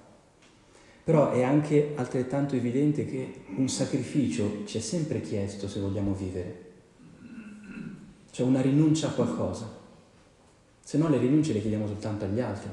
Però 1.04 1.32
è 1.32 1.42
anche 1.42 1.94
altrettanto 1.96 2.56
evidente 2.56 3.06
che 3.06 3.42
un 3.58 3.68
sacrificio 3.68 4.64
ci 4.66 4.78
è 4.78 4.82
sempre 4.82 5.20
chiesto 5.22 5.68
se 5.68 5.80
vogliamo 5.80 6.14
vivere. 6.14 6.72
Cioè 8.30 8.46
una 8.46 8.62
rinuncia 8.62 9.08
a 9.08 9.12
qualcosa. 9.12 9.68
Se 10.80 10.98
no 10.98 11.10
le 11.10 11.18
rinunce 11.18 11.54
le 11.54 11.62
chiediamo 11.62 11.88
soltanto 11.88 12.26
agli 12.26 12.40
altri. 12.40 12.70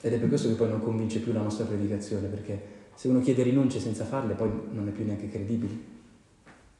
Ed 0.00 0.12
è 0.12 0.18
per 0.18 0.28
questo 0.28 0.48
che 0.48 0.54
poi 0.54 0.70
non 0.70 0.80
convince 0.80 1.20
più 1.20 1.32
la 1.32 1.42
nostra 1.42 1.66
predicazione, 1.66 2.28
perché 2.28 2.74
se 2.94 3.08
uno 3.08 3.20
chiede 3.20 3.42
rinunce 3.42 3.78
senza 3.78 4.06
farle 4.06 4.34
poi 4.34 4.50
non 4.70 4.88
è 4.88 4.90
più 4.90 5.04
neanche 5.04 5.28
credibile. 5.28 5.94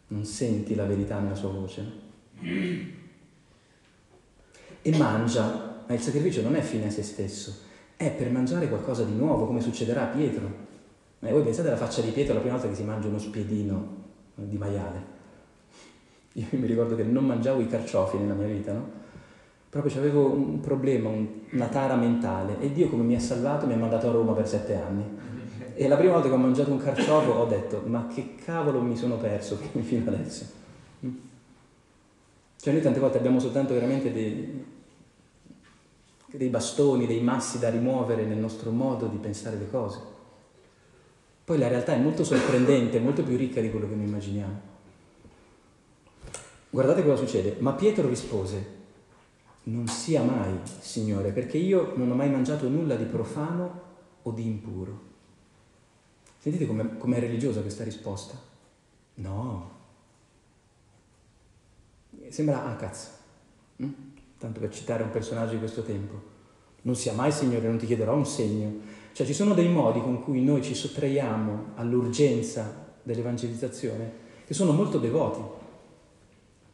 Non 0.08 0.24
senti 0.24 0.74
la 0.74 0.86
verità 0.86 1.18
nella 1.20 1.34
sua 1.34 1.50
voce. 1.50 2.04
E 4.86 4.96
mangia, 4.96 5.82
ma 5.84 5.94
il 5.94 6.00
sacrificio 6.00 6.42
non 6.42 6.54
è 6.54 6.60
fine 6.60 6.86
a 6.86 6.90
se 6.90 7.02
stesso, 7.02 7.52
è 7.96 8.08
per 8.12 8.30
mangiare 8.30 8.68
qualcosa 8.68 9.02
di 9.02 9.16
nuovo, 9.16 9.44
come 9.44 9.60
succederà 9.60 10.02
a 10.04 10.14
Pietro. 10.14 10.48
E 11.18 11.32
voi 11.32 11.42
pensate 11.42 11.66
alla 11.66 11.76
faccia 11.76 12.02
di 12.02 12.12
Pietro 12.12 12.34
la 12.34 12.38
prima 12.38 12.54
volta 12.54 12.68
che 12.68 12.76
si 12.76 12.84
mangia 12.84 13.08
uno 13.08 13.18
spiedino 13.18 14.04
di 14.36 14.56
maiale. 14.56 15.04
Io 16.34 16.46
mi 16.50 16.66
ricordo 16.68 16.94
che 16.94 17.02
non 17.02 17.26
mangiavo 17.26 17.60
i 17.60 17.66
carciofi 17.66 18.16
nella 18.16 18.34
mia 18.34 18.46
vita, 18.46 18.72
no? 18.74 18.90
proprio 19.68 19.98
avevo 19.98 20.30
un 20.30 20.60
problema, 20.60 21.10
una 21.10 21.66
tara 21.66 21.96
mentale 21.96 22.60
e 22.60 22.70
Dio 22.70 22.88
come 22.88 23.02
mi 23.02 23.16
ha 23.16 23.20
salvato 23.20 23.66
mi 23.66 23.72
ha 23.72 23.76
mandato 23.76 24.08
a 24.08 24.12
Roma 24.12 24.34
per 24.34 24.46
sette 24.46 24.76
anni. 24.76 25.04
E 25.74 25.88
la 25.88 25.96
prima 25.96 26.12
volta 26.12 26.28
che 26.28 26.34
ho 26.34 26.38
mangiato 26.38 26.70
un 26.70 26.78
carciofo 26.78 27.32
ho 27.32 27.46
detto 27.46 27.82
ma 27.86 28.06
che 28.06 28.36
cavolo 28.44 28.80
mi 28.80 28.96
sono 28.96 29.16
perso 29.16 29.56
fino 29.82 30.08
adesso. 30.08 30.46
Cioè 32.56 32.72
noi 32.72 32.82
tante 32.82 33.00
volte 33.00 33.18
abbiamo 33.18 33.40
soltanto 33.40 33.74
veramente 33.74 34.12
dei, 34.12 34.74
dei 36.32 36.48
bastoni, 36.48 37.06
dei 37.06 37.20
massi 37.20 37.58
da 37.58 37.70
rimuovere 37.70 38.24
nel 38.24 38.38
nostro 38.38 38.70
modo 38.70 39.06
di 39.06 39.16
pensare 39.16 39.56
le 39.56 39.70
cose. 39.70 40.00
Poi 41.44 41.58
la 41.58 41.68
realtà 41.68 41.92
è 41.92 41.98
molto 41.98 42.24
sorprendente, 42.24 42.98
molto 42.98 43.22
più 43.22 43.36
ricca 43.36 43.60
di 43.60 43.70
quello 43.70 43.88
che 43.88 43.94
noi 43.94 44.06
immaginiamo. 44.06 44.60
Guardate 46.70 47.04
cosa 47.04 47.24
succede. 47.24 47.56
Ma 47.60 47.72
Pietro 47.72 48.08
rispose, 48.08 48.74
non 49.64 49.86
sia 49.86 50.22
mai, 50.22 50.58
Signore, 50.80 51.30
perché 51.30 51.56
io 51.56 51.92
non 51.96 52.10
ho 52.10 52.14
mai 52.14 52.30
mangiato 52.30 52.68
nulla 52.68 52.96
di 52.96 53.04
profano 53.04 53.82
o 54.22 54.30
di 54.32 54.44
impuro. 54.44 55.00
Sentite 56.38 56.66
com'è, 56.66 57.18
religiosa 57.18 57.60
questa 57.60 57.84
risposta? 57.84 58.36
No. 59.14 59.70
Sembra 62.28 62.64
Akaz, 62.66 63.10
hm? 63.76 63.92
Tanto 64.38 64.60
per 64.60 64.70
citare 64.70 65.02
un 65.02 65.10
personaggio 65.10 65.52
di 65.52 65.58
questo 65.58 65.82
tempo. 65.82 66.34
Non 66.82 66.94
sia 66.94 67.12
mai, 67.12 67.32
Signore, 67.32 67.66
non 67.66 67.78
ti 67.78 67.86
chiederò 67.86 68.14
un 68.14 68.26
segno. 68.26 68.72
Cioè 69.12 69.26
ci 69.26 69.34
sono 69.34 69.54
dei 69.54 69.68
modi 69.68 70.00
con 70.00 70.22
cui 70.22 70.42
noi 70.44 70.62
ci 70.62 70.74
sottraiamo 70.74 71.72
all'urgenza 71.76 72.84
dell'evangelizzazione 73.02 74.24
che 74.46 74.54
sono 74.54 74.72
molto 74.72 74.98
devoti, 74.98 75.40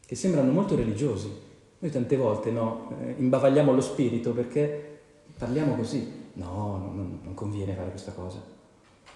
che 0.04 0.14
sembrano 0.14 0.50
molto 0.52 0.76
religiosi. 0.76 1.30
Noi 1.78 1.90
tante 1.90 2.16
volte 2.16 2.50
no, 2.50 2.92
eh, 3.00 3.14
imbavagliamo 3.18 3.72
lo 3.72 3.80
spirito 3.80 4.32
perché 4.32 5.00
parliamo 5.38 5.74
così. 5.76 6.20
No, 6.34 6.90
non, 6.94 7.20
non 7.22 7.34
conviene 7.34 7.74
fare 7.74 7.90
questa 7.90 8.12
cosa. 8.12 8.40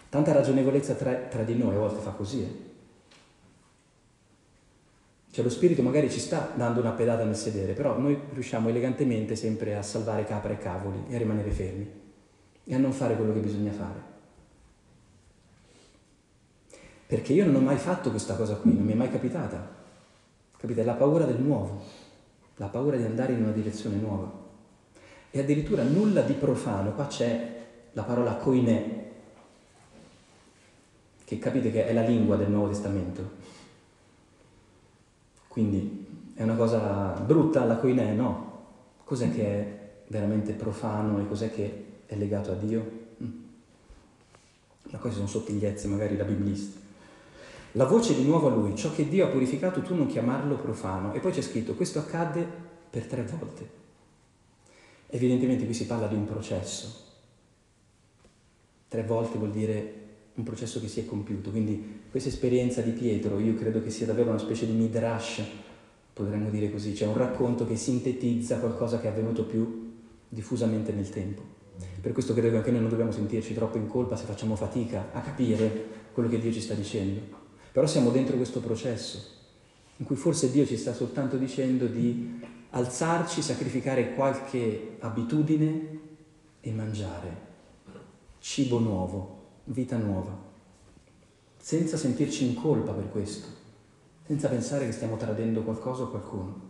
Tanta 0.09 0.33
ragionevolezza 0.33 0.95
tra, 0.95 1.13
tra, 1.15 1.43
di 1.43 1.55
noi 1.57 1.75
a 1.75 1.79
volte 1.79 2.01
fa 2.01 2.11
così. 2.11 2.43
Eh. 2.43 2.75
Cioè 5.37 5.45
lo 5.45 5.51
spirito 5.51 5.82
magari 5.82 6.11
ci 6.11 6.18
sta 6.18 6.51
dando 6.55 6.80
una 6.80 6.93
pedata 6.93 7.22
nel 7.22 7.37
sedere, 7.37 7.74
però 7.74 7.99
noi 7.99 8.18
riusciamo 8.32 8.70
elegantemente 8.70 9.37
sempre 9.37 9.76
a 9.76 9.82
salvare 9.82 10.24
capre 10.24 10.55
e 10.55 10.57
cavoli 10.57 11.05
e 11.11 11.14
a 11.14 11.18
rimanere 11.18 11.51
fermi 11.51 11.87
e 12.64 12.74
a 12.74 12.78
non 12.78 12.91
fare 12.91 13.16
quello 13.16 13.34
che 13.34 13.41
bisogna 13.41 13.70
fare. 13.70 14.01
Perché 17.07 17.34
io 17.34 17.45
non 17.45 17.55
ho 17.57 17.61
mai 17.61 17.76
fatto 17.76 18.09
questa 18.09 18.34
cosa 18.34 18.55
qui, 18.55 18.72
non 18.72 18.82
mi 18.82 18.93
è 18.93 18.95
mai 18.95 19.11
capitata. 19.11 19.74
Capite? 20.57 20.82
La 20.84 20.95
paura 20.95 21.26
del 21.26 21.39
nuovo 21.39 21.82
la 22.55 22.68
paura 22.68 22.97
di 22.97 23.05
andare 23.05 23.34
in 23.34 23.43
una 23.43 23.53
direzione 23.53 23.97
nuova. 23.97 24.32
E 25.30 25.39
addirittura 25.39 25.82
nulla 25.82 26.22
di 26.22 26.32
profano, 26.32 26.95
qua 26.95 27.09
c'è 27.09 27.64
la 27.93 28.05
parola 28.05 28.37
koine, 28.37 29.05
che 31.26 31.39
capite 31.39 31.70
che 31.70 31.89
è 31.89 31.93
la 31.93 32.01
lingua 32.01 32.37
del 32.37 32.49
Nuovo 32.49 32.68
Testamento. 32.68 33.45
Quindi 35.57 36.05
è 36.35 36.43
una 36.43 36.55
cosa 36.55 37.13
brutta 37.25 37.65
la 37.65 37.79
koine, 37.79 38.13
no? 38.13 38.65
Cos'è 39.05 39.33
che 39.33 39.43
è 39.43 39.91
veramente 40.09 40.53
profano 40.53 41.19
e 41.19 41.27
cos'è 41.27 41.51
che 41.51 41.85
è 42.05 42.15
legato 42.15 42.53
a 42.53 42.57
Dio? 42.57 42.91
Mm. 43.23 43.31
Ma 44.91 44.99
queste 44.99 45.17
sono 45.17 45.27
sottigliezze 45.27 45.89
magari 45.89 46.15
da 46.15 46.25
biblisti. 46.25 46.79
La 47.73 47.87
voce 47.87 48.15
di 48.15 48.25
nuovo 48.25 48.49
a 48.49 48.55
lui, 48.55 48.77
ciò 48.77 48.93
che 48.93 49.09
Dio 49.09 49.25
ha 49.25 49.31
purificato 49.31 49.81
tu 49.81 49.95
non 49.95 50.09
chiamarlo 50.09 50.57
profano. 50.57 51.15
E 51.15 51.21
poi 51.21 51.33
c'è 51.33 51.41
scritto, 51.41 51.73
questo 51.73 52.01
accadde 52.01 52.47
per 52.91 53.07
tre 53.07 53.23
volte. 53.23 53.71
Evidentemente 55.07 55.65
qui 55.65 55.73
si 55.73 55.87
parla 55.87 56.07
di 56.07 56.17
un 56.17 56.27
processo. 56.27 57.05
Tre 58.89 59.03
volte 59.05 59.39
vuol 59.39 59.53
dire 59.53 60.05
un 60.35 60.45
processo 60.45 60.83
che 60.83 60.89
si 60.89 61.01
è 61.01 61.07
compiuto. 61.07 61.49
Quindi 61.49 62.03
questa 62.17 62.33
esperienza 62.33 62.81
di 62.81 62.93
Pietro, 62.93 63.39
io 63.41 63.55
credo 63.57 63.83
che 63.83 63.91
sia 63.91 64.07
davvero 64.07 64.31
una 64.31 64.39
specie 64.39 64.64
di 64.64 64.73
midrash, 64.73 65.43
potremmo 66.14 66.49
dire 66.49 66.71
così, 66.71 66.95
cioè 66.95 67.09
un 67.09 67.17
racconto 67.19 67.67
che 67.67 67.77
sintetizza 67.77 68.57
qualcosa 68.57 68.99
che 68.99 69.07
è 69.07 69.11
avvenuto 69.11 69.45
più 69.45 69.93
diffusamente 70.27 70.93
nel 70.93 71.11
tempo. 71.11 71.43
Per 72.01 72.12
questo 72.12 72.33
credo 72.33 72.49
che 72.49 72.57
anche 72.57 72.71
noi 72.71 72.81
non 72.81 72.89
dobbiamo 72.89 73.12
sentirci 73.12 73.53
troppo 73.53 73.77
in 73.77 73.87
colpa 73.87 74.17
se 74.17 74.25
facciamo 74.25 74.57
fatica 74.57 75.09
a 75.12 75.21
capire 75.21 75.85
quello 76.14 76.31
che 76.31 76.39
Dio 76.39 76.51
ci 76.51 76.62
sta 76.62 76.73
dicendo. 76.73 77.21
Però 77.71 77.87
siamo 77.87 78.09
dentro 78.09 78.37
questo 78.37 78.61
processo 78.61 79.23
in 79.99 80.07
cui 80.07 80.17
forse 80.17 80.51
Dio 80.51 80.64
ci 80.64 80.79
sta 80.79 80.95
soltanto 80.95 81.37
dicendo 81.37 81.85
di 81.85 82.41
alzarci, 82.71 83.43
sacrificare 83.43 84.14
qualche 84.14 84.97
abitudine 85.01 85.99
e 86.62 86.73
mangiare 86.73 87.45
cibo 88.39 88.79
nuovo, 88.79 89.43
vita 89.64 89.99
nuova, 89.99 90.46
senza 91.67 91.97
sentirci 91.97 92.47
in 92.47 92.55
colpa 92.55 92.93
per 92.93 93.11
questo, 93.11 93.49
senza 94.25 94.47
pensare 94.47 94.87
che 94.87 94.93
stiamo 94.93 95.17
tradendo 95.17 95.62
qualcosa 95.62 96.05
o 96.05 96.11
qualcuno. 96.11 96.61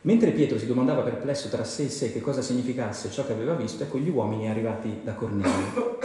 Mentre 0.00 0.32
Pietro 0.32 0.58
si 0.58 0.66
domandava 0.66 1.02
perplesso 1.02 1.48
tra 1.48 1.62
sé 1.62 1.84
e 1.84 1.88
sé 1.88 2.12
che 2.12 2.20
cosa 2.20 2.42
significasse 2.42 3.12
ciò 3.12 3.24
che 3.24 3.32
aveva 3.32 3.54
visto, 3.54 3.84
ecco 3.84 3.96
gli 3.98 4.08
uomini 4.08 4.50
arrivati 4.50 5.02
da 5.04 5.14
Cornelio. 5.14 6.00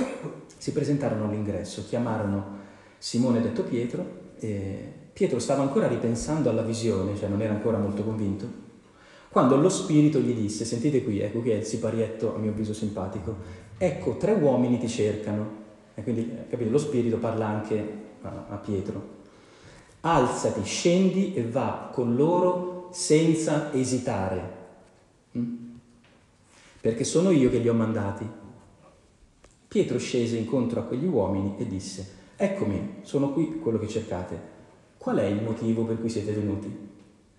Si 0.58 0.72
presentarono 0.74 1.26
all'ingresso, 1.26 1.86
chiamarono 1.88 2.60
Simone 3.00 3.42
detto 3.42 3.64
Pietro, 3.64 4.06
Pietro 5.12 5.40
stava 5.40 5.64
ancora 5.64 5.88
ripensando 5.88 6.52
alla 6.52 6.62
visione, 6.62 7.18
cioè 7.18 7.30
non 7.30 7.42
era 7.42 7.54
ancora 7.54 7.80
molto 7.80 8.04
convinto, 8.04 8.48
quando 9.32 9.56
lo 9.56 9.70
Spirito 9.70 10.20
gli 10.20 10.36
disse, 10.36 10.66
sentite 10.66 11.04
qui, 11.04 11.20
ecco 11.20 11.40
qui 11.40 11.50
è 11.50 11.56
il 11.56 11.66
siparietto 11.66 12.36
a 12.36 12.38
mio 12.38 12.52
avviso 12.52 12.76
simpatico, 12.76 13.36
ecco 13.76 14.18
tre 14.18 14.34
uomini 14.34 14.78
ti 14.78 14.88
cercano, 14.88 15.64
e 15.96 16.04
quindi 16.04 16.30
capite, 16.50 16.70
lo 16.70 16.78
Spirito 16.78 17.18
parla 17.18 17.48
anche 17.48 18.04
a, 18.22 18.46
a 18.50 18.56
Pietro, 18.58 19.14
alzati, 20.02 20.64
scendi 20.64 21.34
e 21.34 21.48
va 21.48 21.90
con 21.92 22.16
loro 22.16 22.90
senza 22.92 23.74
esitare, 23.74 24.54
mm? 25.38 25.56
perché 26.82 27.04
sono 27.04 27.32
io 27.32 27.50
che 27.50 27.58
li 27.58 27.70
ho 27.70 27.74
mandati. 27.74 28.44
Pietro 29.68 29.98
scese 29.98 30.38
incontro 30.38 30.82
a 30.82 30.84
quegli 30.84 31.06
uomini 31.06 31.56
e 31.58 31.68
disse, 31.68 32.14
Eccomi, 32.38 32.98
sono 33.02 33.32
qui 33.32 33.60
quello 33.60 33.80
che 33.80 33.88
cercate. 33.88 34.54
Qual 34.98 35.18
è 35.18 35.26
il 35.26 35.42
motivo 35.42 35.84
per 35.84 36.00
cui 36.00 36.10
siete 36.10 36.34
venuti? 36.34 36.84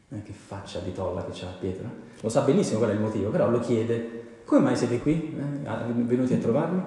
Eh, 0.08 0.22
che 0.22 0.32
faccia 0.32 0.78
di 0.80 0.92
tolla 0.92 1.24
che 1.24 1.32
c'ha 1.32 1.54
Pietro. 1.58 1.88
Lo 2.20 2.28
sa 2.28 2.42
benissimo 2.42 2.78
qual 2.78 2.90
è 2.90 2.94
il 2.94 3.00
motivo, 3.00 3.30
però 3.30 3.50
lo 3.50 3.60
chiede. 3.60 4.40
Come 4.44 4.60
mai 4.60 4.76
siete 4.76 5.00
qui? 5.00 5.36
Eh, 5.36 5.92
venuti 5.92 6.32
a 6.34 6.38
trovarmi? 6.38 6.82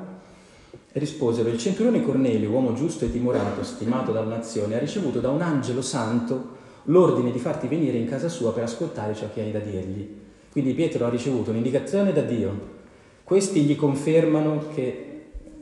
Risposero, 0.91 1.49
il 1.49 1.57
centurione 1.57 2.03
Cornelio, 2.03 2.49
uomo 2.49 2.73
giusto 2.73 3.05
e 3.05 3.11
timorato, 3.11 3.63
stimato 3.63 4.11
dalla 4.11 4.35
nazione, 4.35 4.75
ha 4.75 4.79
ricevuto 4.79 5.19
da 5.19 5.29
un 5.29 5.41
angelo 5.41 5.81
santo 5.81 6.57
l'ordine 6.85 7.31
di 7.31 7.39
farti 7.39 7.67
venire 7.67 7.97
in 7.97 8.07
casa 8.07 8.29
sua 8.29 8.53
per 8.53 8.63
ascoltare 8.63 9.13
ciò 9.13 9.27
che 9.33 9.41
hai 9.41 9.51
da 9.51 9.59
dirgli. 9.59 10.17
Quindi 10.51 10.73
Pietro 10.73 11.05
ha 11.05 11.09
ricevuto 11.09 11.51
un'indicazione 11.51 12.11
da 12.11 12.21
Dio. 12.21 12.77
Questi 13.23 13.61
gli 13.61 13.75
confermano 13.75 14.69
che 14.73 15.05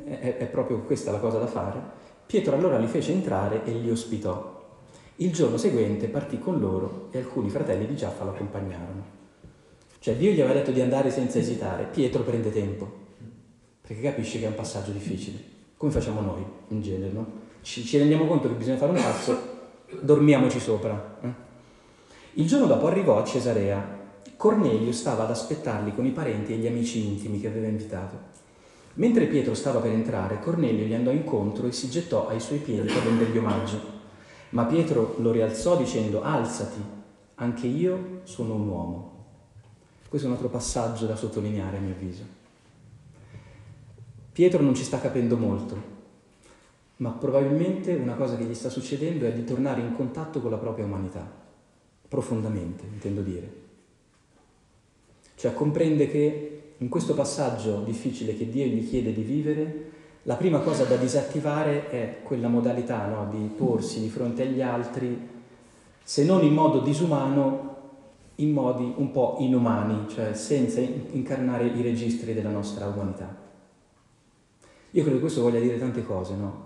è, 0.06 0.38
è 0.38 0.46
proprio 0.46 0.80
questa 0.80 1.12
la 1.12 1.20
cosa 1.20 1.38
da 1.38 1.48
fare 1.48 2.06
Pietro 2.28 2.58
allora 2.58 2.78
li 2.78 2.88
fece 2.88 3.14
entrare 3.14 3.64
e 3.64 3.72
li 3.72 3.90
ospitò. 3.90 4.56
Il 5.16 5.32
giorno 5.32 5.56
seguente 5.56 6.10
partì 6.10 6.40
con 6.40 6.60
loro 6.60 7.08
e 7.12 7.20
alcuni 7.20 7.50
fratelli 7.50 7.88
di 7.88 7.96
Giaffa 7.96 8.26
lo 8.26 8.32
accompagnarono. 8.32 9.16
Cioè 10.00 10.18
Dio 10.18 10.32
gli 10.32 10.42
aveva 10.42 10.60
detto 10.60 10.72
di 10.72 10.82
andare 10.82 11.10
senza 11.10 11.40
esitare, 11.40 11.86
Pietro 11.86 12.24
prende 12.24 12.52
tempo, 12.52 13.06
perché 13.88 14.02
capisce 14.02 14.40
che 14.40 14.46
è 14.46 14.50
un 14.50 14.56
passaggio 14.56 14.92
difficile, 14.92 15.40
come 15.78 15.94
facciamo 15.94 16.20
noi 16.20 16.44
in 16.68 16.82
genere, 16.82 17.12
no? 17.14 17.26
Ci, 17.62 17.86
ci 17.86 17.98
rendiamo 17.98 18.26
conto 18.26 18.50
che 18.50 18.56
bisogna 18.56 18.76
fare 18.76 18.92
un 18.92 18.98
passo, 18.98 19.40
dormiamoci 20.02 20.60
sopra. 20.60 21.18
Eh? 21.22 21.46
Il 22.34 22.48
giorno 22.48 22.66
dopo 22.66 22.88
arrivò 22.88 23.18
a 23.18 23.24
Cesarea. 23.24 23.96
Cornelio 24.36 24.92
stava 24.92 25.24
ad 25.24 25.32
aspettarli 25.32 25.96
con 25.96 26.06
i 26.06 26.12
parenti 26.12 26.54
e 26.54 26.58
gli 26.58 26.68
amici 26.68 27.08
intimi 27.08 27.40
che 27.40 27.48
aveva 27.48 27.68
invitato. 27.68 28.36
Mentre 28.96 29.26
Pietro 29.26 29.54
stava 29.54 29.80
per 29.80 29.92
entrare, 29.92 30.40
Cornelio 30.40 30.86
gli 30.86 30.94
andò 30.94 31.12
incontro 31.12 31.66
e 31.66 31.72
si 31.72 31.90
gettò 31.90 32.28
ai 32.28 32.42
suoi 32.42 32.60
piedi 32.60 32.92
per 32.92 33.04
rendergli 33.04 33.38
omaggio. 33.38 33.80
Ma 34.50 34.66
Pietro 34.66 35.16
lo 35.20 35.32
rialzò 35.32 35.78
dicendo, 35.78 36.22
alzati, 36.24 36.82
anche 37.36 37.68
io 37.68 38.20
sono 38.24 38.56
un 38.56 38.68
uomo. 38.68 39.26
Questo 40.10 40.28
è 40.28 40.30
un 40.30 40.36
altro 40.36 40.52
passaggio 40.52 41.06
da 41.06 41.16
sottolineare 41.16 41.78
a 41.78 41.80
mio 41.80 41.94
avviso. 41.94 42.37
Pietro 44.38 44.62
non 44.62 44.76
ci 44.76 44.84
sta 44.84 45.00
capendo 45.00 45.36
molto, 45.36 45.76
ma 46.98 47.10
probabilmente 47.10 47.96
una 47.96 48.14
cosa 48.14 48.38
che 48.38 48.44
gli 48.44 48.54
sta 48.54 48.70
succedendo 48.70 49.26
è 49.26 49.34
di 49.34 49.44
tornare 49.44 49.82
in 49.82 49.96
contatto 49.96 50.42
con 50.42 50.52
la 50.52 50.58
propria 50.58 50.86
umanità, 50.86 51.28
profondamente, 52.08 52.84
intendo 52.86 53.22
dire. 53.22 53.52
Cioè 55.34 55.56
comprende 55.56 56.08
che 56.08 56.74
in 56.78 56.88
questo 56.88 57.16
passaggio 57.16 57.82
difficile 57.84 58.38
che 58.38 58.48
Dio 58.48 58.66
gli 58.66 58.88
chiede 58.88 59.12
di 59.12 59.24
vivere, 59.24 59.90
la 60.22 60.36
prima 60.36 60.60
cosa 60.60 60.84
da 60.84 60.98
disattivare 60.98 61.90
è 61.90 62.20
quella 62.22 62.48
modalità 62.48 63.08
no? 63.08 63.28
di 63.32 63.44
porsi 63.58 64.02
di 64.02 64.10
fronte 64.10 64.44
agli 64.44 64.62
altri, 64.62 65.18
se 66.04 66.24
non 66.24 66.44
in 66.44 66.54
modo 66.54 66.82
disumano, 66.82 67.76
in 68.36 68.52
modi 68.52 68.94
un 68.98 69.10
po' 69.10 69.38
inumani, 69.40 70.08
cioè 70.10 70.36
senza 70.36 70.80
incarnare 70.80 71.66
i 71.66 71.82
registri 71.82 72.36
della 72.36 72.52
nostra 72.52 72.86
umanità. 72.86 73.47
Io 74.98 75.04
credo 75.04 75.18
che 75.18 75.26
questo 75.26 75.43
voglia 75.43 75.60
dire 75.60 75.78
tante 75.78 76.04
cose, 76.04 76.34
no? 76.34 76.66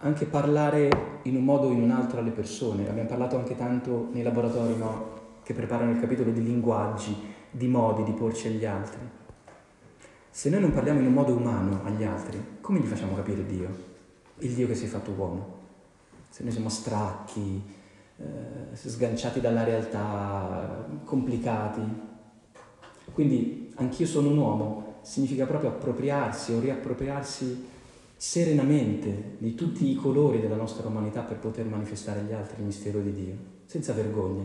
Anche 0.00 0.26
parlare 0.26 1.20
in 1.22 1.36
un 1.36 1.44
modo 1.44 1.68
o 1.68 1.70
in 1.70 1.80
un 1.80 1.90
altro 1.90 2.20
alle 2.20 2.32
persone. 2.32 2.86
Abbiamo 2.86 3.08
parlato 3.08 3.38
anche 3.38 3.56
tanto 3.56 4.08
nei 4.12 4.22
laboratori 4.22 4.76
no? 4.76 5.38
che 5.42 5.54
preparano 5.54 5.92
il 5.92 6.00
capitolo 6.00 6.32
di 6.32 6.42
linguaggi, 6.42 7.16
di 7.50 7.66
modi 7.66 8.04
di 8.04 8.12
porci 8.12 8.48
agli 8.48 8.66
altri. 8.66 9.00
Se 10.28 10.50
noi 10.50 10.60
non 10.60 10.70
parliamo 10.70 11.00
in 11.00 11.06
un 11.06 11.14
modo 11.14 11.32
umano 11.32 11.80
agli 11.82 12.04
altri, 12.04 12.58
come 12.60 12.80
gli 12.80 12.86
facciamo 12.86 13.14
capire 13.14 13.46
Dio? 13.46 13.68
Il 14.40 14.52
Dio 14.52 14.66
che 14.66 14.74
si 14.74 14.84
è 14.84 14.88
fatto 14.88 15.10
uomo. 15.12 15.56
Se 16.28 16.42
noi 16.42 16.52
siamo 16.52 16.68
stracchi, 16.68 17.62
eh, 18.18 18.76
sganciati 18.76 19.40
dalla 19.40 19.64
realtà, 19.64 20.86
complicati. 21.04 21.80
Quindi 23.14 23.72
anch'io 23.76 24.06
sono 24.06 24.28
un 24.28 24.36
uomo 24.36 24.89
significa 25.02 25.46
proprio 25.46 25.70
appropriarsi 25.70 26.52
o 26.52 26.60
riappropriarsi 26.60 27.68
serenamente 28.16 29.36
di 29.38 29.54
tutti 29.54 29.90
i 29.90 29.94
colori 29.94 30.40
della 30.40 30.56
nostra 30.56 30.86
umanità 30.88 31.22
per 31.22 31.38
poter 31.38 31.64
manifestare 31.66 32.20
agli 32.20 32.32
altri 32.32 32.60
il 32.60 32.66
mistero 32.66 33.00
di 33.00 33.12
Dio, 33.12 33.34
senza 33.64 33.92
vergogna. 33.92 34.44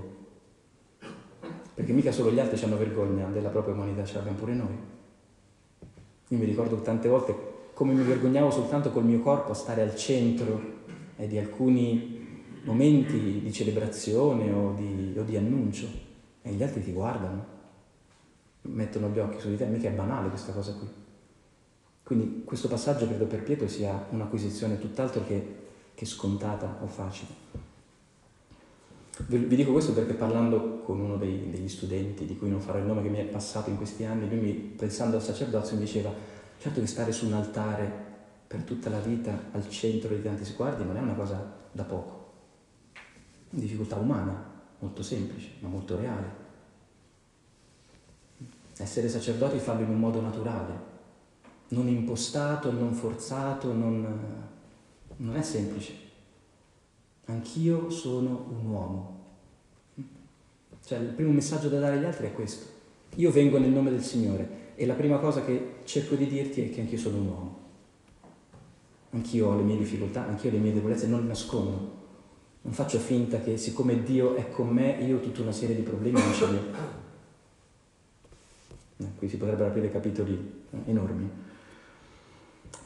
Perché 1.74 1.92
mica 1.92 2.12
solo 2.12 2.32
gli 2.32 2.40
altri 2.40 2.64
hanno 2.64 2.78
vergogna 2.78 3.28
della 3.28 3.50
propria 3.50 3.74
umanità, 3.74 4.06
ce 4.06 4.16
l'abbiamo 4.16 4.38
pure 4.38 4.54
noi. 4.54 4.78
Io 6.30 6.38
mi 6.38 6.46
ricordo 6.46 6.78
tante 6.78 7.10
volte 7.10 7.54
come 7.74 7.92
mi 7.92 8.04
vergognavo 8.04 8.50
soltanto 8.50 8.90
col 8.92 9.04
mio 9.04 9.20
corpo 9.20 9.52
a 9.52 9.56
stare 9.56 9.82
al 9.82 9.96
centro 9.96 10.60
eh, 11.18 11.28
di 11.28 11.38
alcuni 11.38 12.16
momenti 12.64 13.42
di 13.42 13.52
celebrazione 13.52 14.52
o 14.52 14.74
di, 14.74 15.14
o 15.18 15.24
di, 15.24 15.36
annuncio 15.36 15.88
e 16.42 16.52
gli 16.52 16.64
altri 16.64 16.82
ti 16.82 16.94
guardano, 16.94 17.46
mettono 18.68 19.10
gli 19.10 19.20
occhi 19.20 19.40
su 19.40 19.50
di 19.50 19.58
te, 19.58 19.66
mica 19.66 19.90
è 19.90 19.92
banale 19.92 20.30
questa 20.30 20.52
cosa 20.52 20.74
qui. 20.74 20.88
Quindi 22.04 22.44
questo 22.46 22.68
passaggio 22.68 23.08
credo 23.08 23.26
per 23.26 23.42
Pietro 23.44 23.68
sia 23.68 24.06
un'acquisizione 24.12 24.78
tutt'altro 24.78 25.26
che, 25.26 25.56
che 25.96 26.06
scontata 26.06 26.78
o 26.82 26.88
facile. 26.88 27.44
Vi 29.28 29.56
dico 29.56 29.72
questo 29.72 29.94
perché 29.94 30.14
parlando 30.14 30.82
con 30.82 31.00
uno 31.00 31.16
dei, 31.16 31.50
degli 31.50 31.70
studenti, 31.70 32.26
di 32.26 32.38
cui 32.38 32.50
non 32.50 32.60
farò 32.60 32.80
il 32.80 32.86
nome, 32.86 33.02
che 33.02 33.10
mi 33.10 33.18
è 33.18 33.24
passato 33.24 33.70
in 33.70 33.78
questi 33.78 34.04
anni, 34.04 34.30
lui 34.30 34.40
mi, 34.40 34.54
pensando 34.54 35.16
al 35.16 35.24
sacerdozio 35.24 35.78
mi 35.78 35.84
diceva, 35.84 36.14
certo 36.60 36.80
che 36.80 36.88
stare 36.88 37.12
su 37.12 37.26
un 37.26 37.34
altare 37.34 38.04
per 38.46 38.62
tutta 38.62 38.90
la 38.90 39.00
vita 39.00 39.38
al 39.52 39.68
centro 39.70 40.14
di 40.14 40.22
tanti 40.22 40.46
sguardi 40.46 40.84
non 40.84 40.98
è 40.98 41.00
una 41.00 41.14
cosa 41.14 41.54
da 41.72 41.84
poco. 41.84 42.34
Una 43.50 43.62
difficoltà 43.62 43.96
umana, 43.96 44.52
molto 44.80 45.02
semplice, 45.02 45.52
ma 45.60 45.70
molto 45.70 45.96
reale. 45.98 46.45
Essere 48.78 49.08
sacerdoti 49.08 49.58
farlo 49.58 49.84
in 49.84 49.90
un 49.90 50.00
modo 50.00 50.20
naturale, 50.20 50.94
non 51.70 51.88
impostato, 51.88 52.72
non 52.72 52.94
forzato, 52.94 53.72
non, 53.72 54.06
non 55.18 55.36
è 55.36 55.42
semplice. 55.42 55.94
Anch'io 57.26 57.90
sono 57.90 58.48
un 58.50 58.70
uomo. 58.70 59.14
Cioè 60.86 61.00
il 61.00 61.14
primo 61.14 61.32
messaggio 61.32 61.70
da 61.70 61.80
dare 61.80 61.96
agli 61.96 62.06
altri 62.06 62.28
è 62.28 62.34
questo. 62.34 62.74
Io 63.16 63.32
vengo 63.32 63.58
nel 63.58 63.72
nome 63.72 63.92
del 63.92 64.04
Signore 64.04 64.74
e 64.76 64.86
la 64.86 64.94
prima 64.94 65.18
cosa 65.20 65.44
che 65.44 65.78
cerco 65.86 66.16
di 66.16 66.28
dirti 66.28 66.62
è 66.62 66.70
che 66.70 66.82
anch'io 66.82 66.98
sono 66.98 67.18
un 67.18 67.28
uomo. 67.28 67.58
Anch'io 69.12 69.48
ho 69.48 69.56
le 69.56 69.64
mie 69.64 69.78
difficoltà, 69.78 70.28
anch'io 70.28 70.52
le 70.52 70.58
mie 70.58 70.74
debolezze, 70.74 71.08
non 71.08 71.22
le 71.22 71.28
nascondo. 71.28 72.04
Non 72.62 72.74
faccio 72.74 73.00
finta 73.00 73.40
che 73.40 73.58
siccome 73.58 74.04
Dio 74.04 74.36
è 74.36 74.50
con 74.50 74.68
me, 74.68 74.98
io 75.02 75.18
ho 75.18 75.20
tutta 75.22 75.42
una 75.42 75.54
serie 75.54 75.76
di 75.76 75.84
problemi 75.84 76.20
non 76.20 76.34
ce 76.34 76.48
li 76.48 76.56
ho. 76.56 77.05
Eh, 78.98 79.06
qui 79.18 79.28
si 79.28 79.38
potrebbero 79.38 79.70
aprire 79.70 79.92
capitoli 79.92 80.64
eh, 80.72 80.90
enormi. 80.90 81.30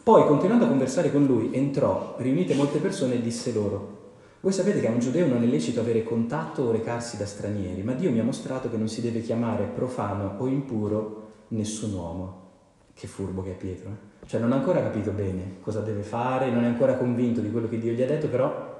Poi, 0.01 0.25
continuando 0.25 0.65
a 0.65 0.67
conversare 0.69 1.11
con 1.11 1.25
lui, 1.25 1.53
entrò, 1.53 2.15
riunite 2.17 2.55
molte 2.55 2.79
persone 2.79 3.15
e 3.15 3.21
disse 3.21 3.53
loro, 3.53 3.97
voi 4.41 4.53
sapete 4.53 4.79
che 4.79 4.87
a 4.87 4.91
un 4.91 4.99
giudeo 4.99 5.27
non 5.27 5.43
è 5.43 5.45
lecito 5.45 5.81
avere 5.81 6.03
contatto 6.03 6.63
o 6.63 6.71
recarsi 6.71 7.17
da 7.17 7.25
stranieri, 7.25 7.83
ma 7.83 7.93
Dio 7.93 8.09
mi 8.09 8.19
ha 8.19 8.23
mostrato 8.23 8.69
che 8.69 8.77
non 8.77 8.87
si 8.87 9.01
deve 9.01 9.21
chiamare 9.21 9.65
profano 9.65 10.35
o 10.37 10.47
impuro 10.47 11.31
nessun 11.49 11.93
uomo. 11.93 12.47
Che 12.93 13.05
furbo 13.05 13.43
che 13.43 13.51
è 13.51 13.55
Pietro. 13.55 13.89
Eh? 13.89 14.27
Cioè 14.27 14.39
non 14.39 14.51
ha 14.51 14.55
ancora 14.55 14.81
capito 14.81 15.11
bene 15.11 15.57
cosa 15.61 15.81
deve 15.81 16.03
fare, 16.03 16.51
non 16.51 16.63
è 16.63 16.67
ancora 16.67 16.95
convinto 16.95 17.41
di 17.41 17.51
quello 17.51 17.67
che 17.67 17.79
Dio 17.79 17.91
gli 17.91 18.01
ha 18.01 18.05
detto, 18.05 18.27
però 18.27 18.77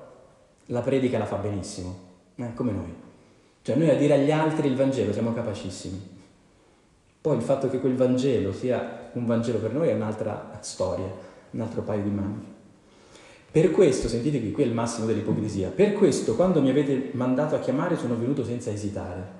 la 0.67 0.81
predica 0.81 1.17
la 1.17 1.25
fa 1.25 1.35
benissimo, 1.35 1.95
eh, 2.35 2.53
come 2.53 2.71
noi. 2.71 2.93
Cioè 3.61 3.75
noi 3.75 3.89
a 3.89 3.95
dire 3.95 4.13
agli 4.13 4.31
altri 4.31 4.67
il 4.67 4.75
Vangelo 4.75 5.11
siamo 5.11 5.33
capacissimi. 5.33 6.17
Poi 7.21 7.35
il 7.35 7.41
fatto 7.41 7.69
che 7.69 7.79
quel 7.79 7.95
Vangelo 7.95 8.53
sia 8.53 9.09
un 9.13 9.25
Vangelo 9.25 9.59
per 9.59 9.73
noi 9.73 9.89
è 9.89 9.93
un'altra 9.93 10.57
storia, 10.61 11.11
un 11.51 11.59
altro 11.59 11.81
paio 11.81 12.03
di 12.03 12.09
mani. 12.09 12.57
Per 13.51 13.71
questo, 13.71 14.07
sentite 14.07 14.39
qui, 14.39 14.51
qui 14.51 14.63
è 14.63 14.65
il 14.65 14.73
massimo 14.73 15.05
dell'ipocrisia, 15.05 15.69
per 15.69 15.93
questo 15.93 16.35
quando 16.35 16.61
mi 16.61 16.69
avete 16.69 17.09
mandato 17.13 17.55
a 17.55 17.59
chiamare 17.59 17.97
sono 17.97 18.15
venuto 18.15 18.45
senza 18.45 18.71
esitare. 18.71 19.37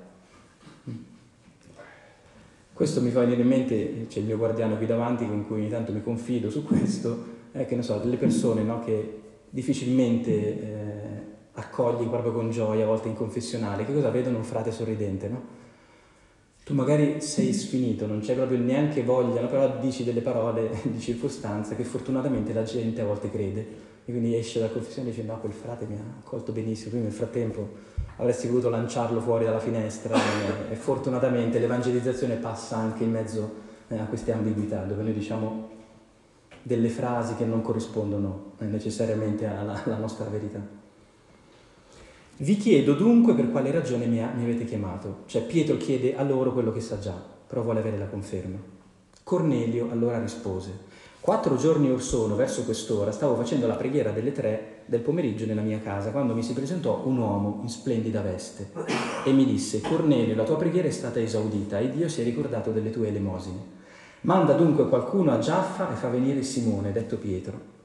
Questo 2.74 3.02
mi 3.02 3.12
fa 3.12 3.22
venire 3.22 3.42
in 3.42 3.48
mente, 3.48 4.08
c'è 4.08 4.20
il 4.20 4.26
mio 4.26 4.38
guardiano 4.38 4.78
qui 4.78 4.86
davanti 4.86 5.28
con 5.28 5.46
cui 5.46 5.60
ogni 5.60 5.70
tanto 5.70 5.92
mi 5.92 6.02
confido 6.02 6.50
su 6.50 6.66
questo, 6.66 7.38
è 7.52 7.66
che 7.66 7.76
ne 7.76 7.84
so, 7.84 7.98
delle 7.98 8.18
persone 8.18 8.62
no, 8.64 8.80
che 8.84 9.20
difficilmente 9.50 10.32
eh, 10.32 11.22
accogli 11.54 12.08
proprio 12.08 12.32
con 12.32 12.50
gioia, 12.52 12.84
a 12.84 12.88
volte 12.88 13.10
in 13.10 13.16
confessionale, 13.16 13.86
che 13.86 13.94
cosa 13.94 14.10
vedono 14.10 14.38
un 14.38 14.44
frate 14.44 14.72
sorridente, 14.72 15.28
no? 15.28 15.59
Tu 16.70 16.76
magari 16.76 17.20
sei 17.20 17.52
sfinito, 17.52 18.06
non 18.06 18.20
c'è 18.20 18.36
proprio 18.36 18.60
neanche 18.60 19.02
voglia, 19.02 19.42
però 19.48 19.80
dici 19.80 20.04
delle 20.04 20.22
parole 20.22 20.70
di 20.86 21.00
circostanza 21.00 21.74
che 21.74 21.84
fortunatamente 21.84 22.54
la 22.54 22.62
gente 22.62 23.02
a 23.02 23.06
volte 23.06 23.32
crede. 23.32 23.60
E 24.06 24.12
quindi 24.12 24.36
esce 24.36 24.60
dalla 24.60 24.72
confessione 24.72 25.08
e 25.08 25.12
dice 25.12 25.26
no, 25.26 25.40
quel 25.40 25.52
frate 25.52 25.88
mi 25.88 25.96
ha 25.96 26.20
accolto 26.20 26.52
benissimo, 26.52 26.92
quindi 26.92 27.08
nel 27.08 27.18
frattempo 27.18 27.70
avresti 28.18 28.46
voluto 28.46 28.70
lanciarlo 28.70 29.20
fuori 29.20 29.46
dalla 29.46 29.58
finestra. 29.58 30.16
E, 30.16 30.74
e 30.74 30.76
fortunatamente 30.76 31.58
l'evangelizzazione 31.58 32.36
passa 32.36 32.78
anche 32.78 33.04
in 33.04 33.10
mezzo 33.10 33.52
eh, 33.88 33.98
a 33.98 34.06
queste 34.06 34.32
ambiguità, 34.32 34.84
dove 34.84 35.02
noi 35.02 35.14
diciamo 35.14 35.70
delle 36.62 36.90
frasi 36.90 37.34
che 37.34 37.46
non 37.46 37.64
corrispondono 37.64 38.52
eh, 38.60 38.66
necessariamente 38.66 39.48
alla, 39.48 39.84
alla, 39.86 39.98
nostra 39.98 40.26
verità. 40.26 40.62
Vi 42.42 42.56
chiedo 42.56 42.94
dunque 42.94 43.34
per 43.34 43.52
quale 43.52 43.70
ragione 43.70 44.06
mi, 44.06 44.24
ha, 44.24 44.32
mi 44.34 44.44
avete 44.44 44.64
chiamato. 44.64 45.24
Cioè 45.26 45.42
Pietro 45.42 45.76
chiede 45.76 46.16
a 46.16 46.24
loro 46.24 46.54
quello 46.54 46.72
che 46.72 46.80
sa 46.80 46.98
già, 46.98 47.22
però 47.46 47.64
vuole 47.64 47.82
avere 47.82 47.98
la 47.98 48.08
conferma. 48.08 48.58
Cornelio 49.24 49.90
allora 49.92 50.20
rispose, 50.20 50.88
Quattro 51.20 51.58
giorni 51.58 51.92
or 51.92 52.02
sono, 52.02 52.36
verso 52.36 52.64
quest'ora, 52.64 53.12
stavo 53.12 53.36
facendo 53.36 53.68
la 53.68 53.76
preghiera 53.76 54.12
delle 54.12 54.32
tre 54.32 54.84
del 54.86 55.02
pomeriggio 55.02 55.46
nella 55.46 55.62
mia 55.62 55.82
casa, 55.82 56.12
quando 56.12 56.34
mi 56.34 56.42
si 56.42 56.54
presentò 56.54 57.02
un 57.04 57.18
uomo 57.18 57.60
in 57.62 57.68
splendida 57.68 58.22
veste 58.22 58.72
e 59.26 59.34
mi 59.34 59.44
disse, 59.44 59.82
Cornelio, 59.82 60.34
la 60.34 60.46
tua 60.46 60.56
preghiera 60.56 60.88
è 60.88 60.92
stata 60.92 61.20
esaudita 61.20 61.78
e 61.78 61.92
Dio 61.92 62.08
si 62.08 62.22
è 62.22 62.24
ricordato 62.24 62.72
delle 62.72 62.90
tue 62.90 63.10
elemosine. 63.10 63.78
Manda 64.22 64.54
dunque 64.54 64.88
qualcuno 64.88 65.34
a 65.34 65.40
Giaffa 65.40 65.92
e 65.92 65.96
fa 65.96 66.08
venire 66.08 66.42
Simone, 66.42 66.94
detto 66.94 67.18
Pietro. 67.18 67.79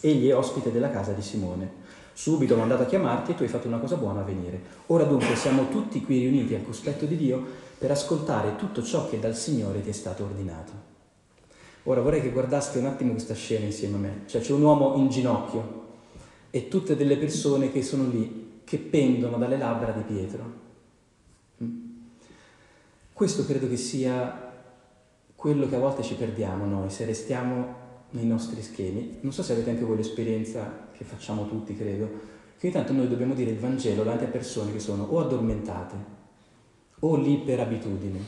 Egli 0.00 0.28
è 0.28 0.36
ospite 0.36 0.72
della 0.72 0.90
casa 0.90 1.12
di 1.12 1.22
Simone. 1.22 1.84
Subito 2.12 2.54
ho 2.54 2.58
mandato 2.58 2.82
a 2.82 2.86
chiamarti 2.86 3.32
e 3.32 3.34
tu 3.34 3.42
hai 3.42 3.48
fatto 3.48 3.68
una 3.68 3.78
cosa 3.78 3.96
buona 3.96 4.20
a 4.20 4.24
venire. 4.24 4.60
Ora 4.86 5.04
dunque 5.04 5.36
siamo 5.36 5.68
tutti 5.68 6.02
qui 6.02 6.20
riuniti 6.20 6.54
al 6.54 6.64
cospetto 6.64 7.04
di 7.04 7.16
Dio 7.16 7.44
per 7.78 7.90
ascoltare 7.90 8.56
tutto 8.56 8.82
ciò 8.82 9.08
che 9.08 9.18
dal 9.18 9.36
Signore 9.36 9.82
ti 9.82 9.90
è 9.90 9.92
stato 9.92 10.24
ordinato. 10.24 10.72
Ora 11.84 12.00
vorrei 12.00 12.22
che 12.22 12.30
guardaste 12.30 12.78
un 12.78 12.86
attimo 12.86 13.12
questa 13.12 13.34
scena 13.34 13.66
insieme 13.66 13.96
a 13.96 13.98
me. 13.98 14.22
Cioè 14.26 14.40
c'è 14.40 14.52
un 14.52 14.62
uomo 14.62 14.96
in 14.96 15.08
ginocchio 15.08 15.84
e 16.50 16.68
tutte 16.68 16.96
delle 16.96 17.16
persone 17.16 17.70
che 17.70 17.82
sono 17.82 18.08
lì, 18.08 18.60
che 18.64 18.78
pendono 18.78 19.36
dalle 19.36 19.58
labbra 19.58 19.92
di 19.92 20.02
Pietro. 20.02 20.52
Mm? 21.62 21.78
Questo 23.12 23.44
credo 23.44 23.68
che 23.68 23.76
sia 23.76 24.52
quello 25.36 25.68
che 25.68 25.76
a 25.76 25.78
volte 25.78 26.02
ci 26.02 26.14
perdiamo 26.14 26.64
noi, 26.64 26.90
se 26.90 27.04
restiamo 27.04 27.84
nei 28.10 28.26
nostri 28.26 28.62
schemi. 28.62 29.18
Non 29.20 29.32
so 29.32 29.42
se 29.42 29.52
avete 29.52 29.70
anche 29.70 29.84
voi 29.84 29.96
l'esperienza 29.96 30.88
che 30.92 31.04
facciamo 31.04 31.48
tutti, 31.48 31.76
credo, 31.76 32.34
che 32.58 32.66
ogni 32.66 32.74
tanto 32.74 32.92
noi 32.92 33.08
dobbiamo 33.08 33.34
dire 33.34 33.50
il 33.50 33.58
Vangelo 33.58 34.02
davanti 34.02 34.24
a 34.24 34.28
persone 34.28 34.72
che 34.72 34.78
sono 34.78 35.04
o 35.04 35.20
addormentate 35.20 36.14
o 37.00 37.16
lì 37.16 37.38
per 37.38 37.60
abitudine, 37.60 38.18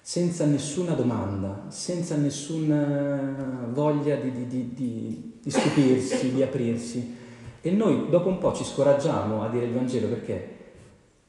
senza 0.00 0.44
nessuna 0.46 0.94
domanda, 0.94 1.66
senza 1.68 2.16
nessuna 2.16 3.68
voglia 3.72 4.16
di, 4.16 4.32
di, 4.32 4.74
di, 4.74 5.38
di 5.40 5.50
stupirsi, 5.50 6.32
di 6.32 6.42
aprirsi. 6.42 7.20
E 7.60 7.70
noi 7.70 8.08
dopo 8.10 8.28
un 8.28 8.38
po' 8.38 8.52
ci 8.52 8.64
scoraggiamo 8.64 9.42
a 9.42 9.48
dire 9.48 9.66
il 9.66 9.72
Vangelo 9.72 10.08
perché? 10.08 10.60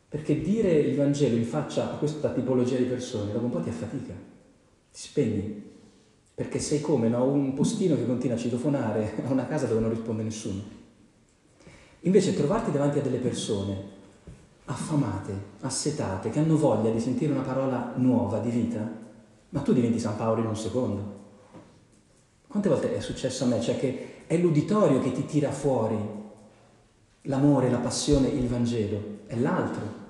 Perché 0.09 0.41
dire 0.41 0.71
il 0.71 0.95
Vangelo 0.95 1.35
in 1.35 1.45
faccia 1.45 1.93
a 1.93 1.97
questa 1.97 2.29
tipologia 2.31 2.77
di 2.77 2.85
persone 2.85 3.31
dopo 3.31 3.45
un 3.45 3.51
po' 3.51 3.61
ti 3.61 3.69
affatica, 3.69 4.13
ti 4.13 4.99
spegni, 4.99 5.72
perché 6.35 6.59
sei 6.59 6.81
come 6.81 7.09
no? 7.09 7.25
un 7.25 7.53
postino 7.53 7.95
che 7.95 8.05
continua 8.05 8.35
a 8.35 8.39
citofonare 8.39 9.23
a 9.25 9.31
una 9.31 9.45
casa 9.45 9.67
dove 9.67 9.81
non 9.81 9.89
risponde 9.89 10.23
nessuno. 10.23 10.61
Invece 12.01 12.35
trovarti 12.35 12.71
davanti 12.71 12.99
a 12.99 13.01
delle 13.01 13.17
persone 13.17 13.91
affamate, 14.65 15.33
assetate, 15.61 16.29
che 16.29 16.39
hanno 16.39 16.57
voglia 16.57 16.89
di 16.89 16.99
sentire 16.99 17.31
una 17.31 17.41
parola 17.41 17.93
nuova 17.95 18.39
di 18.39 18.49
vita, 18.49 19.01
ma 19.49 19.61
tu 19.61 19.73
diventi 19.73 19.99
San 19.99 20.15
Paolo 20.15 20.41
in 20.41 20.47
un 20.47 20.55
secondo. 20.55 21.21
Quante 22.47 22.69
volte 22.69 22.95
è 22.95 22.99
successo 22.99 23.43
a 23.43 23.47
me? 23.47 23.61
Cioè 23.61 23.77
che 23.77 24.25
è 24.27 24.37
l'uditorio 24.37 24.99
che 24.99 25.11
ti 25.11 25.25
tira 25.25 25.51
fuori 25.51 25.97
l'amore, 27.23 27.69
la 27.69 27.77
passione, 27.77 28.27
il 28.27 28.47
Vangelo, 28.47 29.19
è 29.27 29.35
l'altro. 29.35 30.01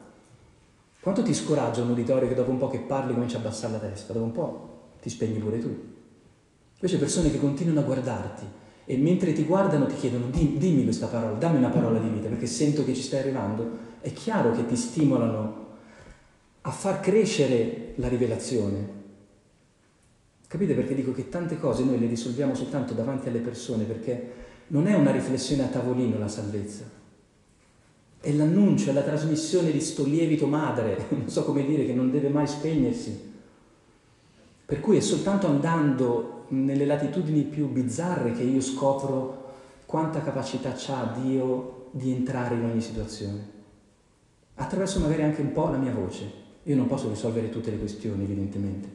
Quanto 1.00 1.22
ti 1.22 1.34
scoraggia 1.34 1.82
un 1.82 1.92
uditorio 1.92 2.28
che 2.28 2.36
dopo 2.36 2.52
un 2.52 2.58
po' 2.58 2.70
che 2.70 2.80
parli 2.80 3.14
comincia 3.14 3.38
a 3.38 3.40
abbassare 3.42 3.74
la 3.74 3.80
testa, 3.80 4.14
dopo 4.14 4.26
un 4.26 4.32
po' 4.32 4.70
ti 5.02 5.10
spegni 5.10 5.40
pure 5.40 5.60
tu. 5.60 5.93
Invece 6.84 7.00
persone 7.00 7.32
che 7.32 7.40
continuano 7.40 7.80
a 7.80 7.84
guardarti 7.84 8.44
e 8.84 8.98
mentre 8.98 9.32
ti 9.32 9.46
guardano 9.46 9.86
ti 9.86 9.96
chiedono 9.96 10.26
dimmi 10.30 10.84
questa 10.84 11.08
parola, 11.08 11.38
dammi 11.38 11.56
una 11.56 11.70
parola 11.70 11.98
di 11.98 12.10
vita 12.10 12.28
perché 12.28 12.46
sento 12.46 12.84
che 12.84 12.94
ci 12.94 13.02
stai 13.02 13.22
arrivando, 13.22 13.70
è 14.02 14.12
chiaro 14.12 14.52
che 14.52 14.66
ti 14.66 14.76
stimolano 14.76 15.68
a 16.60 16.72
far 16.72 17.00
crescere 17.00 17.94
la 17.96 18.10
rivelazione. 18.10 19.02
Capite 20.46 20.74
perché 20.74 20.94
dico 20.94 21.14
che 21.14 21.30
tante 21.30 21.58
cose 21.58 21.86
noi 21.86 21.98
le 21.98 22.08
risolviamo 22.08 22.54
soltanto 22.54 22.94
davanti 22.94 23.30
alle 23.30 23.40
persone 23.40 23.86
perché 23.86 24.32
non 24.68 24.86
è 24.86 24.94
una 24.94 25.12
riflessione 25.12 25.64
a 25.64 25.68
tavolino 25.68 26.20
la 26.20 26.28
salvezza, 26.28 26.84
è 28.20 28.32
l'annuncio, 28.34 28.90
è 28.90 28.94
la 28.94 29.04
trasmissione 29.04 29.72
di 29.72 29.80
sto 29.80 30.04
lievito 30.04 30.48
madre, 30.48 31.06
non 31.16 31.30
so 31.30 31.46
come 31.46 31.66
dire, 31.66 31.86
che 31.86 31.94
non 31.94 32.12
deve 32.12 32.28
mai 32.28 32.46
spegnersi. 32.46 33.32
Per 34.66 34.82
cui 34.82 34.98
è 34.98 35.02
soltanto 35.02 35.48
andando 35.48 36.33
nelle 36.50 36.86
latitudini 36.86 37.44
più 37.44 37.68
bizzarre 37.70 38.32
che 38.32 38.44
io 38.44 38.62
scopro 38.62 39.52
quanta 39.86 40.22
capacità 40.22 40.76
ha 40.88 41.20
Dio 41.20 41.88
di 41.92 42.12
entrare 42.12 42.56
in 42.56 42.66
ogni 42.66 42.82
situazione. 42.82 43.52
Attraverso 44.56 45.00
magari 45.00 45.24
anche 45.24 45.42
un 45.42 45.52
po' 45.52 45.70
la 45.70 45.78
mia 45.78 45.94
voce. 45.94 46.42
Io 46.64 46.76
non 46.76 46.88
posso 46.88 47.10
risolvere 47.10 47.50
tutte 47.50 47.72
le 47.72 47.78
questioni, 47.78 48.24
evidentemente. 48.24 48.90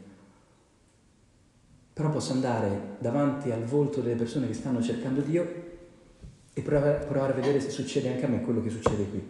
Però 1.92 2.10
posso 2.10 2.32
andare 2.32 2.96
davanti 2.98 3.50
al 3.50 3.64
volto 3.64 4.00
delle 4.00 4.14
persone 4.16 4.46
che 4.46 4.54
stanno 4.54 4.82
cercando 4.82 5.20
Dio 5.20 5.66
e 6.52 6.60
provare, 6.62 7.04
provare 7.06 7.32
a 7.32 7.36
vedere 7.36 7.60
se 7.60 7.70
succede 7.70 8.12
anche 8.12 8.24
a 8.24 8.28
me 8.28 8.40
quello 8.40 8.62
che 8.62 8.70
succede 8.70 9.08
qui. 9.08 9.24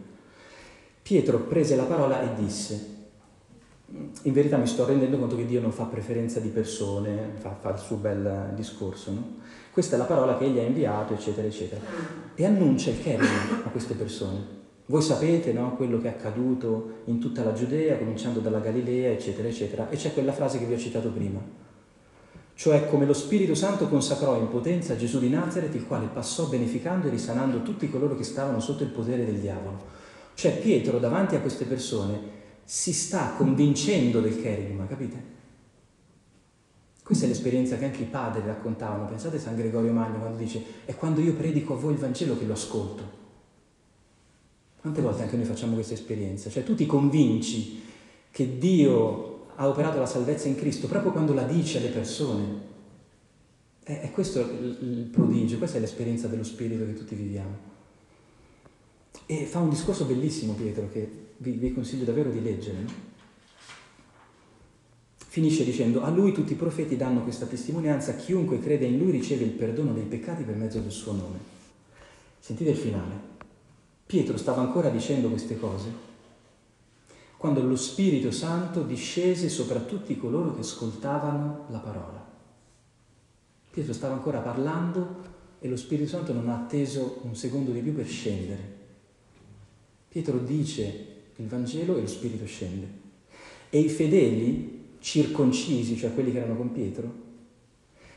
Pietro 1.03 1.41
prese 1.41 1.77
la 1.77 1.85
parola 1.85 2.21
e 2.23 2.43
disse, 2.43 2.98
in 3.91 4.33
verità 4.33 4.59
mi 4.59 4.67
sto 4.67 4.85
rendendo 4.85 5.19
conto 5.19 5.37
che 5.37 5.47
Dio 5.47 5.61
non 5.61 5.73
fa 5.73 5.85
preferenza 5.85 6.41
di 6.41 6.49
persone, 6.49 7.33
fa, 7.39 7.57
fa 7.59 7.71
il 7.71 7.79
suo 7.79 7.97
bel 7.97 8.53
discorso. 8.55 9.11
No? 9.13 9.37
Questa 9.71 9.95
è 9.95 9.99
la 9.99 10.05
parola 10.05 10.37
che 10.37 10.45
egli 10.45 10.59
ha 10.59 10.63
inviato, 10.63 11.15
eccetera, 11.15 11.47
eccetera. 11.47 11.81
E 12.35 12.45
annuncia 12.45 12.91
il 12.91 13.01
Kerem 13.01 13.63
a 13.65 13.69
queste 13.71 13.95
persone. 13.95 14.57
Voi 14.87 15.03
sapete 15.03 15.53
no, 15.53 15.75
quello 15.77 16.01
che 16.01 16.09
è 16.09 16.11
accaduto 16.11 17.03
in 17.07 17.19
tutta 17.19 17.45
la 17.45 17.53
Giudea, 17.53 17.97
cominciando 17.97 18.41
dalla 18.41 18.59
Galilea, 18.59 19.11
eccetera, 19.11 19.49
eccetera. 19.49 19.89
E 19.89 19.97
c'è 19.97 20.13
quella 20.13 20.33
frase 20.33 20.59
che 20.59 20.67
vi 20.67 20.75
ho 20.75 20.79
citato 20.79 21.09
prima. 21.11 21.41
Cioè 22.55 22.89
come 22.89 23.07
lo 23.07 23.13
Spirito 23.13 23.55
Santo 23.55 23.89
consacrò 23.89 24.37
in 24.37 24.49
potenza 24.49 24.97
Gesù 24.97 25.21
di 25.21 25.29
Nazareth, 25.29 25.75
il 25.75 25.87
quale 25.87 26.09
passò 26.13 26.47
beneficando 26.49 27.07
e 27.07 27.11
risanando 27.11 27.63
tutti 27.63 27.89
coloro 27.89 28.17
che 28.17 28.25
stavano 28.25 28.61
sotto 28.61 28.83
il 28.83 28.89
potere 28.89 29.25
del 29.25 29.39
diavolo. 29.39 29.79
Cioè 30.35 30.59
Pietro 30.59 30.99
davanti 30.99 31.37
a 31.37 31.41
queste 31.41 31.65
persone 31.67 32.38
si 32.71 32.93
sta 32.93 33.33
convincendo 33.35 34.21
del 34.21 34.43
cherigma, 34.43 34.87
capite? 34.87 35.37
Questa 37.03 37.25
è 37.25 37.29
l'esperienza 37.29 37.79
che 37.79 37.87
anche 37.87 38.03
i 38.03 38.07
padri 38.07 38.43
raccontavano. 38.45 39.09
Pensate 39.09 39.37
a 39.37 39.41
San 39.41 39.57
Gregorio 39.57 39.91
Magno 39.91 40.19
quando 40.19 40.37
dice 40.37 40.63
è 40.85 40.95
quando 40.95 41.23
io 41.23 41.33
predico 41.33 41.73
a 41.73 41.77
voi 41.79 41.95
il 41.95 41.99
Vangelo 41.99 42.37
che 42.37 42.45
lo 42.45 42.53
ascolto. 42.53 43.03
Quante 44.83 45.01
volte 45.01 45.23
anche 45.23 45.37
noi 45.37 45.47
facciamo 45.47 45.73
questa 45.73 45.95
esperienza? 45.95 46.51
Cioè 46.51 46.63
tu 46.63 46.75
ti 46.75 46.85
convinci 46.85 47.81
che 48.31 48.59
Dio 48.59 49.47
ha 49.55 49.67
operato 49.67 49.99
la 49.99 50.05
salvezza 50.05 50.49
in 50.49 50.57
Cristo 50.57 50.89
proprio 50.89 51.13
quando 51.13 51.33
la 51.33 51.45
dice 51.45 51.79
alle 51.79 51.89
persone. 51.89 52.45
È, 53.83 53.99
è 53.99 54.11
questo 54.11 54.41
il 54.41 55.09
prodigio, 55.11 55.57
questa 55.57 55.79
è 55.79 55.81
l'esperienza 55.81 56.27
dello 56.27 56.45
Spirito 56.45 56.85
che 56.85 56.93
tutti 56.93 57.15
viviamo. 57.15 57.57
E 59.25 59.47
fa 59.47 59.59
un 59.59 59.71
discorso 59.71 60.05
bellissimo 60.05 60.53
Pietro 60.53 60.91
che 60.93 61.28
vi, 61.39 61.53
vi 61.53 61.73
consiglio 61.73 62.05
davvero 62.05 62.31
di 62.31 62.43
leggere. 62.43 63.07
Finisce 65.17 65.65
dicendo, 65.65 66.03
a 66.03 66.11
lui 66.11 66.33
tutti 66.33 66.53
i 66.53 66.57
profeti 66.57 66.97
danno 66.97 67.23
questa 67.23 67.47
testimonianza, 67.47 68.15
chiunque 68.17 68.61
crede 68.61 68.87
in 68.87 68.99
lui 68.99 69.11
riceve 69.11 69.45
il 69.45 69.51
perdono 69.51 69.93
dei 69.93 70.05
peccati 70.05 70.45
per 70.45 70.55
mezzo 70.55 70.79
del 70.81 70.91
suo 70.91 71.13
nome. 71.13 71.39
Sentite 72.39 72.71
il 72.71 72.77
finale. 72.77 73.37
Pietro 74.07 74.37
stava 74.37 74.63
ancora 74.63 74.89
dicendo 74.89 75.29
queste 75.29 75.59
cose 75.59 76.07
quando 77.39 77.63
lo 77.63 77.77
Spirito 77.77 78.33
Santo 78.33 78.83
discese 78.83 79.49
sopra 79.49 79.79
tutti 79.79 80.19
coloro 80.19 80.55
che 80.55 80.63
ascoltavano 80.63 81.67
la 81.69 81.79
parola. 81.79 82.27
Pietro 83.71 83.93
stava 83.93 84.15
ancora 84.15 84.41
parlando 84.41 85.37
e 85.61 85.69
lo 85.69 85.77
Spirito 85.77 86.09
Santo 86.09 86.33
non 86.33 86.49
ha 86.49 86.57
atteso 86.57 87.21
un 87.23 87.37
secondo 87.37 87.71
di 87.71 87.81
più 87.81 87.95
per 87.95 88.09
scendere. 88.09 88.77
Pietro 90.09 90.39
dice 90.39 91.08
il 91.39 91.47
Vangelo 91.47 91.97
e 91.97 92.01
lo 92.03 92.07
Spirito 92.07 92.47
scende. 92.47 92.87
E 93.71 93.79
i 93.79 93.89
fedeli, 93.89 94.97
circoncisi, 95.01 95.97
cioè 95.97 96.13
quelli 96.15 96.33
che 96.33 96.39
erano 96.39 96.57
con 96.57 96.73
Pietro, 96.73 97.27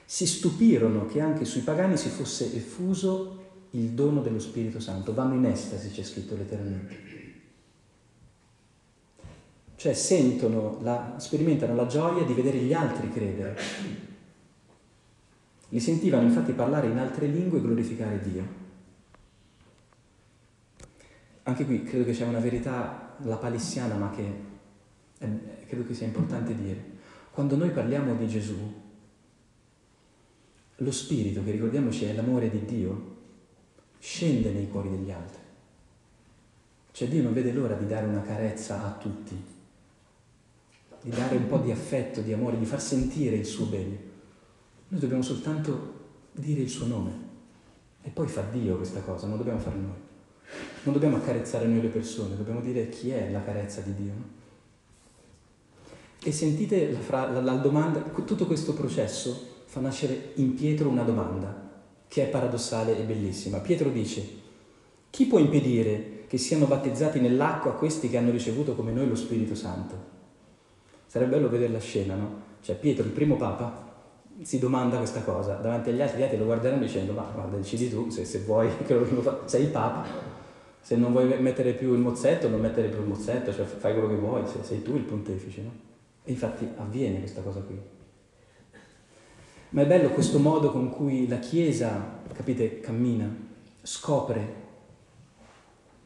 si 0.06 0.26
stupirono 0.26 1.06
che 1.06 1.22
anche 1.22 1.46
sui 1.46 1.62
pagani 1.62 1.98
si 1.98 2.10
fosse 2.10 2.54
effuso 2.54 3.40
il 3.72 3.90
dono 3.92 4.22
dello 4.22 4.40
Spirito 4.40 4.80
Santo. 4.80 5.14
Vanno 5.14 5.36
in 5.36 5.46
estasi, 5.46 5.90
c'è 5.90 6.04
scritto 6.04 6.36
letteralmente. 6.36 7.10
Cioè 9.76 9.94
sentono, 9.94 10.80
la, 10.82 11.16
sperimentano 11.18 11.76
la 11.76 11.88
gioia 11.88 12.24
di 12.24 12.34
vedere 12.34 12.58
gli 12.58 12.74
altri 12.74 13.10
credere. 13.12 13.58
Li 15.70 15.80
sentivano 15.80 16.28
infatti 16.28 16.52
parlare 16.52 16.88
in 16.88 16.98
altre 16.98 17.28
lingue 17.28 17.60
e 17.60 17.62
glorificare 17.62 18.20
Dio. 18.20 18.60
Anche 21.44 21.66
qui 21.66 21.84
credo 21.84 22.04
che 22.04 22.12
c'è 22.12 22.26
una 22.26 22.40
verità 22.40 23.01
la 23.24 23.38
palissiana, 23.38 23.96
ma 23.96 24.10
che 24.12 24.34
è, 25.18 25.30
credo 25.66 25.86
che 25.86 25.94
sia 25.94 26.08
importante 26.08 26.56
dire. 26.56 27.00
Quando 27.32 27.56
noi 27.56 27.70
parliamo 27.70 28.16
di 28.16 28.28
Gesù, 28.28 28.80
lo 30.76 30.92
Spirito, 30.92 31.44
che 31.44 31.52
ricordiamoci 31.52 32.06
è 32.06 32.14
l'amore 32.14 32.50
di 32.50 32.66
Dio, 32.66 33.16
scende 34.00 34.52
nei 34.52 34.68
cuori 34.68 34.90
degli 34.90 35.12
altri. 35.12 35.40
Cioè 36.92 37.08
Dio 37.08 37.22
non 37.22 37.34
vede 37.34 37.54
l'ora 37.54 37.76
di 37.76 37.86
dare 37.86 38.06
una 38.08 38.22
carezza 38.22 38.84
a 38.84 38.98
tutti, 38.98 39.42
di 41.02 41.10
dare 41.10 41.36
un 41.36 41.48
po' 41.48 41.60
di 41.60 41.72
affetto, 41.72 42.22
di 42.22 42.34
amore, 42.34 42.58
di 42.58 42.66
far 42.66 42.82
sentire 42.82 43.36
il 43.36 43.46
suo 43.46 43.68
bene. 43.68 44.10
Noi 44.90 45.00
dobbiamo 45.00 45.24
soltanto 45.24 46.00
dire 46.34 46.62
il 46.62 46.70
suo 46.70 46.88
nome 46.88 47.30
e 48.02 48.10
poi 48.10 48.28
fa 48.28 48.42
Dio 48.42 48.76
questa 48.76 49.02
cosa, 49.02 49.28
non 49.28 49.38
dobbiamo 49.38 49.60
farlo 49.60 49.82
noi. 49.82 50.10
Non 50.84 50.94
dobbiamo 50.94 51.18
accarezzare 51.18 51.66
noi 51.66 51.82
le 51.82 51.88
persone, 51.90 52.36
dobbiamo 52.36 52.62
dire 52.62 52.90
chi 52.90 53.12
è 53.12 53.30
la 53.32 53.44
carezza 53.44 53.82
di 53.82 53.96
Dio. 53.96 54.14
E 56.24 56.32
sentite 56.32 56.92
la, 56.92 57.00
fra, 57.00 57.30
la, 57.30 57.42
la 57.42 57.54
domanda, 57.54 58.00
tutto 58.00 58.46
questo 58.46 58.74
processo 58.74 59.64
fa 59.66 59.80
nascere 59.80 60.32
in 60.36 60.54
Pietro 60.54 60.90
una 60.90 61.04
domanda 61.04 61.70
che 62.08 62.24
è 62.24 62.28
paradossale 62.28 62.98
e 62.98 63.04
bellissima. 63.04 63.60
Pietro 63.60 63.90
dice, 63.90 64.28
Chi 65.10 65.26
può 65.26 65.40
impedire 65.40 66.26
che 66.28 66.38
siano 66.38 66.66
battezzati 66.66 67.20
nell'acqua 67.20 67.74
questi 67.74 68.10
che 68.10 68.18
hanno 68.18 68.32
ricevuto 68.32 68.76
come 68.76 68.92
noi 68.92 69.08
lo 69.08 69.16
Spirito 69.16 69.56
Santo? 69.56 70.10
Sarebbe 71.06 71.36
bello 71.36 71.50
vedere 71.50 71.72
la 71.72 71.80
scena, 71.80 72.16
no? 72.16 72.50
Cioè 72.62 72.76
Pietro, 72.76 73.04
il 73.06 73.12
primo 73.12 73.36
Papa, 73.36 73.90
si 74.42 74.60
domanda 74.60 74.98
questa 74.98 75.22
cosa 75.22 75.56
davanti 75.56 75.90
agli 75.90 76.02
altri, 76.02 76.20
gli 76.20 76.24
altri 76.24 76.38
lo 76.38 76.46
guarderanno 76.46 76.82
dicendo 76.82 77.14
ma 77.14 77.30
guarda 77.34 77.58
decidi 77.58 77.90
tu 77.90 78.10
se, 78.10 78.26
se 78.26 78.40
vuoi 78.40 78.70
che 78.86 78.94
lo, 78.94 79.06
lo 79.10 79.42
sei 79.46 79.64
il 79.64 79.70
Papa, 79.70 80.06
se 80.82 80.96
non 80.96 81.12
vuoi 81.12 81.40
mettere 81.40 81.74
più 81.74 81.94
il 81.94 82.00
mozzetto 82.00 82.50
non 82.50 82.60
mettere 82.60 82.90
più 82.90 83.02
il 83.02 83.08
mozzetto, 83.08 83.54
cioè 83.54 83.66
fai 83.66 83.94
quello 83.94 84.10
che 84.10 84.16
vuoi, 84.16 84.48
se 84.48 84.64
sei 84.64 84.82
tu 84.82 84.96
il 84.96 85.04
pontefice, 85.04 85.62
no? 85.62 85.72
E 86.24 86.32
infatti 86.32 86.68
avviene 86.78 87.20
questa 87.20 87.42
cosa 87.42 87.62
qui. 87.62 87.80
Ma 89.70 89.84
è 89.84 89.86
bello 89.86 90.10
questo 90.10 90.40
modo 90.40 90.72
con 90.72 90.90
cui 90.90 91.28
la 91.28 91.40
Chiesa, 91.40 92.20
capite, 92.34 92.80
cammina, 92.80 93.34
scopre 93.82 94.60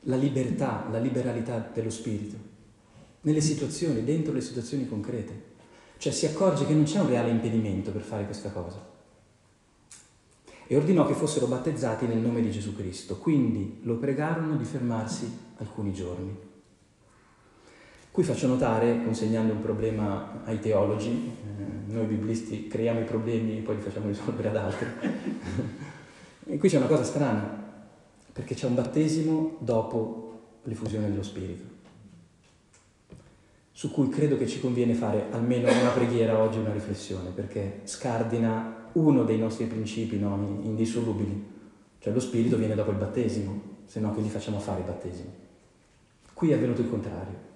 la 0.02 0.18
libertà, 0.18 0.88
la 0.92 1.00
liberalità 1.00 1.72
dello 1.74 1.90
Spirito, 1.90 2.36
nelle 3.22 3.42
situazioni, 3.42 4.04
dentro 4.04 4.34
le 4.34 4.42
situazioni 4.42 4.88
concrete. 4.88 5.54
Cioè 5.98 6.12
si 6.12 6.26
accorge 6.26 6.66
che 6.66 6.74
non 6.74 6.84
c'è 6.84 7.00
un 7.00 7.08
reale 7.08 7.30
impedimento 7.30 7.92
per 7.92 8.02
fare 8.02 8.26
questa 8.26 8.52
cosa. 8.52 8.94
E 10.68 10.76
ordinò 10.76 11.06
che 11.06 11.14
fossero 11.14 11.46
battezzati 11.46 12.08
nel 12.08 12.18
nome 12.18 12.42
di 12.42 12.52
Gesù 12.52 12.76
Cristo. 12.76 13.18
Quindi 13.18 13.80
lo 13.84 13.98
pregarono 13.98 14.56
di 14.56 14.64
fermarsi 14.64 15.32
alcuni 15.58 15.94
giorni. 15.94 16.36
Qui 18.12 18.24
faccio 18.24 18.48
notare, 18.48 19.04
consegnando 19.04 19.54
un 19.54 19.62
problema 19.62 20.42
ai 20.46 20.60
teologi, 20.60 21.10
eh, 21.10 21.92
noi 21.92 22.06
biblisti 22.06 22.68
creiamo 22.68 23.02
i 23.02 23.04
problemi 23.04 23.58
e 23.58 23.62
poi 23.62 23.76
li 23.76 23.82
facciamo 23.82 24.08
risolvere 24.08 24.48
ad 24.48 24.56
altri. 24.56 24.88
e 26.48 26.58
qui 26.58 26.70
c'è 26.70 26.78
una 26.78 26.88
cosa 26.88 27.04
strana, 27.04 27.64
perché 28.32 28.56
c'è 28.56 28.68
un 28.68 28.76
battesimo 28.76 29.58
dopo 29.60 30.40
l'effusione 30.64 31.10
dello 31.10 31.24
Spirito 31.24 31.74
su 33.76 33.92
cui 33.92 34.08
credo 34.08 34.38
che 34.38 34.48
ci 34.48 34.62
conviene 34.62 34.94
fare 34.94 35.26
almeno 35.32 35.70
una 35.70 35.90
preghiera 35.90 36.40
oggi, 36.40 36.60
una 36.60 36.72
riflessione, 36.72 37.32
perché 37.32 37.82
scardina 37.84 38.85
uno 38.96 39.24
dei 39.24 39.38
nostri 39.38 39.66
principi 39.66 40.18
no, 40.18 40.60
indissolubili, 40.64 41.54
cioè 42.00 42.14
lo 42.14 42.20
spirito 42.20 42.58
viene 42.58 42.76
dopo 42.76 42.92
il 42.92 42.98
battesimo, 42.98 43.62
se 43.86 44.00
no 44.00 44.14
che 44.14 44.22
gli 44.22 44.28
facciamo 44.28 44.60
fare 44.60 44.82
i 44.82 44.86
battesimi. 44.86 45.30
Qui 46.34 46.52
è 46.52 46.54
avvenuto 46.54 46.82
il 46.82 46.90
contrario. 46.90 47.54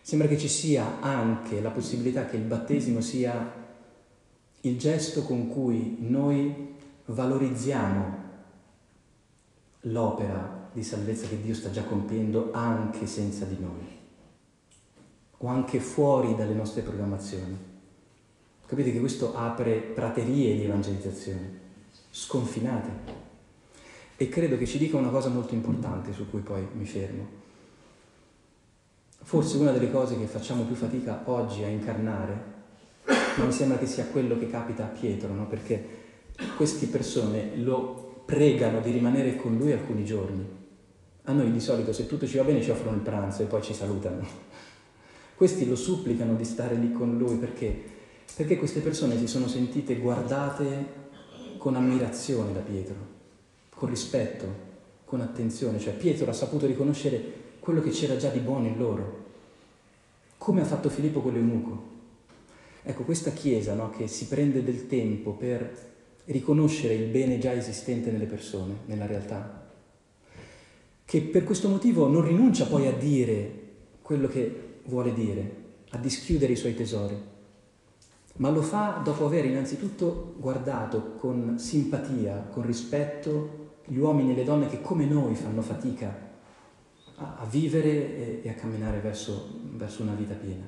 Sembra 0.00 0.28
che 0.28 0.36
ci 0.36 0.48
sia 0.48 1.00
anche 1.00 1.60
la 1.60 1.70
possibilità 1.70 2.26
che 2.26 2.36
il 2.36 2.42
battesimo 2.42 3.00
sia 3.00 3.62
il 4.60 4.78
gesto 4.78 5.22
con 5.22 5.48
cui 5.48 5.96
noi 6.00 6.74
valorizziamo 7.06 8.22
l'opera 9.80 10.68
di 10.72 10.82
salvezza 10.82 11.26
che 11.26 11.40
Dio 11.40 11.54
sta 11.54 11.70
già 11.70 11.84
compiendo 11.84 12.50
anche 12.52 13.06
senza 13.06 13.44
di 13.44 13.56
noi 13.58 14.02
o 15.38 15.46
anche 15.46 15.78
fuori 15.80 16.34
dalle 16.34 16.54
nostre 16.54 16.82
programmazioni. 16.82 17.73
Capite 18.74 18.90
che 18.90 18.98
questo 18.98 19.36
apre 19.36 19.76
praterie 19.76 20.56
di 20.56 20.64
evangelizzazione, 20.64 21.60
sconfinate. 22.10 22.90
E 24.16 24.28
credo 24.28 24.58
che 24.58 24.66
ci 24.66 24.78
dica 24.78 24.96
una 24.96 25.10
cosa 25.10 25.28
molto 25.28 25.54
importante 25.54 26.12
su 26.12 26.28
cui 26.28 26.40
poi 26.40 26.66
mi 26.72 26.84
fermo. 26.84 27.24
Forse 29.22 29.58
una 29.58 29.70
delle 29.70 29.92
cose 29.92 30.18
che 30.18 30.26
facciamo 30.26 30.64
più 30.64 30.74
fatica 30.74 31.22
oggi 31.26 31.62
a 31.62 31.68
incarnare, 31.68 32.44
ma 33.36 33.44
mi 33.44 33.52
sembra 33.52 33.78
che 33.78 33.86
sia 33.86 34.06
quello 34.06 34.36
che 34.36 34.50
capita 34.50 34.82
a 34.82 34.88
Pietro, 34.88 35.32
no? 35.32 35.46
perché 35.46 35.88
queste 36.56 36.86
persone 36.86 37.54
lo 37.54 38.22
pregano 38.26 38.80
di 38.80 38.90
rimanere 38.90 39.36
con 39.36 39.56
lui 39.56 39.70
alcuni 39.70 40.04
giorni. 40.04 40.44
A 41.22 41.32
noi 41.32 41.52
di 41.52 41.60
solito 41.60 41.92
se 41.92 42.08
tutto 42.08 42.26
ci 42.26 42.38
va 42.38 42.42
bene 42.42 42.60
ci 42.60 42.70
offrono 42.70 42.96
il 42.96 43.02
pranzo 43.02 43.42
e 43.42 43.46
poi 43.46 43.62
ci 43.62 43.72
salutano. 43.72 44.26
Questi 45.36 45.64
lo 45.64 45.76
supplicano 45.76 46.34
di 46.34 46.44
stare 46.44 46.74
lì 46.74 46.90
con 46.90 47.16
lui 47.16 47.36
perché? 47.36 47.93
Perché 48.36 48.56
queste 48.56 48.80
persone 48.80 49.16
si 49.16 49.28
sono 49.28 49.46
sentite 49.46 49.96
guardate 49.96 51.02
con 51.56 51.76
ammirazione 51.76 52.52
da 52.52 52.60
Pietro, 52.60 52.96
con 53.70 53.88
rispetto, 53.88 54.46
con 55.04 55.20
attenzione. 55.20 55.78
Cioè 55.78 55.94
Pietro 55.94 56.28
ha 56.28 56.34
saputo 56.34 56.66
riconoscere 56.66 57.42
quello 57.60 57.80
che 57.80 57.90
c'era 57.90 58.16
già 58.16 58.30
di 58.30 58.40
buono 58.40 58.66
in 58.66 58.76
loro, 58.76 59.22
come 60.36 60.60
ha 60.60 60.64
fatto 60.64 60.90
Filippo 60.90 61.20
con 61.20 61.32
l'eunuco. 61.32 61.92
Ecco, 62.82 63.04
questa 63.04 63.30
Chiesa 63.30 63.74
no, 63.74 63.90
che 63.90 64.08
si 64.08 64.26
prende 64.26 64.62
del 64.64 64.88
tempo 64.88 65.30
per 65.30 65.92
riconoscere 66.26 66.94
il 66.94 67.08
bene 67.10 67.38
già 67.38 67.52
esistente 67.52 68.10
nelle 68.10 68.26
persone, 68.26 68.78
nella 68.86 69.06
realtà, 69.06 69.70
che 71.04 71.20
per 71.22 71.44
questo 71.44 71.68
motivo 71.68 72.08
non 72.08 72.26
rinuncia 72.26 72.66
poi 72.66 72.86
a 72.88 72.92
dire 72.92 73.62
quello 74.02 74.26
che 74.26 74.80
vuole 74.84 75.14
dire, 75.14 75.54
a 75.90 75.98
dischiudere 75.98 76.52
i 76.52 76.56
suoi 76.56 76.74
tesori, 76.74 77.32
ma 78.36 78.50
lo 78.50 78.62
fa 78.62 79.00
dopo 79.04 79.26
aver 79.26 79.44
innanzitutto 79.44 80.34
guardato 80.38 81.14
con 81.16 81.58
simpatia, 81.58 82.48
con 82.50 82.66
rispetto 82.66 83.62
gli 83.84 83.98
uomini 83.98 84.32
e 84.32 84.34
le 84.34 84.44
donne 84.44 84.68
che 84.68 84.80
come 84.80 85.04
noi 85.06 85.34
fanno 85.34 85.62
fatica 85.62 86.32
a, 87.16 87.36
a 87.38 87.44
vivere 87.44 87.90
e, 87.90 88.40
e, 88.42 88.48
a 88.48 88.54
camminare 88.54 88.98
verso, 88.98 89.60
verso, 89.74 90.02
una 90.02 90.14
vita 90.14 90.34
piena. 90.34 90.64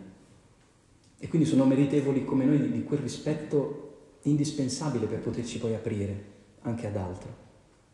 E 1.18 1.28
quindi 1.28 1.48
sono 1.48 1.64
meritevoli 1.64 2.24
come 2.24 2.44
noi 2.44 2.60
di, 2.60 2.70
di 2.70 2.84
quel 2.84 3.00
rispetto 3.00 3.82
indispensabile 4.22 5.06
per 5.06 5.20
poterci 5.20 5.58
poi 5.58 5.74
aprire 5.74 6.34
anche 6.62 6.86
ad 6.86 6.96
altro, 6.96 7.34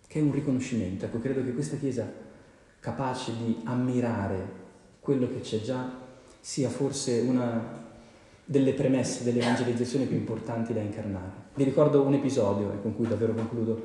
che 0.07 0.19
è 0.19 0.23
un 0.23 0.33
riconoscimento. 0.33 1.07
Ecco, 1.07 1.21
credo 1.21 1.43
che 1.43 1.55
questa 1.55 1.77
Chiesa 1.77 2.11
capace 2.81 3.33
di 3.37 3.61
ammirare 3.65 4.61
quello 5.01 5.29
che 5.29 5.41
c'è 5.41 5.61
già 5.63 6.01
sia 6.41 6.69
forse 6.69 7.21
una 7.21 7.82
delle 8.45 8.73
premesse 8.73 9.25
dell'evangelizzazione 9.25 10.05
più 10.05 10.17
importanti 10.17 10.73
da 10.73 10.81
incarnare. 10.81 11.31
Vi 11.55 11.65
ricordo 11.65 12.03
un 12.03 12.15
episodio, 12.15 12.73
e 12.73 12.81
con 12.81 12.95
cui 12.95 13.07
davvero 13.07 13.35
concludo, 13.35 13.81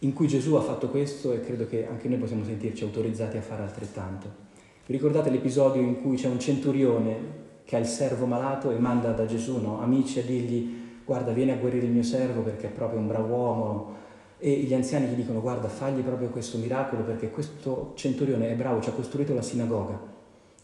in 0.00 0.12
cui 0.12 0.26
Gesù 0.26 0.54
ha 0.54 0.60
fatto 0.60 0.88
questo 0.88 1.32
e 1.32 1.40
credo 1.40 1.66
che 1.66 1.86
anche 1.86 2.08
noi 2.08 2.18
possiamo 2.18 2.44
sentirci 2.44 2.84
autorizzati 2.84 3.36
a 3.36 3.42
fare 3.42 3.62
altrettanto. 3.62 4.42
Vi 4.86 4.92
ricordate 4.92 5.30
l'episodio 5.30 5.80
in 5.80 6.02
cui 6.02 6.16
c'è 6.16 6.28
un 6.28 6.38
centurione 6.38 7.42
che 7.64 7.76
ha 7.76 7.78
il 7.78 7.86
servo 7.86 8.26
malato 8.26 8.70
e 8.70 8.78
manda 8.78 9.12
da 9.12 9.24
Gesù 9.24 9.58
no, 9.58 9.80
amici 9.80 10.18
a 10.18 10.22
dirgli 10.22 10.82
guarda 11.04 11.32
vieni 11.32 11.52
a 11.52 11.56
guarire 11.56 11.86
il 11.86 11.92
mio 11.92 12.02
servo 12.02 12.42
perché 12.42 12.66
è 12.66 12.70
proprio 12.70 12.98
un 12.98 13.06
bravo 13.06 13.34
uomo 13.34 13.94
e 14.38 14.50
gli 14.50 14.74
anziani 14.74 15.06
gli 15.06 15.14
dicono 15.14 15.40
guarda 15.40 15.68
fagli 15.68 16.00
proprio 16.00 16.28
questo 16.28 16.58
miracolo 16.58 17.02
perché 17.02 17.30
questo 17.30 17.92
centurione 17.94 18.50
è 18.50 18.54
bravo, 18.54 18.82
ci 18.82 18.90
ha 18.90 18.92
costruito 18.92 19.32
la 19.32 19.40
sinagoga 19.40 20.12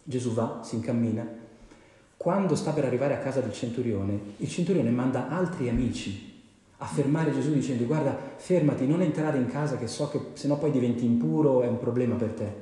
Gesù 0.03 0.33
va, 0.33 0.61
si 0.63 0.77
incammina. 0.77 1.40
Quando 2.21 2.55
sta 2.55 2.73
per 2.73 2.85
arrivare 2.85 3.15
a 3.15 3.19
casa 3.21 3.41
del 3.41 3.55
centurione, 3.55 4.35
il 4.37 4.49
centurione 4.51 4.91
manda 4.91 5.31
altri 5.31 5.71
amici 5.71 6.43
a 6.77 6.85
fermare 6.85 7.33
Gesù 7.33 7.51
dicendo 7.51 7.87
guarda 7.87 8.15
fermati, 8.37 8.87
non 8.87 9.01
entrare 9.01 9.39
in 9.39 9.47
casa 9.47 9.79
che 9.79 9.87
so 9.87 10.11
che 10.11 10.21
se 10.35 10.47
no 10.47 10.59
poi 10.59 10.71
diventi 10.71 11.07
impuro, 11.07 11.63
è 11.63 11.67
un 11.67 11.79
problema 11.79 12.17
per 12.17 12.33
te. 12.33 12.53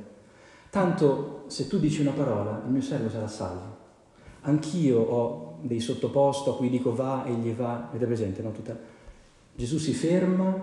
Tanto 0.71 1.47
se 1.49 1.67
tu 1.67 1.81
dici 1.81 2.01
una 2.01 2.13
parola, 2.13 2.63
il 2.65 2.71
mio 2.71 2.81
servo 2.81 3.11
sarà 3.11 3.27
salvo. 3.27 3.77
Anch'io 4.43 5.01
ho 5.01 5.59
dei 5.63 5.81
sottoposto 5.81 6.53
a 6.53 6.57
cui 6.57 6.71
dico 6.71 6.95
va 6.95 7.25
e 7.25 7.33
gli 7.33 7.51
va, 7.51 7.89
avete 7.89 8.07
presente, 8.07 8.43
no? 8.43 8.53
Tutta... 8.53 8.79
Gesù 9.57 9.79
si 9.79 9.93
ferma, 9.93 10.55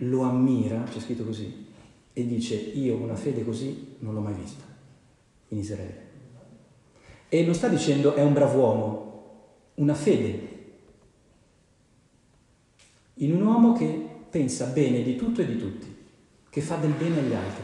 lo 0.00 0.20
ammira, 0.20 0.82
c'è 0.82 1.00
scritto 1.00 1.24
così, 1.24 1.66
e 2.12 2.26
dice 2.26 2.56
io 2.56 2.94
una 2.94 3.16
fede 3.16 3.42
così 3.42 3.96
non 4.00 4.12
l'ho 4.12 4.20
mai 4.20 4.34
vista 4.34 4.64
in 5.48 5.56
Israele. 5.56 6.11
E 7.34 7.42
non 7.46 7.54
sta 7.54 7.68
dicendo 7.68 8.12
è 8.12 8.22
un 8.22 8.34
bravo 8.34 8.58
uomo, 8.58 9.22
una 9.76 9.94
fede 9.94 10.50
in 13.14 13.34
un 13.34 13.46
uomo 13.46 13.72
che 13.72 14.06
pensa 14.28 14.66
bene 14.66 15.02
di 15.02 15.16
tutto 15.16 15.40
e 15.40 15.46
di 15.46 15.56
tutti, 15.56 15.96
che 16.50 16.60
fa 16.60 16.76
del 16.76 16.90
bene 16.90 17.20
agli 17.20 17.32
altri. 17.32 17.62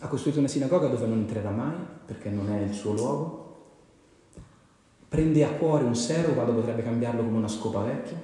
Ha 0.00 0.08
costruito 0.08 0.40
una 0.40 0.48
sinagoga 0.48 0.88
dove 0.88 1.06
non 1.06 1.20
entrerà 1.20 1.48
mai, 1.48 1.76
perché 2.04 2.28
non 2.28 2.52
è 2.52 2.60
il 2.60 2.74
suo 2.74 2.92
luogo. 2.92 3.56
Prende 5.08 5.42
a 5.42 5.52
cuore 5.52 5.84
un 5.84 5.96
servo 5.96 6.34
quando 6.34 6.52
potrebbe 6.52 6.82
cambiarlo 6.82 7.24
come 7.24 7.38
una 7.38 7.48
scopa 7.48 7.80
vecchia. 7.80 8.20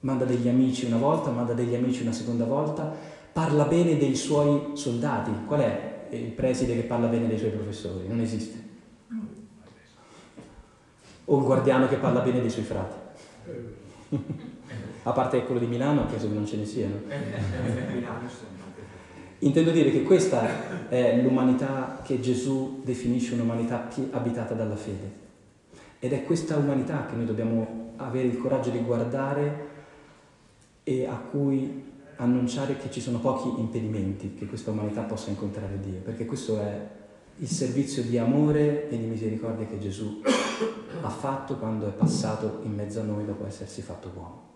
Manda 0.00 0.24
degli 0.24 0.48
amici 0.48 0.86
una 0.86 0.98
volta, 0.98 1.30
manda 1.30 1.52
degli 1.52 1.76
amici 1.76 2.02
una 2.02 2.10
seconda 2.10 2.44
volta, 2.44 2.92
parla 3.32 3.66
bene 3.66 3.96
dei 3.96 4.16
suoi 4.16 4.76
soldati. 4.76 5.30
Qual 5.46 5.60
è 5.60 5.95
il 6.10 6.30
preside 6.32 6.74
che 6.74 6.82
parla 6.82 7.06
bene 7.06 7.28
dei 7.28 7.38
suoi 7.38 7.50
professori? 7.50 8.06
Non 8.08 8.20
esiste. 8.20 8.64
O 11.26 11.36
un 11.36 11.44
guardiano 11.44 11.88
che 11.88 11.96
parla 11.96 12.20
bene 12.20 12.40
dei 12.40 12.50
suoi 12.50 12.64
frati. 12.64 12.96
A 15.02 15.12
parte 15.12 15.44
quello 15.44 15.60
di 15.60 15.66
Milano, 15.66 16.06
penso 16.06 16.28
che 16.28 16.34
non 16.34 16.46
ce 16.46 16.56
ne 16.56 16.64
siano. 16.64 17.00
Intendo 19.40 19.70
dire 19.70 19.90
che 19.90 20.02
questa 20.02 20.88
è 20.88 21.20
l'umanità 21.20 22.00
che 22.02 22.20
Gesù 22.20 22.80
definisce 22.84 23.34
un'umanità 23.34 23.88
abitata 24.10 24.54
dalla 24.54 24.76
fede. 24.76 25.24
Ed 25.98 26.12
è 26.12 26.24
questa 26.24 26.56
umanità 26.56 27.06
che 27.06 27.16
noi 27.16 27.26
dobbiamo 27.26 27.92
avere 27.96 28.28
il 28.28 28.38
coraggio 28.38 28.70
di 28.70 28.80
guardare 28.80 29.74
e 30.82 31.06
a 31.06 31.16
cui 31.16 31.94
annunciare 32.16 32.76
che 32.76 32.90
ci 32.90 33.00
sono 33.00 33.18
pochi 33.18 33.60
impedimenti 33.60 34.34
che 34.34 34.46
questa 34.46 34.70
umanità 34.70 35.02
possa 35.02 35.30
incontrare 35.30 35.78
Dio, 35.80 36.00
perché 36.00 36.24
questo 36.24 36.60
è 36.60 36.88
il 37.38 37.48
servizio 37.48 38.02
di 38.02 38.16
amore 38.16 38.88
e 38.88 38.98
di 38.98 39.04
misericordia 39.04 39.66
che 39.66 39.78
Gesù 39.78 40.22
ha 41.02 41.10
fatto 41.10 41.56
quando 41.56 41.86
è 41.86 41.92
passato 41.92 42.60
in 42.62 42.74
mezzo 42.74 43.00
a 43.00 43.04
noi 43.04 43.26
dopo 43.26 43.46
essersi 43.46 43.82
fatto 43.82 44.10
uomo. 44.14 44.55